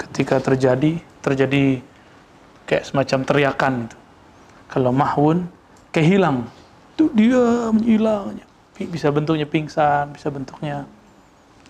ketika 0.00 0.40
terjadi, 0.40 0.98
terjadi 1.20 1.84
kayak 2.64 2.86
semacam 2.88 3.18
teriakan 3.22 3.74
itu. 3.86 3.98
Kalau 4.72 4.90
mahwun, 4.90 5.46
kehilang. 5.92 6.48
Itu 6.96 7.12
dia 7.12 7.68
menghilang 7.70 8.40
bisa 8.86 9.08
bentuknya 9.10 9.46
pingsan, 9.46 10.14
bisa 10.14 10.28
bentuknya 10.30 10.86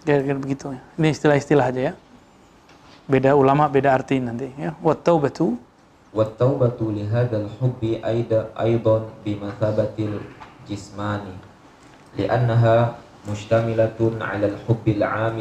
gara-gara 0.02 0.38
begitu. 0.38 0.74
Ini 0.98 1.08
istilah-istilah 1.14 1.66
aja 1.70 1.82
ya. 1.90 1.94
Beda 3.06 3.34
ulama, 3.34 3.66
beda 3.66 3.92
arti 3.92 4.22
nanti 4.22 4.50
ya. 4.54 4.74
Wat 4.78 5.02
taubatu 5.02 5.58
Wat 6.12 6.36
taubatu 6.36 6.92
lihadal 6.92 7.48
hubbi 7.56 7.96
aida 8.04 8.52
aidan 8.60 9.08
bimathabatil 9.24 10.20
jismani. 10.68 11.32
Li'annaha 12.20 13.00
mushtamilatun 13.24 14.20
'ala 14.20 14.52
al-hubbi 14.52 15.00
al-'am 15.00 15.40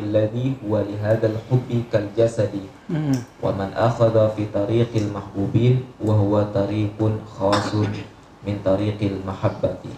huwa 0.63 0.79
lihadal 0.87 1.35
hubbi 1.51 1.83
kal 1.91 2.07
jasadi. 2.15 2.63
Hmm. 2.87 3.19
Wa 3.43 3.51
man 3.51 3.75
akhada 3.75 4.31
fi 4.31 4.47
tariqil 4.47 5.11
mahbubin 5.11 5.83
wa 5.99 6.15
huwa 6.15 6.47
tariqun 6.55 7.19
khasun 7.27 7.91
min 8.47 8.55
tariqil 8.63 9.19
mahabbati. 9.27 9.91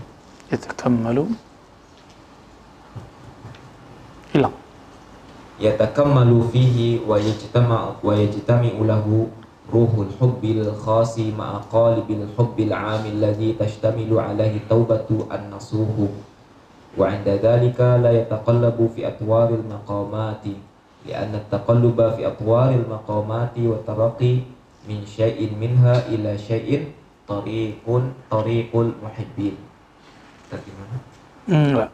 Yatakammalu 0.49 1.29
hilang. 4.34 4.54
يتكمل 5.58 6.30
فيه 6.54 7.02
ويجتمع 7.08 7.80
ويجتمع 8.06 8.74
له 8.78 9.06
روح 9.74 9.90
الحب 10.06 10.42
الخاص 10.44 11.18
مع 11.18 11.50
قالب 11.66 12.08
الحب 12.10 12.56
العام 12.60 13.04
الذي 13.06 13.50
تشتمل 13.58 14.10
عليه 14.18 14.54
التوبة 14.56 15.08
النصوح 15.34 15.94
وعند 16.98 17.28
ذلك 17.28 17.78
لا 17.80 18.10
يتقلب 18.22 18.78
في 18.96 19.00
أطوار 19.08 19.48
المقامات 19.48 20.44
لأن 21.06 21.32
التقلب 21.34 21.98
في 22.16 22.22
أطوار 22.26 22.70
المقامات 22.70 23.54
والترقي 23.58 24.34
من 24.88 24.98
شيء 25.06 25.52
منها 25.60 26.06
إلى 26.08 26.38
شيء 26.38 26.94
طريق 27.28 27.82
طريق 28.30 28.70
المحبين 28.76 29.56
Bagaimana? 30.48 30.96
Enggak. 31.44 31.92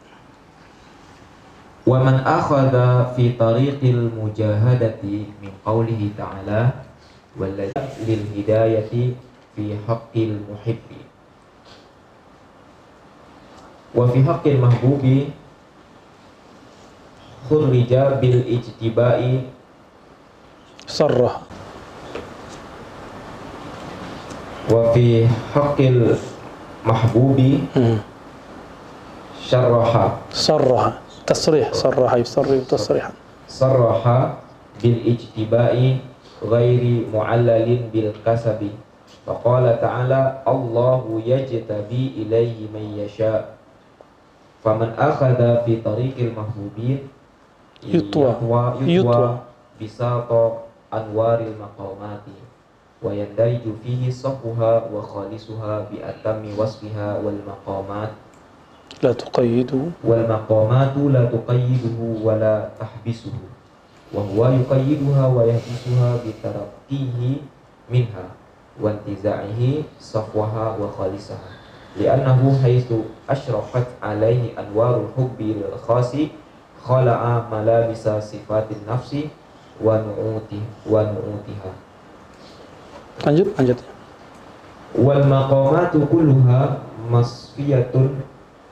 Wa 1.90 1.98
man 2.06 2.22
akhadha 2.22 3.10
fi 3.18 3.34
tariqil 3.34 4.14
mujahadati 4.14 5.26
min 5.42 5.50
qawlihi 5.66 6.14
ta'ala 6.14 6.86
walladzi 7.34 8.06
lil 8.06 8.22
hidayati 8.30 9.18
fi 9.58 9.74
haqqil 9.74 10.38
muhibbi. 10.46 11.02
Wa 13.90 14.06
fi 14.06 14.22
haqqil 14.22 14.62
mahbubi 14.62 15.34
khurrija 17.50 18.22
bil 18.22 18.38
ijtibai 18.38 19.50
sarrah. 20.86 21.42
Wa 24.70 24.94
fi 24.94 25.26
haqqil 25.26 26.14
mahbubi 26.86 27.66
hmm. 27.74 27.98
syarraha 29.42 30.22
sarraha 30.30 30.99
Tasrih. 31.30 31.70
Sarrah 31.70 32.18
yusarrih 32.18 32.66
tasrihan. 32.66 33.14
صرح 33.50 34.02
بالإجتباء 34.82 35.74
غير 36.42 36.82
معلل 37.14 37.68
بالكسب 37.92 38.60
فقال 39.26 39.64
تعالى 39.80 40.22
الله 40.48 41.02
يجتبي 41.26 42.02
إليه 42.22 42.58
من 42.74 42.84
يشاء 42.98 43.42
فمن 44.64 44.90
أخذ 44.98 45.38
في 45.66 45.72
طريق 45.82 46.14
المحبوبين 46.18 46.98
يطوى. 47.86 48.30
يطوى, 48.30 48.62
يطوى. 48.80 48.94
يطوى 48.94 49.30
بساط 49.82 50.30
أنوار 50.94 51.38
المقامات 51.50 52.26
ويندرج 53.02 53.64
فيه 53.82 54.02
صفها 54.10 54.72
وخالصها 54.94 55.74
بأتم 55.90 56.42
وصفها 56.58 57.08
والمقامات 57.18 58.12
لا 59.02 59.12
تقيدوا 59.12 59.86
والمقامات 60.04 60.92
لا 60.96 61.24
تقيده 61.24 61.98
ولا 62.22 62.68
تحبسه 62.80 63.32
وهو 64.14 64.40
يقيدها 64.48 65.26
ويحبسها 65.26 66.10
بترقيه 66.26 67.36
منها 67.90 68.26
وانتزاعه 68.80 69.60
صفوها 70.00 70.76
وخالصها. 70.80 71.50
لأنه 72.00 72.58
حيث 72.62 72.92
أشرقت 73.30 73.86
عليه 74.02 74.58
أنوار 74.58 75.00
الحب 75.04 75.38
الخاص 75.40 76.12
خلع 76.84 77.20
ملابس 77.52 78.04
صفات 78.08 78.66
النفس 78.70 79.12
ونعوته 79.84 80.62
ونعوتها. 80.86 81.72
Lanjut, 83.20 83.48
lanjut. 83.58 83.80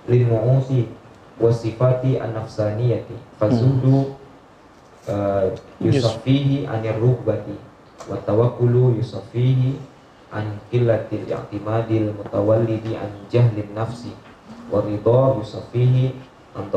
lil 0.08 0.26
wasifati 1.40 2.18
an-nafsaniyati 2.18 3.14
fasudu 3.38 4.18
uh, 5.08 5.54
yusafihi 5.80 6.66
anir 6.66 6.98
rubbati 6.98 7.54
wa 8.10 8.16
tawakkulu 8.26 8.98
yusafihi 8.98 9.78
an 10.32 10.58
qillatil 10.70 11.24
mutawallidi 12.12 12.98
an 12.98 13.10
jahlin 13.30 13.70
nafsi 13.74 14.12
wa 14.72 14.82
ridha 14.82 15.38
yusafihi 15.38 16.12
an 16.58 16.68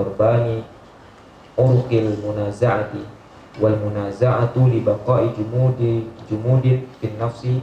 munaza'ati 2.21 3.03
wal 3.59 3.75
munaza'atu 3.75 4.71
li 4.71 4.79
baqa'i 4.79 5.33
jumudi 5.35 6.07
jumudin 6.29 6.87
fin 7.01 7.17
nafsi 7.19 7.59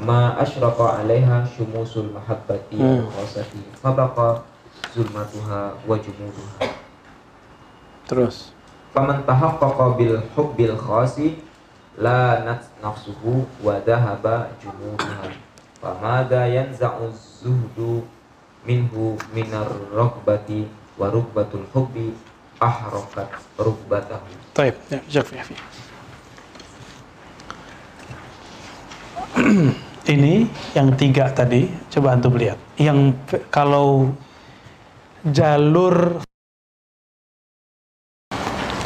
ma 0.00 0.38
asyraqa 0.40 1.02
'alaiha 1.02 1.44
shumusul 1.44 2.08
mahabbati 2.14 2.80
wa 2.80 3.24
sati 3.28 3.60
fabaqa 3.76 4.49
zulmatuha 4.94 5.74
wa 5.86 5.96
jumuduha. 5.98 6.66
Terus. 8.10 8.50
Faman 8.90 9.22
tahaqqaqa 9.22 9.94
bil 9.94 10.18
hubbil 10.34 10.74
khasi 10.74 11.38
la 11.94 12.42
nafsuhu 12.82 13.46
wa 13.62 13.78
dahaba 13.82 14.50
jumuduha. 14.58 15.30
Famada 15.80 16.44
yanza'u 16.50 17.08
zuhdu 17.14 18.04
minhu 18.66 19.16
minar 19.32 19.70
rukbati 19.94 20.68
wa 21.00 21.08
rukbatul 21.08 21.64
hubbi 21.72 22.12
ahraqat 22.60 23.30
rukbatahu. 23.56 24.28
طيب 24.52 24.74
ya, 24.92 25.00
jafi, 25.08 25.34
يا 25.40 25.44
Ini 30.10 30.48
yang 30.74 30.96
tiga 30.98 31.30
tadi, 31.30 31.70
coba 31.92 32.18
antum 32.18 32.34
lihat. 32.34 32.58
Yang 32.74 33.14
kalau 33.52 34.10
jalur. 35.26 36.24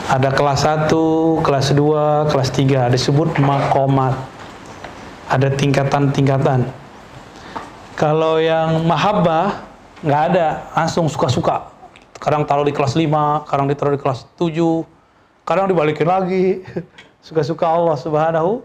Ada 0.04 0.30
kelas 0.30 0.62
1, 0.62 1.42
kelas 1.42 1.66
2, 1.74 2.30
kelas 2.30 2.48
3 2.54 2.92
disebut 2.92 3.40
makomat. 3.40 4.14
Ada 5.26 5.50
tingkatan-tingkatan. 5.54 6.70
Kalau 7.94 8.38
yang 8.38 8.84
mahabbah 8.86 9.64
nggak 10.04 10.22
ada. 10.34 10.70
Langsung 10.76 11.08
suka-suka. 11.08 11.72
Kadang 12.20 12.46
taruh 12.46 12.66
di 12.66 12.74
kelas 12.74 12.94
5 12.94 13.48
kadang 13.48 13.66
ditaruh 13.66 13.94
di 13.96 14.00
kelas 14.00 14.28
7 14.38 14.86
kadang 15.44 15.66
dibalikin 15.68 16.08
lagi. 16.08 16.64
Suka-suka 17.26 17.64
Allah 17.64 17.96
subhanahu 17.96 18.60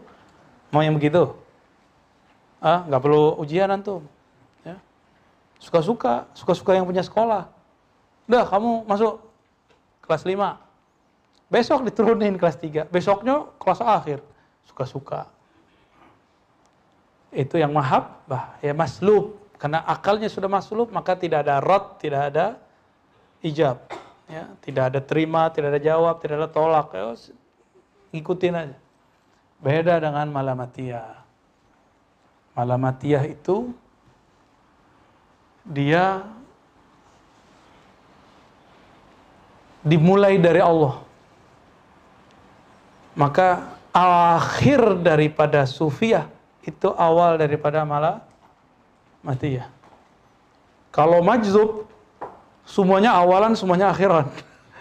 mau 0.72 0.84
yang 0.84 0.96
begitu. 0.96 1.32
Ah 2.60 2.84
nggak 2.84 3.02
perlu 3.04 3.40
ujian 3.40 3.72
antum 3.72 4.04
ya. 4.68 4.76
Suka-suka 5.60 6.28
suka-suka 6.36 6.76
yang 6.76 6.84
punya 6.84 7.04
sekolah 7.04 7.59
udah 8.30 8.46
kamu 8.46 8.86
masuk 8.86 9.26
kelas 10.06 10.22
5 10.22 10.38
besok 11.50 11.80
diturunin 11.90 12.38
kelas 12.38 12.62
3 12.62 12.86
besoknya 12.94 13.50
kelas 13.58 13.82
akhir. 13.82 14.22
Suka-suka. 14.70 15.26
Itu 17.34 17.58
yang 17.58 17.74
mahabbah 17.74 18.62
ya 18.62 18.78
maslub. 18.78 19.34
Karena 19.58 19.82
akalnya 19.84 20.30
sudah 20.30 20.48
maslub 20.48 20.94
maka 20.94 21.18
tidak 21.18 21.44
ada 21.44 21.58
rot 21.58 21.98
tidak 21.98 22.30
ada 22.30 22.46
ijab. 23.42 23.82
Ya 24.30 24.46
tidak 24.62 24.94
ada 24.94 25.02
terima 25.02 25.50
tidak 25.50 25.74
ada 25.74 25.82
jawab 25.82 26.22
tidak 26.22 26.46
ada 26.46 26.50
tolak. 26.54 26.94
Ya, 26.94 27.18
ngikutin 28.14 28.54
aja. 28.54 28.78
Beda 29.60 30.00
dengan 30.00 30.30
malamatiyah 30.32 31.20
Malamatiyah 32.56 33.24
itu 33.28 33.72
dia 35.68 36.24
dimulai 39.84 40.40
dari 40.40 40.60
Allah. 40.60 41.02
Maka 43.16 43.76
akhir 43.92 45.02
daripada 45.04 45.66
sufiyah 45.68 46.30
itu 46.64 46.94
awal 46.96 47.36
daripada 47.36 47.84
malamatiyah. 47.84 49.68
Kalau 50.90 51.20
majzub 51.22 51.90
semuanya 52.64 53.16
awalan, 53.18 53.54
semuanya 53.58 53.92
akhiran. 53.92 54.30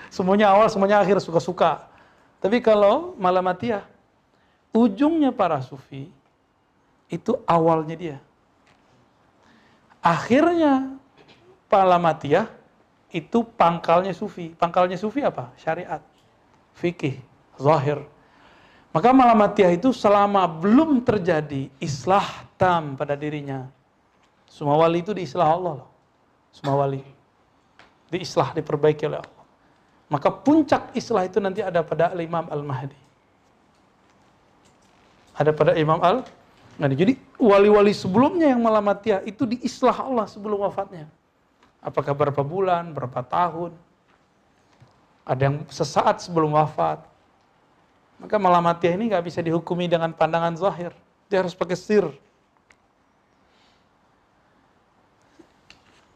Semuanya 0.09 0.49
awal, 0.49 0.72
semuanya 0.72 1.05
akhir, 1.05 1.20
suka-suka. 1.20 1.84
Tapi 2.40 2.64
kalau 2.64 3.12
malamatiyah, 3.20 3.84
ujungnya 4.72 5.28
para 5.36 5.61
sufi 5.61 6.09
itu 7.12 7.36
awalnya 7.44 7.92
dia. 7.92 8.16
Akhirnya 10.01 10.96
Palamatiyah 11.68 12.49
itu 13.09 13.45
pangkalnya 13.57 14.13
sufi. 14.13 14.53
Pangkalnya 14.53 15.01
sufi 15.01 15.25
apa? 15.25 15.53
Syariat, 15.57 16.03
fikih, 16.77 17.17
zahir. 17.57 18.05
Maka 18.93 19.13
Malamatiyah 19.13 19.77
itu 19.77 19.93
selama 19.93 20.49
belum 20.49 21.05
terjadi 21.05 21.69
islah 21.81 22.25
tam 22.57 22.97
pada 22.97 23.17
dirinya. 23.17 23.69
Semua 24.49 24.81
wali 24.81 25.05
itu 25.05 25.13
diislah 25.13 25.45
Allah 25.45 25.85
loh. 25.85 25.91
Semua 26.53 26.85
wali. 26.85 27.05
Diislah, 28.09 28.57
diperbaiki 28.57 29.05
oleh 29.05 29.21
Allah. 29.21 29.45
Maka 30.09 30.33
puncak 30.33 30.97
islah 30.97 31.29
itu 31.29 31.37
nanti 31.37 31.61
ada 31.61 31.85
pada 31.85 32.17
Imam 32.17 32.49
Al-Mahdi. 32.49 32.97
Ada 35.37 35.53
pada 35.53 35.77
Imam 35.77 36.01
Al 36.01 36.25
Nah, 36.79 36.87
jadi 36.87 37.19
wali-wali 37.43 37.91
sebelumnya 37.91 38.55
yang 38.55 38.63
malamatiyah 38.63 39.27
itu 39.27 39.43
diislah 39.43 39.99
Allah 39.99 40.31
sebelum 40.31 40.63
wafatnya. 40.63 41.11
Apakah 41.79 42.14
berapa 42.14 42.43
bulan, 42.43 42.91
berapa 42.91 43.22
tahun. 43.22 43.72
Ada 45.22 45.43
yang 45.47 45.57
sesaat 45.70 46.24
sebelum 46.24 46.57
wafat. 46.57 47.05
Maka 48.18 48.35
malamatiyah 48.35 48.99
ini 48.99 49.14
nggak 49.14 49.24
bisa 49.31 49.39
dihukumi 49.39 49.87
dengan 49.87 50.11
pandangan 50.11 50.59
zahir. 50.59 50.91
Dia 51.31 51.45
harus 51.45 51.55
pakai 51.55 51.79
sir. 51.79 52.11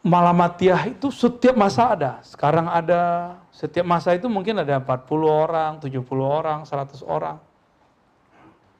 Malamatiyah 0.03 0.91
itu 0.91 1.15
setiap 1.15 1.55
masa 1.55 1.95
ada. 1.95 2.19
Sekarang 2.27 2.67
ada, 2.67 3.39
setiap 3.55 3.87
masa 3.87 4.19
itu 4.19 4.27
mungkin 4.27 4.59
ada 4.59 4.83
40 4.83 5.31
orang, 5.31 5.79
70 5.79 6.03
orang, 6.27 6.67
100 6.67 7.07
orang. 7.07 7.39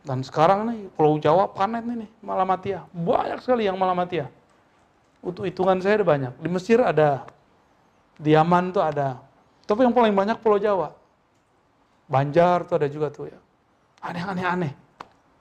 Dan 0.03 0.27
sekarang 0.27 0.67
nih 0.67 0.91
Pulau 0.99 1.15
Jawa 1.23 1.47
panen 1.47 1.87
ini 1.87 2.11
malamatia. 2.19 2.83
Banyak 2.91 3.39
sekali 3.39 3.71
yang 3.71 3.79
malamatia. 3.79 4.27
Untuk 5.23 5.47
hitungan 5.47 5.79
saya 5.79 6.03
ada 6.03 6.07
banyak. 6.07 6.33
Di 6.43 6.49
Mesir 6.51 6.83
ada, 6.83 7.23
di 8.19 8.35
Yaman 8.35 8.75
tuh 8.75 8.83
ada. 8.83 9.23
Tapi 9.65 9.87
yang 9.87 9.95
paling 9.95 10.11
banyak 10.13 10.37
Pulau 10.43 10.59
Jawa. 10.59 10.91
Banjar 12.11 12.67
tuh 12.67 12.83
ada 12.83 12.91
juga 12.91 13.09
tuh 13.09 13.31
ya. 13.31 13.39
Ada 14.03 14.17
yang 14.19 14.31
aneh-aneh. 14.35 14.73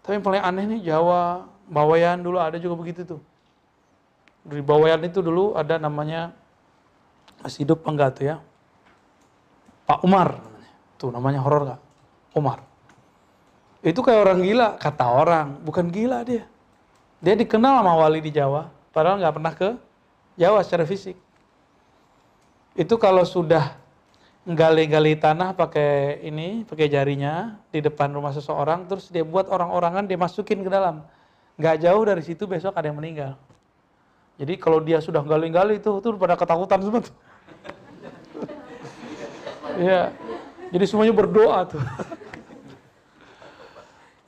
Tapi 0.06 0.22
yang 0.22 0.26
paling 0.26 0.42
aneh 0.42 0.64
nih 0.78 0.80
Jawa, 0.94 1.50
Bawayan 1.66 2.22
dulu 2.22 2.38
ada 2.38 2.62
juga 2.62 2.78
begitu 2.78 3.02
tuh. 3.04 3.22
Di 4.46 4.62
Bawayan 4.62 5.02
itu 5.02 5.20
dulu 5.20 5.58
ada 5.58 5.82
namanya 5.82 6.32
masih 7.42 7.66
hidup 7.66 7.82
enggak 7.90 8.22
tuh 8.22 8.26
ya. 8.32 8.38
Pak 9.90 10.06
Umar. 10.06 10.38
Tuh 11.02 11.10
namanya 11.10 11.42
horor 11.42 11.74
gak? 11.74 11.82
Umar 12.38 12.62
itu 13.82 13.98
kayak 14.06 14.22
orang 14.30 14.40
gila, 14.46 14.68
kata 14.78 15.06
orang. 15.10 15.48
Bukan 15.66 15.90
gila 15.90 16.22
dia. 16.22 16.46
Dia 17.22 17.34
dikenal 17.34 17.82
sama 17.82 17.94
wali 17.98 18.22
di 18.22 18.30
Jawa, 18.34 18.70
padahal 18.92 19.20
nggak 19.20 19.36
pernah 19.36 19.54
ke 19.56 19.70
Jawa 20.40 20.64
secara 20.64 20.88
fisik. 20.88 21.18
Itu 22.72 22.96
kalau 22.96 23.28
sudah 23.28 23.76
gali-gali 24.48 25.20
tanah 25.20 25.54
pakai 25.54 26.24
ini, 26.24 26.64
pakai 26.64 26.88
jarinya 26.88 27.60
di 27.70 27.84
depan 27.84 28.10
rumah 28.16 28.32
seseorang, 28.32 28.88
terus 28.88 29.12
dia 29.12 29.22
buat 29.22 29.52
orang-orangan 29.52 30.08
dia 30.08 30.18
masukin 30.18 30.64
ke 30.64 30.72
dalam. 30.72 31.04
Nggak 31.60 31.84
jauh 31.84 32.04
dari 32.08 32.24
situ 32.24 32.48
besok 32.48 32.74
ada 32.74 32.90
yang 32.90 32.98
meninggal. 32.98 33.36
Jadi 34.40 34.58
kalau 34.58 34.82
dia 34.82 34.98
sudah 34.98 35.22
gali-gali 35.22 35.78
itu, 35.78 35.92
itu 36.02 36.08
pada 36.18 36.40
ketakutan 36.40 36.80
semua 36.82 37.04
tuh. 37.04 37.16
Iya. 39.72 40.12
Jadi 40.68 40.84
semuanya 40.84 41.16
berdoa 41.16 41.64
tuh. 41.64 41.80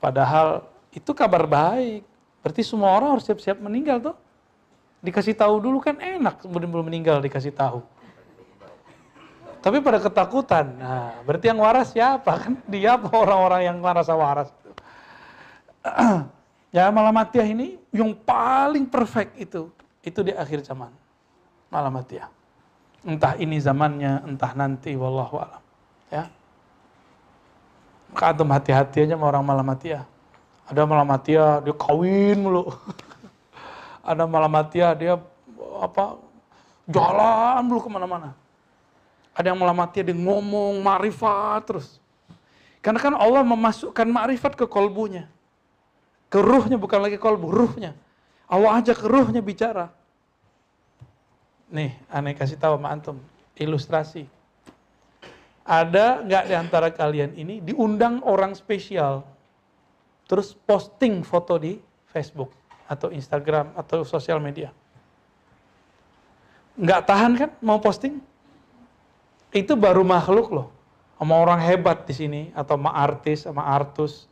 Padahal 0.02 0.64
itu 0.88 1.12
kabar 1.12 1.44
baik. 1.44 2.00
Berarti 2.40 2.64
semua 2.64 2.96
orang 2.96 3.16
harus 3.16 3.28
siap-siap 3.28 3.60
meninggal 3.60 4.00
tuh. 4.00 4.16
Dikasih 5.04 5.36
tahu 5.36 5.60
dulu 5.60 5.84
kan 5.84 6.00
enak 6.00 6.40
belum 6.48 6.88
meninggal 6.88 7.20
dikasih 7.20 7.52
tahu. 7.52 7.84
Tapi 9.60 9.80
pada 9.80 10.00
ketakutan. 10.00 10.76
Nah, 10.76 11.20
berarti 11.24 11.52
yang 11.52 11.60
waras 11.60 11.92
siapa 11.92 12.32
kan? 12.40 12.56
Dia 12.64 12.96
orang-orang 12.96 13.68
yang 13.68 13.76
merasa 13.84 14.16
waras? 14.16 14.48
ya 16.76 16.88
malamatiyah 16.88 17.48
ini 17.52 17.76
yang 17.92 18.16
paling 18.16 18.88
perfect 18.88 19.36
itu 19.36 19.68
itu 20.00 20.20
di 20.24 20.32
akhir 20.32 20.64
zaman. 20.64 20.88
Malamatiyah. 21.68 22.28
Entah 23.04 23.36
ini 23.36 23.60
zamannya, 23.60 24.24
entah 24.24 24.52
nanti 24.56 24.96
wallahu 24.96 25.36
alam. 25.36 25.60
Ya. 26.08 26.24
Maka 28.12 28.32
hati-hati 28.32 29.04
aja 29.04 29.20
sama 29.20 29.28
orang 29.28 29.44
malamatia. 29.44 30.08
Ada 30.64 30.88
malamatia 30.88 31.60
dia 31.60 31.74
kawin 31.76 32.40
mulu. 32.40 32.72
Ada 34.04 34.28
malamatia 34.28 34.92
dia 34.92 35.16
apa 35.80 36.20
jalan 36.84 37.64
mulu 37.64 37.80
ke 37.80 37.90
mana-mana. 37.90 38.36
Ada 39.32 39.50
yang 39.50 39.58
malamatia 39.58 40.04
dia 40.04 40.14
ngomong 40.14 40.84
marifat 40.84 41.60
terus. 41.64 41.88
Karena 42.84 43.00
kan 43.00 43.16
Allah 43.16 43.40
memasukkan 43.40 44.04
marifat 44.04 44.52
ke 44.54 44.68
kolbunya. 44.68 45.24
Ke 46.28 46.38
ruhnya 46.44 46.76
bukan 46.76 47.00
lagi 47.00 47.16
kolbu, 47.16 47.48
ruhnya. 47.48 47.96
Allah 48.44 48.84
ajak 48.84 49.00
ke 49.00 49.06
ruhnya 49.08 49.40
bicara. 49.40 49.88
Nih, 51.72 51.96
aneh 52.12 52.36
kasih 52.36 52.60
tahu 52.60 52.76
sama 52.76 52.92
antum. 52.92 53.16
Ilustrasi 53.56 54.28
ada 55.64 56.20
nggak 56.20 56.44
di 56.44 56.54
antara 56.54 56.88
kalian 56.92 57.32
ini 57.40 57.64
diundang 57.64 58.20
orang 58.20 58.52
spesial, 58.52 59.24
terus 60.28 60.52
posting 60.52 61.24
foto 61.24 61.56
di 61.56 61.80
Facebook 62.12 62.52
atau 62.84 63.08
Instagram 63.12 63.72
atau 63.76 64.04
sosial 64.04 64.38
media? 64.40 64.70
Nggak 66.74 67.00
tahan 67.06 67.32
kan 67.38 67.50
mau 67.62 67.78
posting? 67.78 68.18
Itu 69.54 69.78
baru 69.78 70.02
makhluk 70.02 70.50
loh, 70.50 70.68
sama 71.14 71.38
orang 71.38 71.62
hebat 71.62 72.02
di 72.02 72.14
sini 72.14 72.42
atau 72.52 72.74
sama 72.74 72.90
artis, 72.90 73.46
sama 73.46 73.62
artus. 73.62 74.26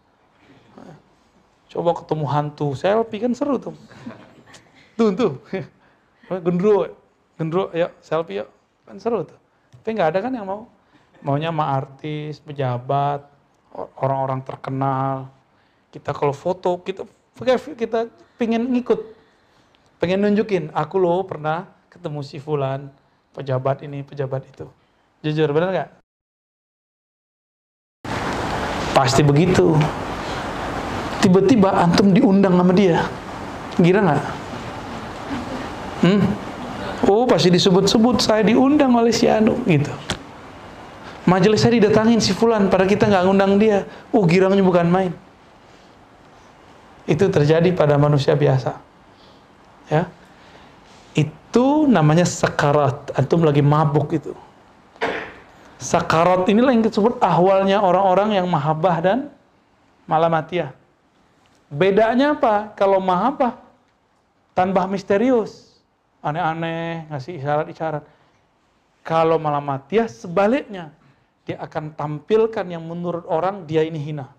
Coba 1.71 1.97
ketemu 1.97 2.27
hantu 2.29 2.75
selfie 2.75 3.23
kan 3.23 3.33
seru 3.33 3.57
tuh. 3.57 3.73
Tuh 4.99 5.09
tuh, 5.17 5.41
gendro, 6.29 6.91
gendro, 7.39 7.73
yuk 7.73 7.97
selfie 8.05 8.45
yuk, 8.45 8.49
kan 8.85 8.99
seru 9.01 9.25
tuh. 9.25 9.39
Tapi 9.81 9.89
nggak 9.97 10.11
ada 10.13 10.19
kan 10.21 10.33
yang 10.35 10.45
mau 10.45 10.69
maunya 11.23 11.55
sama 11.55 11.71
artis, 11.71 12.43
pejabat, 12.43 13.25
orang-orang 14.03 14.43
terkenal. 14.43 15.31
Kita 15.95 16.11
kalau 16.13 16.35
foto, 16.35 16.83
kita 16.83 17.07
kita 17.79 18.11
pengen 18.37 18.69
ngikut, 18.77 19.01
pengen 19.99 20.23
nunjukin, 20.23 20.71
aku 20.75 20.99
loh 21.01 21.25
pernah 21.25 21.67
ketemu 21.89 22.21
si 22.25 22.37
Fulan, 22.39 22.91
pejabat 23.33 23.85
ini, 23.85 24.05
pejabat 24.05 24.45
itu. 24.49 24.69
Jujur, 25.23 25.49
benar 25.55 25.71
nggak? 25.71 25.91
Pasti 28.93 29.25
begitu. 29.25 29.73
Tiba-tiba 31.23 31.71
antum 31.71 32.11
diundang 32.11 32.59
sama 32.59 32.75
dia. 32.75 33.07
Gira 33.79 34.03
nggak? 34.03 34.25
Hmm? 36.03 36.21
Oh, 37.07 37.25
pasti 37.27 37.49
disebut-sebut 37.51 38.19
saya 38.19 38.43
diundang 38.43 38.95
oleh 38.95 39.15
si 39.15 39.31
Anu 39.31 39.59
gitu. 39.67 39.91
Majelis 41.23 41.63
saya 41.63 41.79
didatangin 41.79 42.19
si 42.19 42.35
Fulan, 42.35 42.67
pada 42.67 42.83
kita 42.83 43.07
nggak 43.07 43.23
ngundang 43.27 43.55
dia. 43.57 43.87
Oh, 44.11 44.27
girangnya 44.27 44.63
bukan 44.67 44.91
main. 44.91 45.15
Itu 47.07 47.27
terjadi 47.29 47.75
pada 47.75 47.99
manusia 47.99 48.39
biasa. 48.39 48.79
Ya. 49.91 50.07
Itu 51.13 51.91
namanya 51.91 52.25
sakarat. 52.25 53.13
Antum 53.19 53.43
lagi 53.43 53.61
mabuk 53.61 54.15
itu. 54.15 54.33
Sakarat 55.83 56.47
inilah 56.47 56.71
yang 56.71 56.87
disebut 56.87 57.19
ahwalnya 57.19 57.83
orang-orang 57.83 58.39
yang 58.39 58.47
mahabbah 58.47 58.97
dan 59.03 59.19
malamatiyah. 60.07 60.71
Bedanya 61.67 62.39
apa? 62.39 62.71
Kalau 62.79 63.03
mahabbah 63.03 63.59
tanpa 64.55 64.87
misterius, 64.87 65.75
aneh-aneh, 66.23 67.09
ngasih 67.11 67.41
isyarat-isyarat. 67.43 68.05
Kalau 69.03 69.43
malamatiyah 69.43 70.07
sebaliknya, 70.07 70.95
dia 71.43 71.59
akan 71.59 71.99
tampilkan 71.99 72.63
yang 72.71 72.87
menurut 72.87 73.27
orang 73.27 73.67
dia 73.67 73.83
ini 73.83 73.99
hina. 73.99 74.31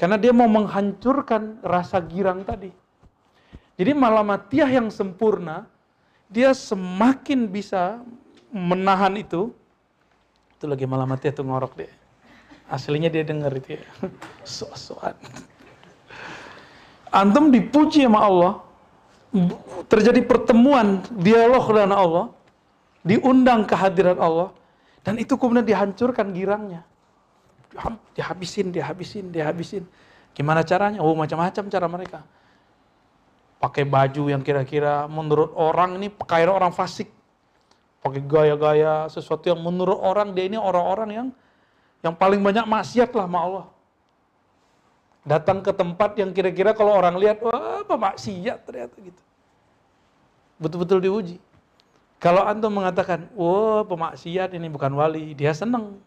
Karena 0.00 0.16
dia 0.16 0.32
mau 0.32 0.48
menghancurkan 0.48 1.60
rasa 1.60 2.00
girang 2.00 2.40
tadi. 2.40 2.72
Jadi 3.76 3.92
malamatiyah 3.92 4.80
yang 4.80 4.88
sempurna, 4.88 5.68
dia 6.24 6.56
semakin 6.56 7.44
bisa 7.44 8.00
menahan 8.48 9.12
itu. 9.20 9.52
Itu 10.56 10.64
lagi 10.72 10.88
malamatiyah 10.88 11.36
tuh 11.36 11.44
ngorok 11.44 11.84
deh. 11.84 11.92
Aslinya 12.72 13.12
dia 13.12 13.28
denger 13.28 13.52
itu 13.60 13.76
ya. 13.76 13.84
So-soan. 14.56 15.20
Antum 17.12 17.52
dipuji 17.52 18.08
sama 18.08 18.24
Allah, 18.24 18.52
terjadi 19.84 20.24
pertemuan, 20.24 21.04
dialog 21.20 21.76
dengan 21.76 21.92
Allah, 21.92 22.26
diundang 23.04 23.68
kehadiran 23.68 24.16
Allah, 24.16 24.48
dan 25.04 25.20
itu 25.20 25.36
kemudian 25.36 25.66
dihancurkan 25.66 26.32
girangnya. 26.32 26.88
Dihabisin, 28.16 28.74
dihabisin, 28.74 29.30
dihabisin. 29.30 29.84
Gimana 30.34 30.66
caranya? 30.66 30.98
Oh 31.02 31.14
macam-macam 31.14 31.64
cara 31.70 31.86
mereka. 31.86 32.20
Pakai 33.60 33.84
baju 33.84 34.32
yang 34.32 34.40
kira-kira 34.40 35.04
menurut 35.06 35.52
orang 35.54 36.00
ini 36.00 36.08
kayak 36.10 36.50
orang 36.50 36.72
fasik. 36.72 37.12
Pakai 38.00 38.24
gaya-gaya 38.24 39.06
sesuatu 39.12 39.52
yang 39.52 39.60
menurut 39.60 40.00
orang 40.00 40.32
dia 40.32 40.48
ini 40.48 40.56
orang-orang 40.56 41.10
yang 41.12 41.28
yang 42.00 42.16
paling 42.16 42.40
banyak 42.40 42.64
maksiat 42.64 43.12
lah 43.12 43.28
sama 43.28 43.38
Allah. 43.44 43.66
Datang 45.20 45.60
ke 45.60 45.68
tempat 45.76 46.16
yang 46.16 46.32
kira-kira 46.32 46.72
kalau 46.72 46.96
orang 46.96 47.20
lihat, 47.20 47.44
wah 47.44 47.84
apa 47.84 47.92
maksiat 47.92 48.64
ternyata 48.64 48.96
gitu. 49.04 49.20
Betul-betul 50.56 50.98
diuji. 51.04 51.36
Kalau 52.16 52.40
antum 52.44 52.72
mengatakan, 52.72 53.28
wah 53.36 53.84
pemaksiat 53.84 54.56
ini 54.56 54.72
bukan 54.72 54.92
wali, 54.96 55.36
dia 55.36 55.52
senang. 55.52 56.00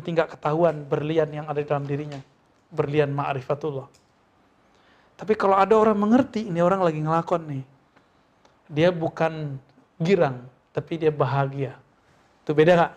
Berarti 0.00 0.16
nggak 0.16 0.32
ketahuan 0.32 0.80
berlian 0.88 1.28
yang 1.28 1.44
ada 1.44 1.60
di 1.60 1.68
dalam 1.68 1.84
dirinya. 1.84 2.16
Berlian 2.72 3.12
ma'rifatullah. 3.12 3.84
Tapi 5.12 5.36
kalau 5.36 5.60
ada 5.60 5.76
orang 5.76 6.00
mengerti, 6.00 6.48
ini 6.48 6.64
orang 6.64 6.80
lagi 6.80 7.04
ngelakon 7.04 7.42
nih. 7.44 7.64
Dia 8.72 8.88
bukan 8.96 9.60
girang, 10.00 10.48
tapi 10.72 10.96
dia 10.96 11.12
bahagia. 11.12 11.76
Itu 12.40 12.56
beda 12.56 12.80
nggak? 12.80 12.94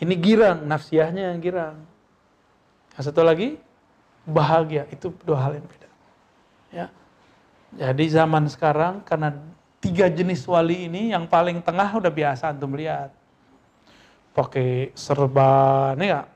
Ini 0.00 0.14
girang, 0.16 0.64
nafsiahnya 0.64 1.36
yang 1.36 1.40
girang. 1.44 1.76
Yang 2.96 3.04
satu 3.04 3.20
lagi, 3.20 3.60
bahagia. 4.24 4.88
Itu 4.88 5.12
dua 5.28 5.44
hal 5.44 5.60
yang 5.60 5.68
beda. 5.68 5.88
Ya. 6.72 6.86
Jadi 7.76 8.04
zaman 8.08 8.48
sekarang, 8.48 9.04
karena 9.04 9.36
tiga 9.76 10.08
jenis 10.08 10.40
wali 10.48 10.88
ini 10.88 11.12
yang 11.12 11.28
paling 11.28 11.60
tengah 11.60 12.00
udah 12.00 12.08
biasa 12.08 12.48
antum 12.48 12.72
lihat. 12.72 13.12
Pakai 14.34 14.90
serban, 14.98 15.94
ya 16.02 16.26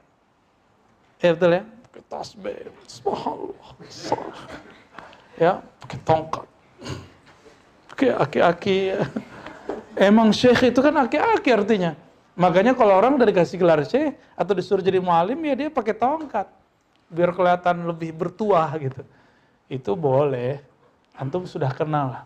Ya 1.19 1.35
betul 1.35 1.51
ya? 1.51 1.63
Pakai 1.67 2.03
tasbih, 2.07 2.71
subhanallah. 2.87 3.71
Ya, 5.35 5.53
pakai 5.83 5.99
tongkat. 6.07 6.47
Pakai 7.91 8.09
aki-aki. 8.15 8.79
Emang 9.99 10.31
syekh 10.31 10.71
itu 10.71 10.79
kan 10.79 10.95
aki-aki 10.95 11.51
artinya. 11.51 11.99
Makanya 12.39 12.79
kalau 12.79 13.03
orang 13.03 13.19
dari 13.19 13.35
kasih 13.35 13.59
gelar 13.59 13.83
syekh 13.83 14.15
atau 14.39 14.55
disuruh 14.55 14.79
jadi 14.79 15.03
mualim 15.03 15.43
ya 15.43 15.67
dia 15.67 15.69
pakai 15.75 15.99
tongkat. 15.99 16.47
Biar 17.11 17.35
kelihatan 17.35 17.83
lebih 17.83 18.15
bertuah 18.15 18.71
gitu. 18.79 19.03
Itu 19.67 19.99
boleh. 19.99 20.63
Antum 21.19 21.51
sudah 21.51 21.75
kenal 21.75 22.15
lah 22.15 22.23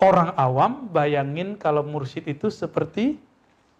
orang 0.00 0.32
awam 0.36 0.88
bayangin 0.92 1.56
kalau 1.56 1.80
mursyid 1.80 2.28
itu 2.28 2.52
seperti 2.52 3.16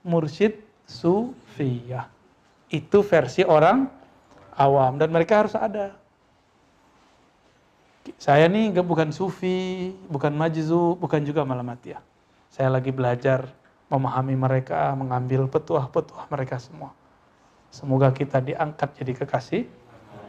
mursyid 0.00 0.56
sufiyah. 0.86 2.08
Itu 2.70 3.02
versi 3.02 3.42
orang 3.42 3.90
awam 4.56 4.96
dan 4.96 5.12
mereka 5.12 5.44
harus 5.44 5.54
ada. 5.58 5.94
Saya 8.16 8.46
nih 8.46 8.70
enggak 8.70 8.86
bukan 8.86 9.10
sufi, 9.10 9.90
bukan 10.06 10.30
majzu, 10.30 10.94
bukan 10.96 11.26
juga 11.26 11.42
malamatiyah. 11.42 12.00
Saya 12.54 12.70
lagi 12.70 12.94
belajar 12.94 13.50
memahami 13.90 14.38
mereka, 14.38 14.94
mengambil 14.94 15.50
petuah-petuah 15.50 16.30
mereka 16.30 16.56
semua. 16.62 16.94
Semoga 17.70 18.14
kita 18.14 18.38
diangkat 18.40 18.94
jadi 19.02 19.12
kekasih 19.20 19.62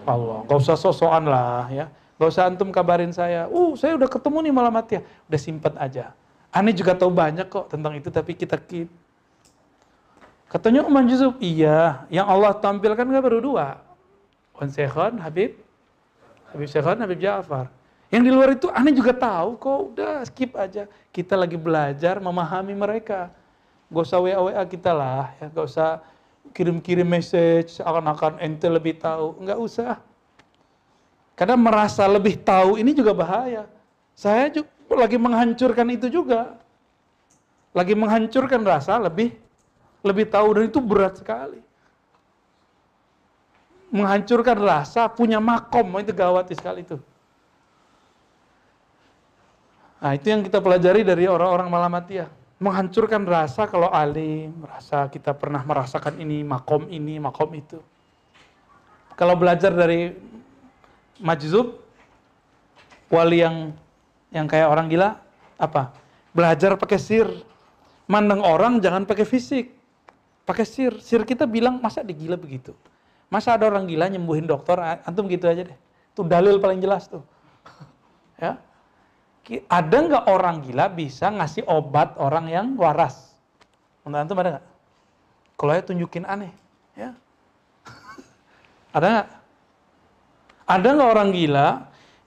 Allah. 0.10 0.44
Gak 0.50 0.58
usah 0.58 0.76
sosokan 0.76 1.30
lah 1.30 1.70
ya. 1.70 1.86
Gak 2.18 2.30
usah 2.34 2.50
antum 2.50 2.74
kabarin 2.74 3.14
saya, 3.14 3.46
uh 3.46 3.78
saya 3.78 3.94
udah 3.94 4.10
ketemu 4.10 4.50
nih 4.50 4.54
malam 4.54 4.74
mati 4.74 4.98
ya. 4.98 5.02
Udah 5.30 5.40
simpen 5.40 5.74
aja. 5.78 6.18
Aneh 6.50 6.74
juga 6.74 6.98
tahu 6.98 7.14
banyak 7.14 7.46
kok 7.46 7.70
tentang 7.70 7.94
itu, 7.94 8.10
tapi 8.10 8.34
kita. 8.34 8.58
Katanya 10.48 10.88
Umar 10.88 11.04
Yusuf, 11.04 11.36
iya. 11.44 12.08
Yang 12.08 12.28
Allah 12.28 12.52
tampilkan 12.56 13.04
gak 13.04 13.24
baru 13.24 13.40
dua. 13.44 13.84
Wan 14.56 14.72
Sekhon, 14.72 15.20
Habib. 15.20 15.60
Habib 16.56 16.70
Sekhon, 16.72 16.98
Habib 17.04 17.20
Ja'far. 17.20 17.68
Yang 18.08 18.22
di 18.24 18.32
luar 18.32 18.50
itu 18.56 18.72
aneh 18.72 18.96
juga 18.96 19.12
tahu 19.12 19.60
kok, 19.60 19.80
udah 19.92 20.24
skip 20.24 20.56
aja. 20.56 20.88
Kita 21.12 21.36
lagi 21.36 21.60
belajar 21.60 22.24
memahami 22.24 22.72
mereka. 22.72 23.28
Gak 23.92 24.04
usah 24.08 24.20
WA-WA 24.24 24.64
kita 24.68 24.92
lah, 24.96 25.36
ya. 25.44 25.52
gak 25.52 25.68
usah 25.68 26.00
kirim-kirim 26.56 27.08
message, 27.08 27.84
akan-akan 27.84 28.40
ente 28.40 28.68
lebih 28.72 28.96
tahu. 29.00 29.36
Nggak 29.44 29.60
usah. 29.60 30.00
Karena 31.38 31.60
merasa 31.60 32.08
lebih 32.08 32.40
tahu 32.40 32.80
ini 32.80 32.96
juga 32.96 33.14
bahaya. 33.14 33.68
Saya 34.18 34.50
juga 34.50 34.96
lagi 34.96 35.20
menghancurkan 35.20 35.88
itu 35.94 36.08
juga. 36.10 36.58
Lagi 37.76 37.94
menghancurkan 37.94 38.66
rasa 38.66 38.98
lebih 38.98 39.38
lebih 40.08 40.26
tahu 40.32 40.48
dan 40.56 40.64
itu 40.72 40.80
berat 40.80 41.20
sekali. 41.20 41.60
Menghancurkan 43.92 44.58
rasa 44.60 45.08
punya 45.12 45.40
makom 45.40 45.88
itu 46.00 46.12
gawat 46.12 46.52
sekali 46.52 46.84
itu. 46.84 47.00
Nah, 49.98 50.12
itu 50.14 50.28
yang 50.30 50.46
kita 50.46 50.60
pelajari 50.62 51.02
dari 51.02 51.26
orang-orang 51.26 51.68
malamatiyah. 51.68 52.30
Menghancurkan 52.58 53.22
rasa 53.28 53.70
kalau 53.70 53.92
alim, 53.94 54.54
rasa 54.66 55.08
kita 55.12 55.34
pernah 55.36 55.62
merasakan 55.62 56.18
ini, 56.18 56.42
makom 56.42 56.90
ini, 56.90 57.22
makom 57.22 57.54
itu. 57.54 57.80
Kalau 59.18 59.34
belajar 59.38 59.74
dari 59.74 60.14
majzub 61.22 61.82
wali 63.10 63.42
yang 63.42 63.74
yang 64.30 64.46
kayak 64.46 64.68
orang 64.68 64.92
gila 64.92 65.18
apa 65.58 65.96
belajar 66.36 66.78
pakai 66.78 67.00
sir 67.00 67.28
mandang 68.06 68.44
orang 68.44 68.78
jangan 68.84 69.08
pakai 69.08 69.26
fisik 69.26 69.74
pakai 70.48 70.64
sir. 70.64 70.96
Sir 71.04 71.28
kita 71.28 71.44
bilang 71.44 71.84
masa 71.84 72.00
digila 72.00 72.40
begitu? 72.40 72.72
Masa 73.28 73.60
ada 73.60 73.68
orang 73.68 73.84
gila 73.84 74.08
nyembuhin 74.08 74.48
dokter 74.48 74.80
antum 75.04 75.28
gitu 75.28 75.52
aja 75.52 75.68
deh. 75.68 75.78
Itu 76.16 76.24
dalil 76.24 76.64
paling 76.64 76.80
jelas 76.80 77.12
tuh. 77.12 77.22
Ya. 78.38 78.62
Ada 79.66 79.98
nggak 79.98 80.26
orang 80.30 80.62
gila 80.62 80.94
bisa 80.94 81.34
ngasih 81.34 81.66
obat 81.66 82.14
orang 82.22 82.52
yang 82.52 82.78
waras? 82.78 83.34
Menurut 84.06 84.24
antum 84.24 84.38
ada 84.38 84.50
nggak? 84.60 84.66
Kalau 85.58 85.72
ya 85.74 85.82
tunjukin 85.82 86.24
aneh 86.28 86.54
ya. 86.94 87.18
Ada 88.96 89.08
nggak? 89.10 89.28
Ada 90.68 90.88
nggak 91.00 91.10
orang 91.16 91.30
gila, 91.32 91.68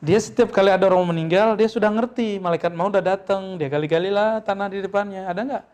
dia 0.01 0.17
setiap 0.17 0.49
kali 0.49 0.73
ada 0.73 0.89
orang 0.89 1.13
meninggal, 1.13 1.61
dia 1.61 1.69
sudah 1.69 1.93
ngerti, 1.93 2.41
malaikat 2.41 2.73
mau 2.73 2.89
udah 2.89 3.05
datang, 3.05 3.61
dia 3.61 3.69
kali-kali 3.69 4.09
lah 4.09 4.41
tanah 4.41 4.73
di 4.73 4.81
depannya. 4.81 5.29
Ada 5.29 5.41
nggak? 5.45 5.65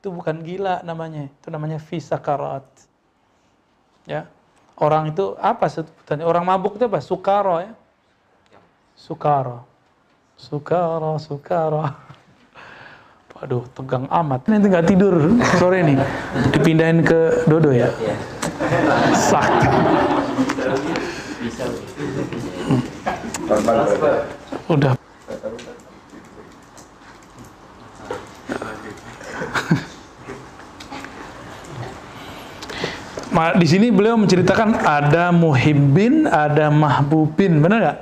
Itu 0.00 0.08
bukan 0.08 0.40
gila 0.40 0.80
namanya, 0.80 1.28
itu 1.28 1.52
namanya 1.52 1.76
fisakarat. 1.76 2.64
Ya, 4.08 4.24
orang 4.80 5.12
itu 5.12 5.36
apa 5.36 5.68
sebutannya? 5.68 6.24
Orang 6.24 6.48
mabuk 6.48 6.80
itu 6.80 6.88
apa? 6.88 7.04
Sukaro 7.04 7.60
ya. 7.60 7.76
Sukaro. 8.96 9.60
Sukaro, 10.40 11.20
sukaro. 11.20 11.84
Waduh, 13.36 13.68
tegang 13.76 14.08
amat. 14.08 14.48
Nanti 14.48 14.72
nggak 14.72 14.88
tidur 14.88 15.36
sore 15.60 15.84
nih. 15.84 16.00
Dipindahin 16.56 17.04
ke 17.04 17.44
Dodo 17.44 17.68
ya. 17.68 17.92
Sakit. 19.12 19.72
Udah. 24.72 24.99
Di 33.40 33.66
sini 33.66 33.88
beliau 33.88 34.20
menceritakan 34.20 34.84
ada 34.84 35.32
muhibbin, 35.32 36.28
ada 36.28 36.68
mahbubin, 36.68 37.62
benar 37.64 37.78
nggak? 37.80 37.98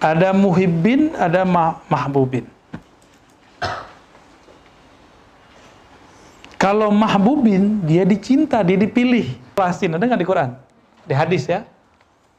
Ada 0.00 0.28
muhibbin, 0.32 1.12
ada 1.16 1.44
ma- 1.44 1.76
mahbubin. 1.90 2.48
Kalau 6.56 6.88
mahbubin, 6.88 7.84
dia 7.84 8.08
dicinta, 8.08 8.64
dia 8.64 8.80
dipilih. 8.80 9.36
Pelasin, 9.52 9.92
ada 9.92 10.04
nggak 10.04 10.20
di 10.20 10.28
Quran? 10.28 10.50
Di 11.04 11.12
hadis 11.12 11.44
ya. 11.44 11.68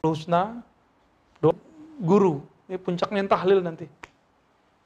Husna, 0.02 0.62
do- 1.38 1.54
guru. 2.02 2.42
Ini 2.66 2.78
puncaknya 2.78 3.26
tahlil 3.26 3.62
nanti. 3.62 3.86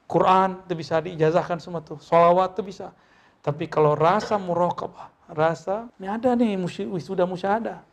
Quran 0.05 0.61
itu 0.65 0.73
bisa 0.77 1.01
diijazahkan 1.01 1.57
semua 1.57 1.81
tuh. 1.81 1.97
Salawat 2.01 2.53
itu 2.57 2.61
bisa. 2.69 2.93
Tapi 3.41 3.65
kalau 3.65 3.97
rasa 3.97 4.37
muraqabah, 4.37 5.12
rasa 5.29 5.87
ini 5.95 6.07
ada 6.09 6.35
nih 6.35 6.59
wisuda 6.89 7.23
musyahada. 7.23 7.83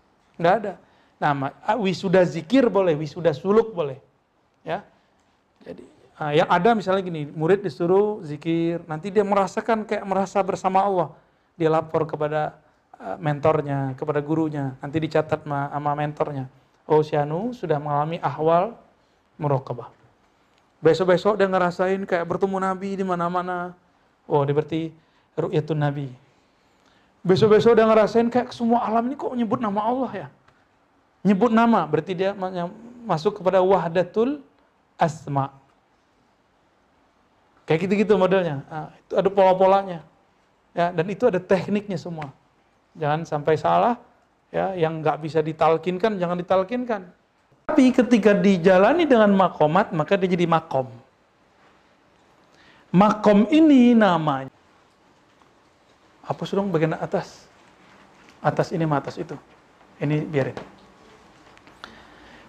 Nggak 0.40 0.55
ada. 0.65 0.74
Ma- 1.36 1.52
ah, 1.65 1.77
wisuda 1.77 2.24
zikir 2.24 2.66
boleh, 2.73 2.97
wisuda 2.97 3.31
suluk 3.36 3.77
boleh. 3.77 4.01
Ya. 4.65 4.82
Jadi 5.61 5.85
yang 6.36 6.48
ada 6.52 6.77
misalnya 6.77 7.01
gini, 7.01 7.24
murid 7.28 7.65
disuruh 7.65 8.20
zikir, 8.20 8.85
nanti 8.85 9.09
dia 9.09 9.24
merasakan 9.24 9.89
kayak 9.89 10.05
merasa 10.05 10.40
bersama 10.44 10.85
Allah. 10.85 11.09
Dia 11.57 11.73
lapor 11.73 12.05
kepada 12.05 12.61
mentornya, 13.16 13.97
kepada 13.97 14.20
gurunya, 14.20 14.77
nanti 14.85 15.01
dicatat 15.01 15.48
ma- 15.48 15.73
sama 15.73 15.97
mentornya. 15.97 16.44
Oh, 16.85 17.01
Syanu 17.01 17.57
sudah 17.57 17.81
mengalami 17.81 18.20
ahwal 18.20 18.77
muraqabah. 19.40 19.89
Besok-besok 20.85 21.40
dia 21.40 21.48
ngerasain 21.48 22.05
kayak 22.05 22.28
bertemu 22.28 22.57
Nabi 22.61 22.97
di 22.97 23.05
mana-mana. 23.05 23.73
Oh, 24.28 24.44
dia 24.44 24.52
berarti 24.52 24.93
ru'yatun 25.36 25.81
Nabi. 25.81 26.12
Besok-besok 27.20 27.76
dia 27.76 27.84
ngerasain 27.84 28.28
kayak 28.32 28.48
semua 28.56 28.80
alam 28.80 29.05
ini 29.05 29.16
kok 29.16 29.32
nyebut 29.36 29.60
nama 29.60 29.80
Allah 29.84 30.10
ya. 30.24 30.28
Nyebut 31.20 31.52
nama, 31.52 31.84
berarti 31.84 32.16
dia 32.16 32.32
ma- 32.32 32.72
masuk 33.05 33.40
kepada 33.40 33.60
wahdatul 33.60 34.40
asma. 34.97 35.52
Kayak 37.68 37.86
gitu-gitu 37.86 38.16
modelnya. 38.16 38.64
Nah, 38.66 38.88
itu 38.97 39.14
ada 39.20 39.28
pola-polanya. 39.28 40.01
Ya, 40.72 40.88
dan 40.90 41.06
itu 41.12 41.28
ada 41.28 41.36
tekniknya 41.36 42.01
semua. 42.01 42.32
Jangan 42.97 43.28
sampai 43.28 43.55
salah, 43.60 43.94
ya, 44.48 44.72
yang 44.74 45.05
nggak 45.05 45.20
bisa 45.20 45.44
ditalkinkan, 45.44 46.16
jangan 46.16 46.40
ditalkinkan. 46.40 47.06
Tapi 47.68 47.94
ketika 47.94 48.34
dijalani 48.34 49.06
dengan 49.06 49.30
makomat, 49.36 49.94
maka 49.94 50.18
dia 50.18 50.26
jadi 50.26 50.48
makom. 50.48 50.90
Makom 52.90 53.47
ini 53.55 53.94
namanya. 53.94 54.51
Apa 56.31 56.47
dong 56.47 56.70
bagian 56.70 56.94
atas? 56.94 57.51
Atas 58.39 58.70
ini 58.70 58.86
sama 58.86 59.02
atas 59.02 59.19
itu. 59.19 59.35
Ini 59.98 60.23
biarin. 60.23 60.55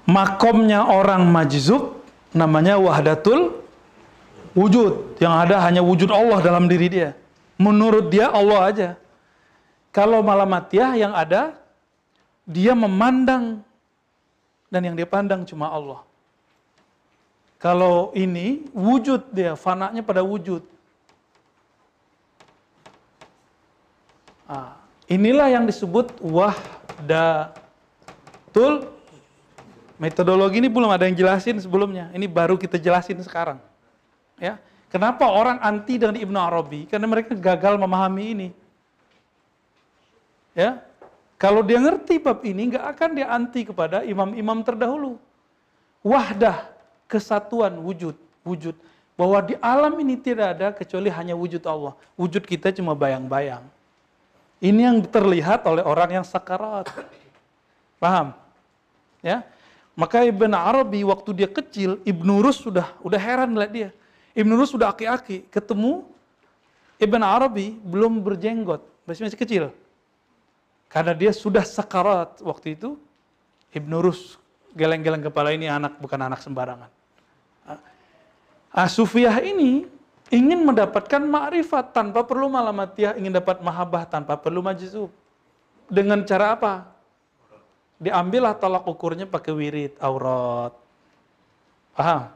Makomnya 0.06 0.86
orang 0.86 1.26
majzub 1.26 1.98
namanya 2.38 2.78
wahdatul 2.78 3.58
wujud. 4.53 5.18
Yang 5.18 5.34
ada 5.34 5.56
hanya 5.66 5.82
wujud 5.82 6.14
Allah 6.14 6.40
dalam 6.45 6.70
diri 6.70 6.94
dia. 6.94 7.10
Menurut 7.58 8.14
dia 8.14 8.30
Allah 8.30 8.62
aja. 8.70 8.90
Kalau 9.90 10.22
malamatiyah 10.22 10.94
yang 10.95 11.14
ada, 11.18 11.58
dia 12.45 12.78
memandang 12.78 13.66
dan 14.72 14.82
yang 14.88 14.95
dia 14.95 15.10
pandang 15.10 15.44
cuma 15.44 15.68
Allah. 15.68 15.99
Kalau 17.60 18.10
ini 18.18 18.66
wujud 18.74 19.36
dia, 19.36 19.53
fananya 19.60 20.02
pada 20.02 20.24
wujud. 20.24 20.64
Inilah 25.11 25.47
yang 25.51 25.65
disebut 25.68 26.19
wahdatul 26.23 27.43
metodologi 30.01 30.57
ini 30.57 30.69
belum 30.72 30.89
ada 30.89 31.05
yang 31.05 31.13
jelasin 31.13 31.61
sebelumnya. 31.61 32.09
Ini 32.15 32.26
baru 32.26 32.57
kita 32.57 32.81
jelasin 32.81 33.22
sekarang. 33.22 33.61
Ya. 34.41 34.57
Kenapa 34.89 35.30
orang 35.30 35.61
anti 35.61 36.01
dengan 36.01 36.18
Ibnu 36.18 36.35
Arabi? 36.35 36.89
Karena 36.89 37.07
mereka 37.07 37.38
gagal 37.38 37.77
memahami 37.77 38.26
ini. 38.34 38.49
Ya. 40.57 40.84
Kalau 41.39 41.65
dia 41.65 41.81
ngerti 41.81 42.22
bab 42.22 42.45
ini, 42.45 42.76
nggak 42.76 42.85
akan 42.85 43.09
dia 43.18 43.26
anti 43.31 43.65
kepada 43.65 44.05
imam-imam 44.05 44.61
terdahulu. 44.61 45.18
Wahdah, 46.05 46.69
kesatuan, 47.09 47.81
wujud, 47.81 48.13
wujud. 48.45 48.77
Bahwa 49.18 49.41
di 49.41 49.57
alam 49.57 49.93
ini 50.01 50.18
tidak 50.18 50.57
ada 50.57 50.68
kecuali 50.69 51.09
hanya 51.09 51.34
wujud 51.34 51.61
Allah. 51.65 51.97
Wujud 52.13 52.45
kita 52.45 52.69
cuma 52.73 52.93
bayang-bayang. 52.93 53.65
Ini 54.61 54.93
yang 54.93 55.01
terlihat 55.01 55.65
oleh 55.65 55.81
orang 55.81 56.21
yang 56.21 56.25
sakarat. 56.25 56.85
Paham? 57.97 58.38
Ya. 59.25 59.41
Maka 59.97 60.21
Ibn 60.21 60.53
Arabi 60.53 61.01
waktu 61.01 61.33
dia 61.33 61.49
kecil, 61.49 61.97
Ibnu 62.05 62.45
Rus 62.45 62.61
sudah 62.61 62.93
udah 63.01 63.17
heran 63.17 63.57
lihat 63.57 63.73
dia. 63.73 63.89
Ibnu 64.38 64.53
Rus 64.55 64.71
sudah 64.71 64.93
aki-aki, 64.93 65.49
ketemu 65.49 66.05
Ibn 67.01 67.21
Arabi 67.25 67.81
belum 67.81 68.21
berjenggot, 68.21 68.85
masih 69.03 69.25
masih 69.25 69.39
kecil. 69.41 69.63
Karena 70.88 71.17
dia 71.17 71.33
sudah 71.33 71.65
sakarat 71.65 72.38
waktu 72.45 72.77
itu, 72.77 72.95
Ibnu 73.73 73.97
Rus 73.97 74.38
geleng-geleng 74.77 75.25
kepala 75.25 75.51
ini 75.51 75.67
anak 75.67 75.97
bukan 75.97 76.21
anak 76.21 76.39
sembarangan. 76.39 76.91
Ah, 78.71 78.88
Sufiyah 78.88 79.43
ini 79.43 79.89
ingin 80.32 80.64
mendapatkan 80.64 81.20
ma'rifat 81.20 81.91
tanpa 81.91 82.24
perlu 82.24 82.48
malamatiyah, 82.48 83.20
ingin 83.20 83.36
dapat 83.36 83.60
mahabbah 83.60 84.08
tanpa 84.08 84.40
perlu 84.40 84.64
majzub. 84.64 85.12
Dengan 85.91 86.24
cara 86.24 86.56
apa? 86.56 86.74
Diambillah 87.99 88.56
tolak 88.56 88.88
ukurnya 88.88 89.28
pakai 89.28 89.52
wirid, 89.52 89.94
aurat. 89.99 90.74
Paham? 91.94 92.32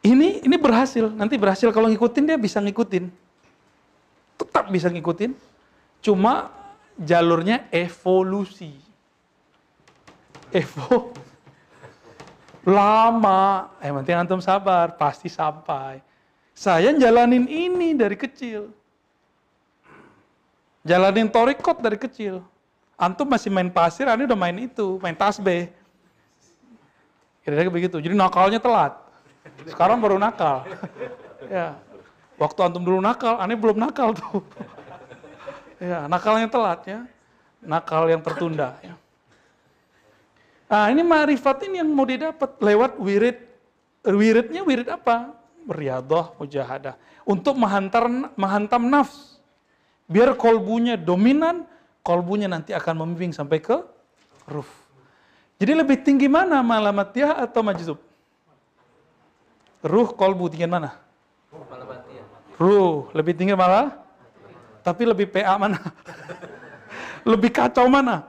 Ini 0.00 0.40
ini 0.48 0.56
berhasil, 0.56 1.12
nanti 1.12 1.36
berhasil 1.36 1.68
kalau 1.68 1.92
ngikutin 1.92 2.24
dia 2.24 2.40
bisa 2.40 2.56
ngikutin. 2.58 3.12
Tetap 4.40 4.72
bisa 4.72 4.88
ngikutin. 4.88 5.36
Cuma 6.00 6.48
jalurnya 6.96 7.68
evolusi. 7.68 8.72
Evo. 10.48 11.12
Lama, 12.64 13.68
yang 13.84 14.00
penting 14.00 14.16
antum 14.16 14.40
sabar, 14.40 14.96
pasti 14.96 15.28
sampai. 15.28 16.09
Saya 16.60 16.92
jalanin 16.92 17.48
ini 17.48 17.96
dari 17.96 18.20
kecil. 18.20 18.68
Jalanin 20.84 21.32
torikot 21.32 21.80
dari 21.80 21.96
kecil. 21.96 22.44
Antum 23.00 23.24
masih 23.24 23.48
main 23.48 23.72
pasir, 23.72 24.04
ini 24.04 24.28
udah 24.28 24.36
main 24.36 24.52
itu, 24.60 25.00
main 25.00 25.16
tasbih. 25.16 25.72
Kira-kira 27.40 27.72
begitu. 27.72 27.96
Jadi 27.96 28.12
nakalnya 28.12 28.60
telat. 28.60 28.92
Sekarang 29.64 30.04
baru 30.04 30.20
nakal. 30.20 30.68
ya. 31.48 31.80
Waktu 32.36 32.60
antum 32.60 32.84
dulu 32.84 33.00
nakal, 33.00 33.40
aneh 33.40 33.56
belum 33.56 33.80
nakal 33.80 34.12
tuh. 34.12 34.44
ya, 35.80 36.04
nakalnya 36.12 36.44
telat 36.52 36.80
ya. 36.84 37.00
Nakal 37.64 38.04
yang 38.12 38.20
tertunda 38.20 38.76
ya. 38.84 39.00
Nah, 40.68 40.92
ini 40.92 41.00
ma'rifat 41.00 41.64
ini 41.64 41.80
yang 41.80 41.88
mau 41.88 42.04
didapat 42.04 42.60
lewat 42.60 43.00
wirid. 43.00 43.48
Wiridnya 44.04 44.60
wirid 44.60 44.92
apa? 44.92 45.39
Riyadhah, 45.68 46.36
mujahadah. 46.40 46.94
Untuk 47.26 47.56
menghantar, 47.58 48.08
menghantam 48.36 48.88
nafs. 48.88 49.40
Biar 50.10 50.34
kolbunya 50.34 50.98
dominan, 50.98 51.68
kolbunya 52.00 52.50
nanti 52.50 52.74
akan 52.74 53.06
membimbing 53.06 53.30
sampai 53.30 53.62
ke 53.62 53.78
ruf. 54.50 54.68
Jadi 55.60 55.76
lebih 55.76 56.00
tinggi 56.00 56.26
mana 56.26 56.64
malamatiyah 56.64 57.36
atau 57.44 57.60
majzub? 57.60 58.00
Ruh 59.84 60.08
kolbu 60.12 60.48
tinggi 60.52 60.68
mana? 60.68 60.96
Ruh 62.56 63.08
lebih 63.12 63.36
tinggi 63.36 63.52
malah? 63.52 63.96
Tapi 64.80 65.04
lebih 65.04 65.28
PA 65.28 65.60
mana? 65.60 65.76
lebih 67.30 67.52
kacau 67.52 67.86
mana? 67.88 68.28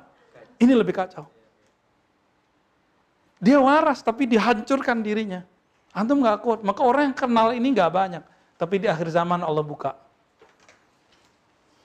Ini 0.59 0.75
lebih 0.75 0.91
kacau. 0.93 1.25
Dia 3.41 3.57
waras 3.57 4.05
tapi 4.05 4.29
dihancurkan 4.29 5.01
dirinya. 5.01 5.41
Antum 5.91 6.23
nggak 6.23 6.39
kuat. 6.43 6.59
Maka 6.63 6.81
orang 6.83 7.11
yang 7.11 7.17
kenal 7.17 7.47
ini 7.51 7.67
nggak 7.75 7.91
banyak. 7.91 8.23
Tapi 8.55 8.75
di 8.79 8.87
akhir 8.87 9.11
zaman 9.11 9.43
Allah 9.43 9.63
buka. 9.65 9.95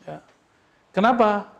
Ya. 0.06 0.22
Kenapa? 0.94 1.50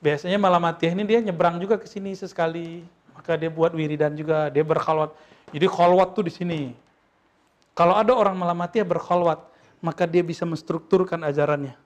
Biasanya 0.00 0.36
malamatiyah 0.36 0.92
ini 0.92 1.04
dia 1.04 1.20
nyebrang 1.20 1.56
juga 1.60 1.80
ke 1.80 1.88
sini 1.88 2.12
sesekali. 2.16 2.84
Maka 3.16 3.36
dia 3.40 3.48
buat 3.48 3.72
wiridan 3.72 4.12
juga, 4.16 4.52
dia 4.52 4.64
berkhalwat. 4.64 5.16
Jadi 5.52 5.66
khalwat 5.68 6.12
tuh 6.12 6.24
di 6.28 6.32
sini. 6.32 6.60
Kalau 7.74 7.98
ada 7.98 8.14
orang 8.14 8.38
malamatiyah 8.38 8.86
berkhalwat, 8.86 9.42
maka 9.82 10.06
dia 10.06 10.22
bisa 10.24 10.46
menstrukturkan 10.46 11.20
ajarannya. 11.26 11.76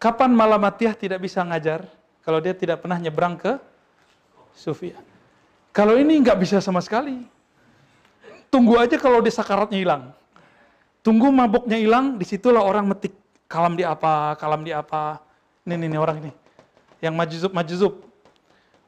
Kapan 0.00 0.32
Malamatiyah 0.32 0.96
tidak 0.96 1.20
bisa 1.20 1.44
ngajar? 1.44 1.84
Kalau 2.24 2.40
dia 2.40 2.56
tidak 2.56 2.80
pernah 2.80 2.96
nyebrang 2.96 3.36
ke 3.36 3.60
Sufia. 4.56 4.96
Kalau 5.76 5.96
ini 5.96 6.16
nggak 6.20 6.38
bisa 6.40 6.56
sama 6.60 6.80
sekali. 6.80 7.20
Tunggu 8.50 8.74
aja 8.82 8.98
kalau 8.98 9.22
dia 9.22 9.30
sakaratnya 9.30 9.78
hilang. 9.78 10.10
Tunggu 11.06 11.30
mabuknya 11.30 11.78
hilang, 11.78 12.18
di 12.18 12.26
situlah 12.26 12.60
orang 12.60 12.90
metik. 12.90 13.14
Kalam 13.50 13.74
di 13.74 13.86
apa, 13.86 14.34
kalam 14.38 14.66
di 14.66 14.74
apa. 14.74 15.22
Ini, 15.66 15.74
ini, 15.78 15.86
ini 15.90 15.98
orang 15.98 16.18
ini. 16.22 16.32
Yang 16.98 17.14
majzub, 17.14 17.52
majzub. 17.54 17.94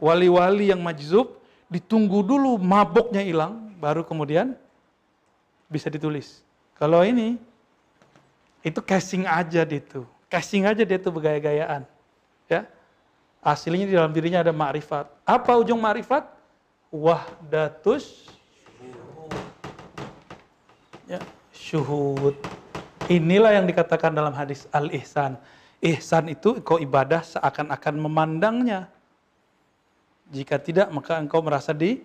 Wali-wali 0.02 0.74
yang 0.74 0.82
majzub, 0.82 1.38
ditunggu 1.70 2.26
dulu 2.26 2.58
mabuknya 2.58 3.22
hilang, 3.22 3.70
baru 3.78 4.02
kemudian 4.02 4.58
bisa 5.70 5.86
ditulis. 5.86 6.42
Kalau 6.74 7.06
ini, 7.06 7.38
itu 8.66 8.82
casing 8.82 9.26
aja 9.26 9.62
di 9.62 9.78
itu. 9.78 10.02
Casing 10.26 10.66
aja 10.66 10.82
dia 10.82 10.98
itu 10.98 11.10
bergaya-gayaan. 11.10 11.86
Ya. 12.50 12.66
Aslinya 13.42 13.86
di 13.86 13.94
dalam 13.94 14.14
dirinya 14.14 14.42
ada 14.42 14.54
ma'rifat. 14.54 15.10
Apa 15.26 15.58
ujung 15.58 15.78
ma'rifat? 15.78 16.26
Wahdatus 16.94 18.31
ya, 21.12 21.20
syuhud. 21.52 22.36
Inilah 23.12 23.60
yang 23.60 23.68
dikatakan 23.68 24.14
dalam 24.16 24.32
hadis 24.32 24.64
al-ihsan. 24.72 25.36
Ihsan 25.82 26.30
itu 26.32 26.62
kau 26.62 26.78
ibadah 26.80 27.20
seakan-akan 27.20 27.94
memandangnya. 27.98 28.88
Jika 30.32 30.56
tidak, 30.56 30.88
maka 30.88 31.20
engkau 31.20 31.44
merasa 31.44 31.76
di 31.76 32.00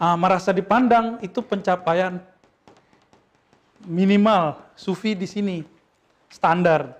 ah, 0.00 0.18
merasa 0.18 0.50
dipandang 0.50 1.22
itu 1.22 1.38
pencapaian 1.44 2.18
minimal 3.86 4.58
sufi 4.74 5.14
di 5.14 5.26
sini 5.26 5.56
standar 6.30 6.98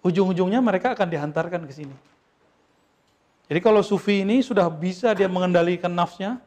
ujung-ujungnya 0.00 0.58
mereka 0.58 0.96
akan 0.96 1.08
dihantarkan 1.10 1.62
ke 1.68 1.72
sini. 1.74 1.96
Jadi 3.50 3.60
kalau 3.60 3.82
sufi 3.82 4.22
ini 4.22 4.40
sudah 4.40 4.70
bisa 4.70 5.10
dia 5.12 5.26
mengendalikan 5.26 5.90
nafsnya, 5.90 6.38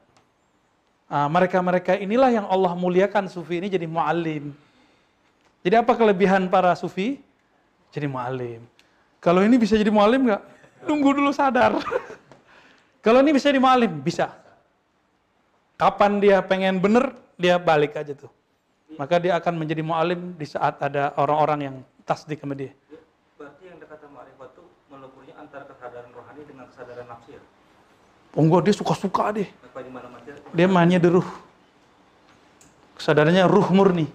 mereka-mereka 1.10 2.00
inilah 2.00 2.30
yang 2.32 2.46
Allah 2.48 2.74
muliakan 2.74 3.28
sufi 3.28 3.60
ini 3.60 3.68
jadi 3.70 3.86
mu'alim. 3.86 4.56
Jadi 5.64 5.76
apa 5.80 5.96
kelebihan 5.96 6.52
para 6.52 6.76
sufi? 6.76 7.24
Jadi 7.94 8.08
mu'alim. 8.10 8.64
Kalau 9.24 9.40
ini 9.46 9.56
bisa 9.56 9.80
jadi 9.80 9.92
mu'alim 9.94 10.28
nggak? 10.28 10.44
Tunggu 10.84 11.16
dulu 11.16 11.32
sadar. 11.32 11.80
kalau 13.06 13.24
ini 13.24 13.32
bisa 13.32 13.48
jadi 13.48 13.62
mu'alim, 13.62 14.04
bisa. 14.04 14.36
Kapan 15.80 16.20
dia 16.20 16.44
pengen 16.44 16.84
bener, 16.84 17.16
dia 17.40 17.56
balik 17.56 17.96
aja 17.96 18.12
tuh. 18.12 18.32
Maka 19.00 19.18
dia 19.18 19.40
akan 19.40 19.64
menjadi 19.64 19.82
mu'alim 19.82 20.36
di 20.36 20.46
saat 20.46 20.78
ada 20.84 21.16
orang-orang 21.16 21.60
yang 21.72 21.76
tasdik 22.04 22.44
sama 22.44 22.54
dia. 22.54 22.76
Berarti 23.40 23.64
yang 23.72 23.80
kata 23.80 24.06
ma'rifat 24.12 24.50
itu 24.54 24.64
meleburnya 24.92 25.34
antara 25.40 25.64
kesadaran 25.66 26.12
rohani 26.12 26.44
dengan 26.44 26.66
kesadaran 26.68 27.08
nafsi 27.08 27.40
ya? 27.40 27.42
Enggak, 28.34 28.66
dia 28.66 28.74
suka-suka 28.74 29.30
deh. 29.30 29.50
Dia 30.54 30.66
mainnya 30.66 30.98
di 30.98 31.10
ruh. 31.10 31.30
Kesadarannya 32.98 33.46
ruh 33.46 33.68
murni. 33.70 34.10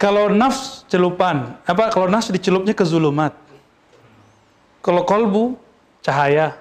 Kalau 0.00 0.32
nafs 0.32 0.82
celupan, 0.88 1.60
apa 1.68 1.92
kalau 1.92 2.08
nafs 2.08 2.32
dicelupnya 2.32 2.72
ke 2.74 2.82
zulumat. 2.82 3.36
Kalau 4.80 5.04
kolbu 5.04 5.60
cahaya. 6.00 6.56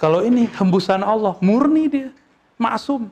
Kalau 0.00 0.24
ini 0.26 0.50
hembusan 0.58 1.04
Allah, 1.06 1.38
murni 1.38 1.86
dia, 1.86 2.10
maksum. 2.58 3.06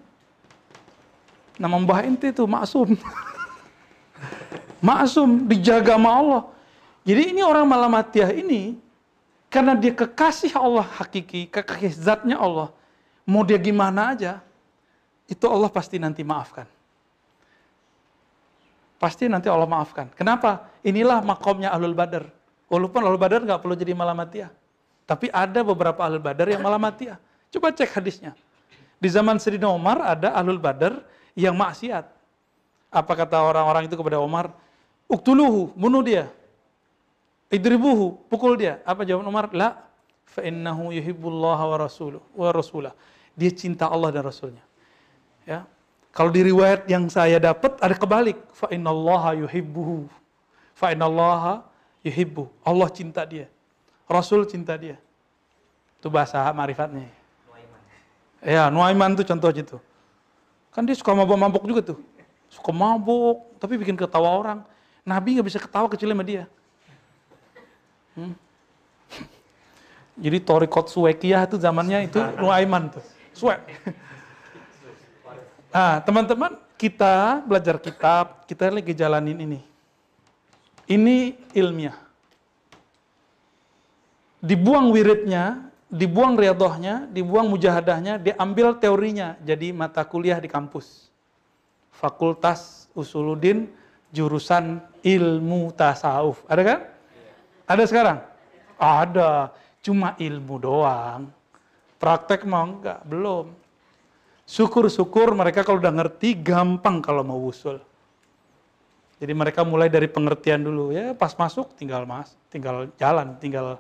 Nama 1.55 1.77
Mbah 1.77 2.03
Inti 2.03 2.35
itu 2.35 2.43
maksum. 2.51 2.99
maksum, 4.91 5.47
dijaga 5.47 5.95
sama 5.95 6.11
Allah. 6.11 6.43
Jadi 7.07 7.37
ini 7.37 7.47
orang 7.47 7.69
malamatiyah 7.69 8.35
ini, 8.35 8.75
karena 9.51 9.75
dia 9.75 9.91
kekasih 9.91 10.55
Allah 10.55 10.87
hakiki, 10.87 11.51
kekasih 11.51 11.91
zatnya 11.91 12.39
Allah, 12.39 12.71
mau 13.27 13.43
dia 13.43 13.59
gimana 13.59 14.15
aja, 14.15 14.39
itu 15.27 15.43
Allah 15.51 15.67
pasti 15.67 15.99
nanti 15.99 16.23
maafkan. 16.23 16.71
Pasti 19.01 19.27
nanti 19.27 19.51
Allah 19.51 19.67
maafkan. 19.67 20.13
Kenapa? 20.15 20.71
Inilah 20.87 21.19
makomnya 21.25 21.75
Ahlul 21.75 21.97
Badar. 21.97 22.31
Walaupun 22.71 23.01
Ahlul 23.03 23.19
Badar 23.19 23.43
nggak 23.43 23.59
perlu 23.59 23.75
jadi 23.75 23.91
malamatiyah. 23.97 24.53
Tapi 25.09 25.27
ada 25.35 25.67
beberapa 25.67 25.99
Ahlul 26.05 26.23
Badar 26.23 26.47
yang 26.47 26.63
malamatiyah. 26.63 27.19
Coba 27.51 27.75
cek 27.75 27.91
hadisnya. 27.97 28.37
Di 29.01 29.09
zaman 29.09 29.41
Sayyidina 29.41 29.73
Umar 29.73 30.05
ada 30.05 30.37
Ahlul 30.37 30.61
Badar 30.61 31.03
yang 31.35 31.57
maksiat. 31.57 32.07
Apa 32.93 33.13
kata 33.19 33.41
orang-orang 33.41 33.89
itu 33.89 33.97
kepada 33.97 34.21
Umar? 34.21 34.53
Uktuluhu, 35.11 35.75
bunuh 35.75 36.05
dia. 36.05 36.31
Idribuhu, 37.51 38.31
pukul 38.31 38.55
dia. 38.55 38.79
Apa 38.87 39.03
jawaban 39.03 39.27
Umar? 39.27 39.51
La, 39.51 39.91
fa 40.23 40.47
innahu 40.47 40.95
yuhibbullaha 40.95 41.67
wa 41.67 41.77
rasuluh 41.83 42.23
wa 42.31 42.49
rasulah. 42.55 42.95
Dia 43.35 43.51
cinta 43.51 43.91
Allah 43.91 44.15
dan 44.15 44.23
Rasulnya. 44.23 44.63
Ya. 45.43 45.67
Kalau 46.11 46.31
di 46.31 46.43
riwayat 46.47 46.87
yang 46.87 47.07
saya 47.11 47.43
dapat 47.43 47.79
ada 47.83 47.95
kebalik. 47.95 48.39
Fa 48.55 48.71
innallaha 48.71 49.35
yuhibbuhu. 49.39 50.07
Fa 50.75 50.95
innallaha 50.95 51.67
yuhibbu. 52.07 52.47
Allah 52.63 52.89
cinta 52.91 53.23
dia. 53.27 53.51
Rasul 54.07 54.47
cinta 54.47 54.75
dia. 54.75 54.99
Itu 55.99 56.11
bahasa 56.11 56.43
marifatnya. 56.55 57.07
Ya, 58.41 58.73
Nuaiman 58.73 59.15
itu 59.15 59.23
contoh 59.27 59.51
gitu. 59.53 59.77
Kan 60.73 60.87
dia 60.87 60.97
suka 60.97 61.13
mabuk-mabuk 61.13 61.63
juga 61.67 61.95
tuh. 61.95 61.99
Suka 62.51 62.73
mabuk, 62.75 63.59
tapi 63.63 63.79
bikin 63.79 63.95
ketawa 63.95 64.33
orang. 64.33 64.59
Nabi 65.05 65.39
nggak 65.39 65.47
bisa 65.47 65.59
ketawa 65.61 65.87
kecuali 65.87 66.13
sama 66.15 66.25
dia. 66.27 66.45
Hmm. 68.21 68.37
Jadi 70.21 70.39
Torikot 70.45 70.93
Suwekiyah 70.93 71.49
itu 71.49 71.57
zamannya 71.57 72.05
itu 72.05 72.21
Nuaiman 72.37 72.93
tuh. 72.93 73.05
Suwek. 73.33 73.65
Nah, 75.73 76.03
teman-teman, 76.05 76.61
kita 76.77 77.41
belajar 77.47 77.81
kitab, 77.81 78.45
kita 78.45 78.69
lagi 78.69 78.93
jalanin 78.93 79.39
ini. 79.41 79.61
Ini 80.91 81.39
ilmiah. 81.55 81.97
Dibuang 84.43 84.91
wiridnya, 84.91 85.71
dibuang 85.87 86.35
riadohnya, 86.35 87.07
dibuang 87.09 87.49
mujahadahnya, 87.49 88.19
diambil 88.19 88.77
teorinya 88.77 89.39
jadi 89.41 89.71
mata 89.71 90.03
kuliah 90.03 90.37
di 90.43 90.51
kampus. 90.51 91.09
Fakultas 91.95 92.91
Usuluddin 92.97 93.71
jurusan 94.11 94.83
ilmu 95.07 95.71
tasawuf. 95.77 96.43
Ada 96.51 96.63
kan? 96.67 96.81
Ada 97.71 97.87
sekarang? 97.87 98.19
Ada. 98.75 99.55
Cuma 99.79 100.19
ilmu 100.19 100.59
doang. 100.59 101.31
Praktek 102.03 102.43
mau 102.43 102.67
enggak? 102.67 103.07
Belum. 103.07 103.55
Syukur-syukur 104.43 105.31
mereka 105.39 105.63
kalau 105.63 105.79
udah 105.79 105.95
ngerti 105.95 106.35
gampang 106.35 106.99
kalau 106.99 107.23
mau 107.23 107.39
usul. 107.39 107.79
Jadi 109.21 109.33
mereka 109.37 109.63
mulai 109.63 109.87
dari 109.87 110.09
pengertian 110.09 110.65
dulu 110.65 110.97
ya 110.97 111.13
pas 111.13 111.31
masuk 111.37 111.77
tinggal 111.77 112.09
mas, 112.09 112.33
tinggal 112.49 112.89
jalan, 112.97 113.37
tinggal 113.37 113.79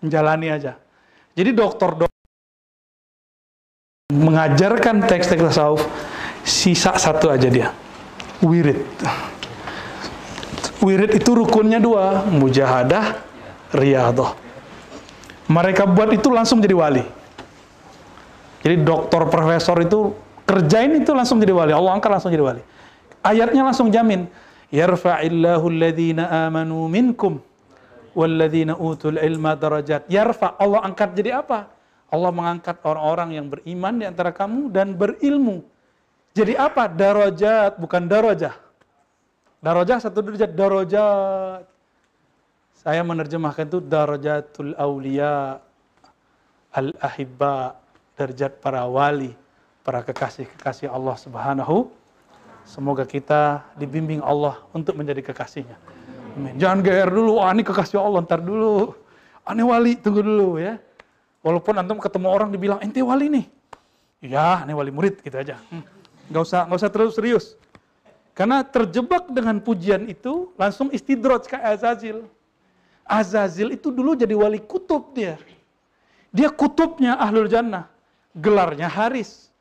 menjalani 0.00 0.48
aja. 0.48 0.80
Jadi 1.36 1.52
dokter 1.52 1.92
dokter 1.92 2.20
mengajarkan 4.10 5.04
teks-teks 5.04 5.52
tasawuf 5.52 5.84
sisa 6.42 6.96
satu 6.96 7.28
aja 7.30 7.52
dia 7.52 7.68
wirid. 8.40 8.80
Wirid 10.82 11.14
itu 11.14 11.30
rukunnya 11.30 11.78
dua, 11.78 12.26
mujahadah, 12.26 13.22
riyadah. 13.70 14.34
Mereka 15.46 15.86
buat 15.86 16.10
itu 16.10 16.26
langsung 16.26 16.58
jadi 16.58 16.74
wali. 16.74 17.06
Jadi 18.66 18.82
doktor 18.82 19.30
profesor 19.30 19.78
itu 19.78 20.10
kerjain 20.42 20.98
itu 20.98 21.14
langsung 21.14 21.38
jadi 21.38 21.54
wali. 21.54 21.70
Allah 21.70 21.94
angkat 21.94 22.10
langsung 22.10 22.34
jadi 22.34 22.42
wali. 22.42 22.62
Ayatnya 23.22 23.62
langsung 23.62 23.94
jamin. 23.94 24.26
Yarfa'illahu 24.74 25.66
alladhina 25.70 26.50
amanu 26.50 26.90
minkum 26.90 27.38
walladhina 28.18 28.74
utul 28.74 29.22
ilma 29.22 29.54
darajat. 29.54 30.06
Yarfa 30.10 30.58
Allah 30.58 30.82
angkat 30.82 31.14
jadi 31.14 31.42
apa? 31.46 31.68
Allah 32.12 32.30
mengangkat 32.34 32.76
orang-orang 32.84 33.40
yang 33.40 33.46
beriman 33.48 33.94
di 33.96 34.04
antara 34.04 34.34
kamu 34.34 34.68
dan 34.68 34.92
berilmu. 34.92 35.64
Jadi 36.32 36.56
apa? 36.56 36.88
Darajat, 36.88 37.80
bukan 37.80 38.04
darajah. 38.04 38.56
Darajah 39.62 40.02
satu 40.02 40.26
derajat, 40.26 40.58
darajat. 40.58 41.62
Saya 42.82 43.06
menerjemahkan 43.06 43.70
itu 43.70 43.78
darajatul 43.78 44.74
aulia 44.74 45.62
al-ahibba, 46.74 47.78
derajat 48.18 48.58
para 48.58 48.82
wali, 48.90 49.38
para 49.86 50.02
kekasih-kekasih 50.02 50.90
Allah 50.90 51.14
Subhanahu. 51.14 51.94
Semoga 52.66 53.06
kita 53.06 53.62
dibimbing 53.78 54.18
Allah 54.18 54.58
untuk 54.74 54.98
menjadi 54.98 55.30
kekasihnya. 55.30 55.78
Amin. 56.34 56.58
Jangan 56.58 56.82
GR 56.82 57.10
dulu, 57.14 57.38
wah 57.38 57.54
ini 57.54 57.62
kekasih 57.62 58.02
Allah, 58.02 58.26
ntar 58.26 58.42
dulu. 58.42 58.98
Aneh 59.46 59.62
wali, 59.62 59.94
tunggu 59.94 60.26
dulu 60.26 60.58
ya. 60.58 60.74
Walaupun 61.46 61.78
antum 61.78 62.02
ketemu 62.02 62.26
orang 62.26 62.50
dibilang, 62.50 62.82
ente 62.82 62.98
wali 62.98 63.30
nih. 63.30 63.46
Ya, 64.26 64.62
ini 64.66 64.74
wali 64.74 64.90
murid 64.90 65.22
gitu 65.22 65.38
aja. 65.38 65.54
Hmm. 65.70 65.86
Usah, 66.34 66.66
nggak 66.66 66.78
usah 66.82 66.90
terus 66.90 67.14
serius. 67.14 67.54
Karena 68.32 68.64
terjebak 68.64 69.28
dengan 69.28 69.60
pujian 69.60 70.08
itu, 70.08 70.48
langsung 70.56 70.88
istidroj 70.88 71.44
ke 71.44 71.56
Azazil. 71.60 72.24
Azazil 73.04 73.76
itu 73.76 73.92
dulu 73.92 74.16
jadi 74.16 74.32
wali 74.32 74.56
kutub 74.56 75.12
dia. 75.12 75.36
Dia 76.32 76.48
kutubnya 76.48 77.20
Ahlul 77.20 77.48
Jannah. 77.52 77.92
Gelarnya 78.32 78.88
Haris. 78.88 79.52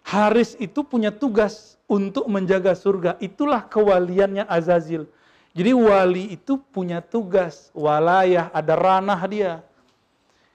Haris 0.00 0.56
itu 0.56 0.80
punya 0.80 1.12
tugas 1.12 1.76
untuk 1.84 2.24
menjaga 2.32 2.72
surga. 2.72 3.20
Itulah 3.20 3.68
kewaliannya 3.68 4.48
Azazil. 4.48 5.04
Jadi 5.52 5.72
wali 5.72 6.36
itu 6.36 6.60
punya 6.72 7.00
tugas, 7.00 7.72
walayah, 7.72 8.52
ada 8.52 8.76
ranah 8.76 9.20
dia. 9.28 9.64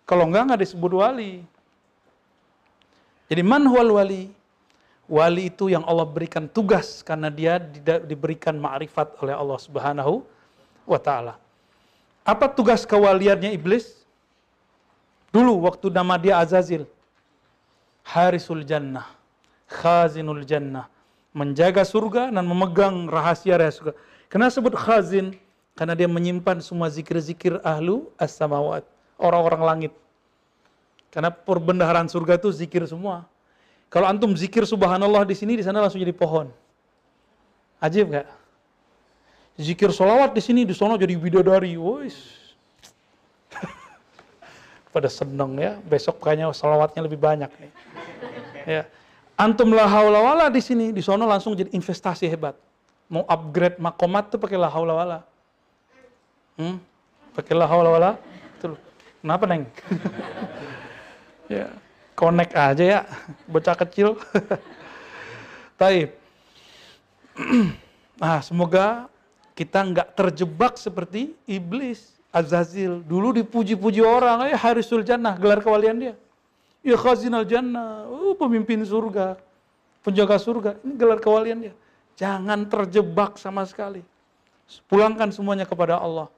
Kalau 0.06 0.30
enggak, 0.30 0.46
enggak 0.46 0.62
disebut 0.66 0.92
wali. 0.94 1.42
Jadi 3.30 3.42
man 3.42 3.66
huwal 3.66 3.98
wali? 3.98 4.30
Wali 5.12 5.52
itu 5.52 5.68
yang 5.68 5.84
Allah 5.84 6.08
berikan 6.08 6.48
tugas 6.48 7.04
karena 7.04 7.28
dia 7.28 7.60
diberikan 8.08 8.56
ma'rifat 8.56 9.20
oleh 9.20 9.36
Allah 9.36 9.60
Subhanahu 9.60 10.24
wa 10.88 10.96
taala. 10.96 11.36
Apa 12.24 12.48
tugas 12.48 12.88
kewaliannya 12.88 13.52
iblis? 13.52 14.08
Dulu 15.36 15.68
waktu 15.68 15.92
nama 15.92 16.16
dia 16.16 16.40
Azazil. 16.40 16.88
Harisul 18.08 18.64
Jannah, 18.64 19.12
Khazinul 19.68 20.48
Jannah, 20.48 20.88
menjaga 21.36 21.84
surga 21.84 22.32
dan 22.32 22.44
memegang 22.48 23.12
rahasia-rahasia 23.12 23.78
surga. 23.78 23.94
Kenapa 24.32 24.52
sebut 24.56 24.74
khazin? 24.80 25.36
Karena 25.76 25.96
dia 25.96 26.08
menyimpan 26.08 26.60
semua 26.60 26.92
zikir-zikir 26.92 27.60
ahlu 27.64 28.08
as-samawat, 28.20 28.84
orang-orang 29.20 29.64
langit. 29.64 29.94
Karena 31.12 31.32
perbendaharaan 31.32 32.08
surga 32.08 32.40
itu 32.40 32.52
zikir 32.52 32.84
semua. 32.88 33.28
Kalau 33.92 34.08
antum 34.08 34.32
zikir 34.40 34.64
subhanallah 34.64 35.28
di 35.28 35.36
sini, 35.36 35.60
di 35.60 35.64
sana 35.68 35.84
langsung 35.84 36.00
jadi 36.00 36.16
pohon. 36.16 36.48
Ajib 37.84 38.08
gak? 38.08 38.24
Zikir 39.60 39.92
solawat 39.92 40.32
di 40.32 40.40
sini, 40.40 40.64
di 40.64 40.72
sana 40.72 40.96
jadi 40.96 41.12
bidadari. 41.20 41.76
Wois. 41.76 42.16
Pada 44.96 45.12
seneng 45.12 45.60
ya, 45.60 45.76
besok 45.84 46.24
kayaknya 46.24 46.56
solawatnya 46.56 47.04
lebih 47.04 47.20
banyak 47.20 47.52
nih. 47.52 47.72
Ya. 48.64 48.84
Antum 49.36 49.76
la 49.76 49.84
haula 49.84 50.24
wala 50.24 50.46
di 50.48 50.64
sini, 50.64 50.96
di 50.96 51.04
sana 51.04 51.28
langsung 51.28 51.52
jadi 51.52 51.68
investasi 51.76 52.32
hebat. 52.32 52.56
Mau 53.12 53.28
upgrade 53.28 53.76
makomat 53.76 54.32
tuh 54.32 54.40
pakai 54.40 54.56
la 54.56 54.72
haula 54.72 54.96
wala. 54.96 55.20
Hmm? 56.56 56.80
Pakai 57.36 57.60
la 57.60 57.68
haula 57.68 57.92
wala. 57.92 58.12
Kenapa, 59.20 59.44
Neng? 59.52 59.68
ya 61.52 61.68
connect 62.16 62.54
aja 62.54 62.84
ya, 62.84 63.00
bocah 63.48 63.76
kecil. 63.76 64.20
Taib. 65.80 66.14
nah, 68.22 68.40
semoga 68.44 69.10
kita 69.58 69.82
nggak 69.82 70.10
terjebak 70.14 70.74
seperti 70.78 71.34
iblis, 71.50 72.22
Azazil. 72.32 73.04
Dulu 73.04 73.36
dipuji-puji 73.44 74.02
orang, 74.02 74.48
ya 74.50 74.58
Harisul 74.58 75.04
Jannah, 75.04 75.36
gelar 75.36 75.60
kewalian 75.60 75.98
dia. 76.00 76.16
Ya 76.82 76.98
Khazinal 76.98 77.46
Jannah, 77.46 78.10
oh, 78.10 78.34
pemimpin 78.34 78.82
surga, 78.82 79.38
penjaga 80.02 80.42
surga, 80.42 80.72
ini 80.82 80.98
gelar 80.98 81.22
kewalian 81.22 81.70
dia. 81.70 81.74
Jangan 82.18 82.66
terjebak 82.66 83.38
sama 83.38 83.66
sekali. 83.70 84.02
Pulangkan 84.90 85.30
semuanya 85.30 85.68
kepada 85.68 86.00
Allah 86.02 86.32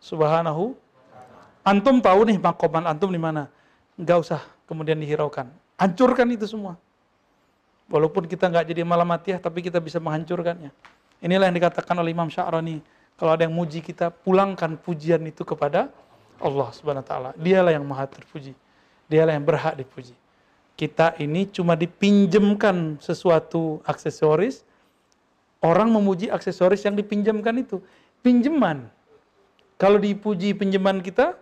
Subhanahu. 0.00 0.72
Antum 1.62 2.02
tahu 2.02 2.26
nih 2.26 2.38
makoman 2.40 2.88
antum 2.88 3.10
di 3.12 3.20
mana? 3.20 3.46
Nggak 3.94 4.18
usah 4.18 4.40
kemudian 4.72 4.96
dihiraukan. 4.96 5.52
Hancurkan 5.76 6.24
itu 6.32 6.48
semua. 6.48 6.80
Walaupun 7.92 8.24
kita 8.24 8.48
nggak 8.48 8.72
jadi 8.72 8.88
malam 8.88 9.04
matiah, 9.04 9.36
tapi 9.36 9.60
kita 9.60 9.76
bisa 9.76 10.00
menghancurkannya. 10.00 10.72
Inilah 11.20 11.52
yang 11.52 11.56
dikatakan 11.60 11.92
oleh 12.00 12.16
Imam 12.16 12.32
Sya'rani. 12.32 12.80
Kalau 13.20 13.36
ada 13.36 13.44
yang 13.44 13.52
muji 13.52 13.84
kita, 13.84 14.08
pulangkan 14.08 14.80
pujian 14.80 15.20
itu 15.28 15.44
kepada 15.44 15.92
Allah 16.40 16.72
Subhanahu 16.72 17.04
taala. 17.04 17.30
Dialah 17.36 17.76
yang 17.76 17.84
maha 17.84 18.08
terpuji. 18.08 18.56
Dialah 19.12 19.36
yang 19.36 19.44
berhak 19.44 19.76
dipuji. 19.76 20.16
Kita 20.72 21.12
ini 21.20 21.44
cuma 21.52 21.76
dipinjamkan 21.76 22.96
sesuatu 22.96 23.84
aksesoris. 23.84 24.64
Orang 25.60 25.92
memuji 25.92 26.32
aksesoris 26.32 26.82
yang 26.82 26.96
dipinjamkan 26.96 27.60
itu. 27.60 27.78
Pinjaman. 28.24 28.88
Kalau 29.76 30.00
dipuji 30.00 30.56
pinjaman 30.56 31.04
kita, 31.04 31.36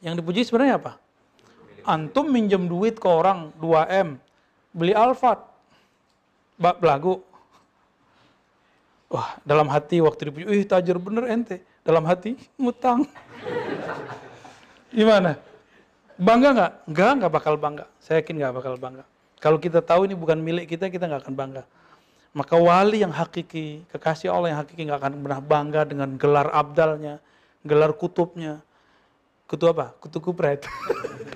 yang 0.00 0.14
dipuji 0.14 0.46
sebenarnya 0.46 0.78
apa? 0.78 1.02
Antum 1.86 2.26
minjem 2.28 2.66
duit 2.66 2.98
ke 2.98 3.06
orang 3.06 3.54
2M, 3.62 4.18
beli 4.74 4.92
Alphard, 4.92 5.40
bak 6.58 6.82
belagu. 6.82 7.22
Wah, 9.06 9.38
dalam 9.46 9.70
hati 9.70 10.02
waktu 10.02 10.28
dipuji, 10.28 10.44
ih 10.50 10.66
tajir 10.66 10.98
bener 10.98 11.30
ente. 11.30 11.62
Dalam 11.86 12.02
hati, 12.02 12.34
ngutang. 12.58 13.06
Gimana? 14.90 15.38
Bangga 16.18 16.48
nggak? 16.50 16.72
Enggak, 16.90 17.10
nggak 17.22 17.32
bakal 17.32 17.54
bangga. 17.54 17.86
Saya 18.02 18.18
yakin 18.18 18.34
nggak 18.42 18.54
bakal 18.58 18.74
bangga. 18.74 19.04
Kalau 19.38 19.62
kita 19.62 19.78
tahu 19.78 20.10
ini 20.10 20.18
bukan 20.18 20.42
milik 20.42 20.66
kita, 20.66 20.90
kita 20.90 21.06
nggak 21.06 21.22
akan 21.22 21.36
bangga. 21.38 21.62
Maka 22.34 22.58
wali 22.58 23.00
yang 23.00 23.14
hakiki, 23.14 23.86
kekasih 23.94 24.28
Allah 24.28 24.52
yang 24.52 24.60
hakiki 24.60 24.82
nggak 24.90 25.00
akan 25.00 25.12
pernah 25.22 25.40
bangga 25.40 25.80
dengan 25.86 26.18
gelar 26.18 26.50
abdalnya, 26.50 27.22
gelar 27.62 27.94
kutubnya. 27.94 28.58
Kutu 29.46 29.70
apa? 29.70 29.94
Kutu 30.02 30.18
kupret. 30.18 30.66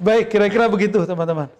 Baik, 0.00 0.32
kira-kira 0.32 0.72
begitu 0.72 1.04
teman-teman. 1.04 1.52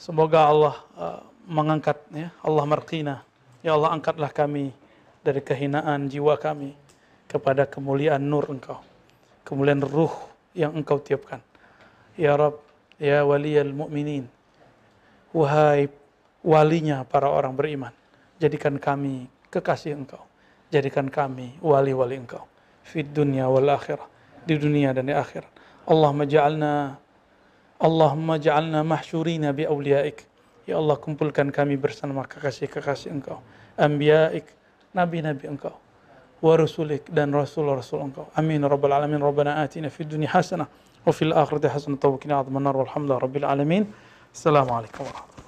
Semoga 0.00 0.48
Allah 0.48 0.74
uh, 0.96 1.20
mengangkat 1.44 2.00
ya, 2.16 2.32
Allah 2.40 2.64
marqina. 2.64 3.20
Ya 3.60 3.76
Allah 3.76 3.92
angkatlah 3.92 4.32
kami 4.32 4.72
dari 5.20 5.44
kehinaan 5.44 6.08
jiwa 6.08 6.36
kami 6.40 6.72
kepada 7.28 7.68
kemuliaan 7.68 8.24
nur 8.24 8.48
Engkau. 8.48 8.80
Kemuliaan 9.44 9.84
ruh 9.84 10.12
yang 10.56 10.72
Engkau 10.72 10.96
tiupkan. 10.96 11.44
Ya 12.16 12.32
Rabb, 12.36 12.60
ya 12.96 13.20
waliyal 13.20 13.76
mu'minin. 13.76 14.28
Wahai 15.36 15.92
walinya 16.40 17.04
para 17.04 17.28
orang 17.28 17.52
beriman. 17.52 17.92
Jadikan 18.40 18.80
kami 18.80 19.28
kekasih 19.52 19.92
Engkau. 19.92 20.24
Jadikan 20.72 21.12
kami 21.12 21.60
wali-wali 21.60 22.16
Engkau. 22.16 22.48
Fid 22.80 23.12
dunya 23.12 23.44
wal 23.44 23.68
akhirah. 23.68 24.08
Di 24.44 24.56
dunia 24.56 24.92
dan 24.96 25.08
di 25.08 25.14
akhirat. 25.16 25.52
Allahumma 25.84 26.24
ja'alna 26.24 27.03
Allahumma 27.80 28.38
ja'alna 28.38 28.84
mahsyurina 28.86 29.52
bi 29.52 29.66
awliyaik. 29.66 30.26
Ya 30.66 30.78
Allah 30.78 30.96
kumpulkan 30.96 31.52
kami 31.52 31.76
bersama 31.76 32.24
kekasih-kekasih 32.24 33.12
Engkau. 33.12 33.42
Anbiya'ik, 33.76 34.46
nabi-nabi 34.94 35.50
Engkau. 35.50 35.76
Wa 36.40 36.56
rusulik 36.56 37.10
dan 37.10 37.34
rasul-rasul 37.34 38.00
Engkau. 38.00 38.30
Amin 38.36 38.62
rabbal 38.62 38.92
alamin. 38.92 39.20
Rabbana 39.20 39.60
atina 39.60 39.90
fid 39.90 40.08
dunya 40.08 40.28
hasanah 40.30 40.68
wa 41.04 41.12
fil 41.12 41.32
akhirati 41.34 41.68
hasanah 41.68 41.98
wa 42.00 42.18
qina 42.18 42.40
adhaban 42.40 42.62
nar. 42.62 42.74
Walhamdulillahi 42.78 43.22
rabbil 43.26 43.44
alamin. 43.44 43.82
Assalamualaikum 44.32 45.04
warahmatullahi 45.04 45.43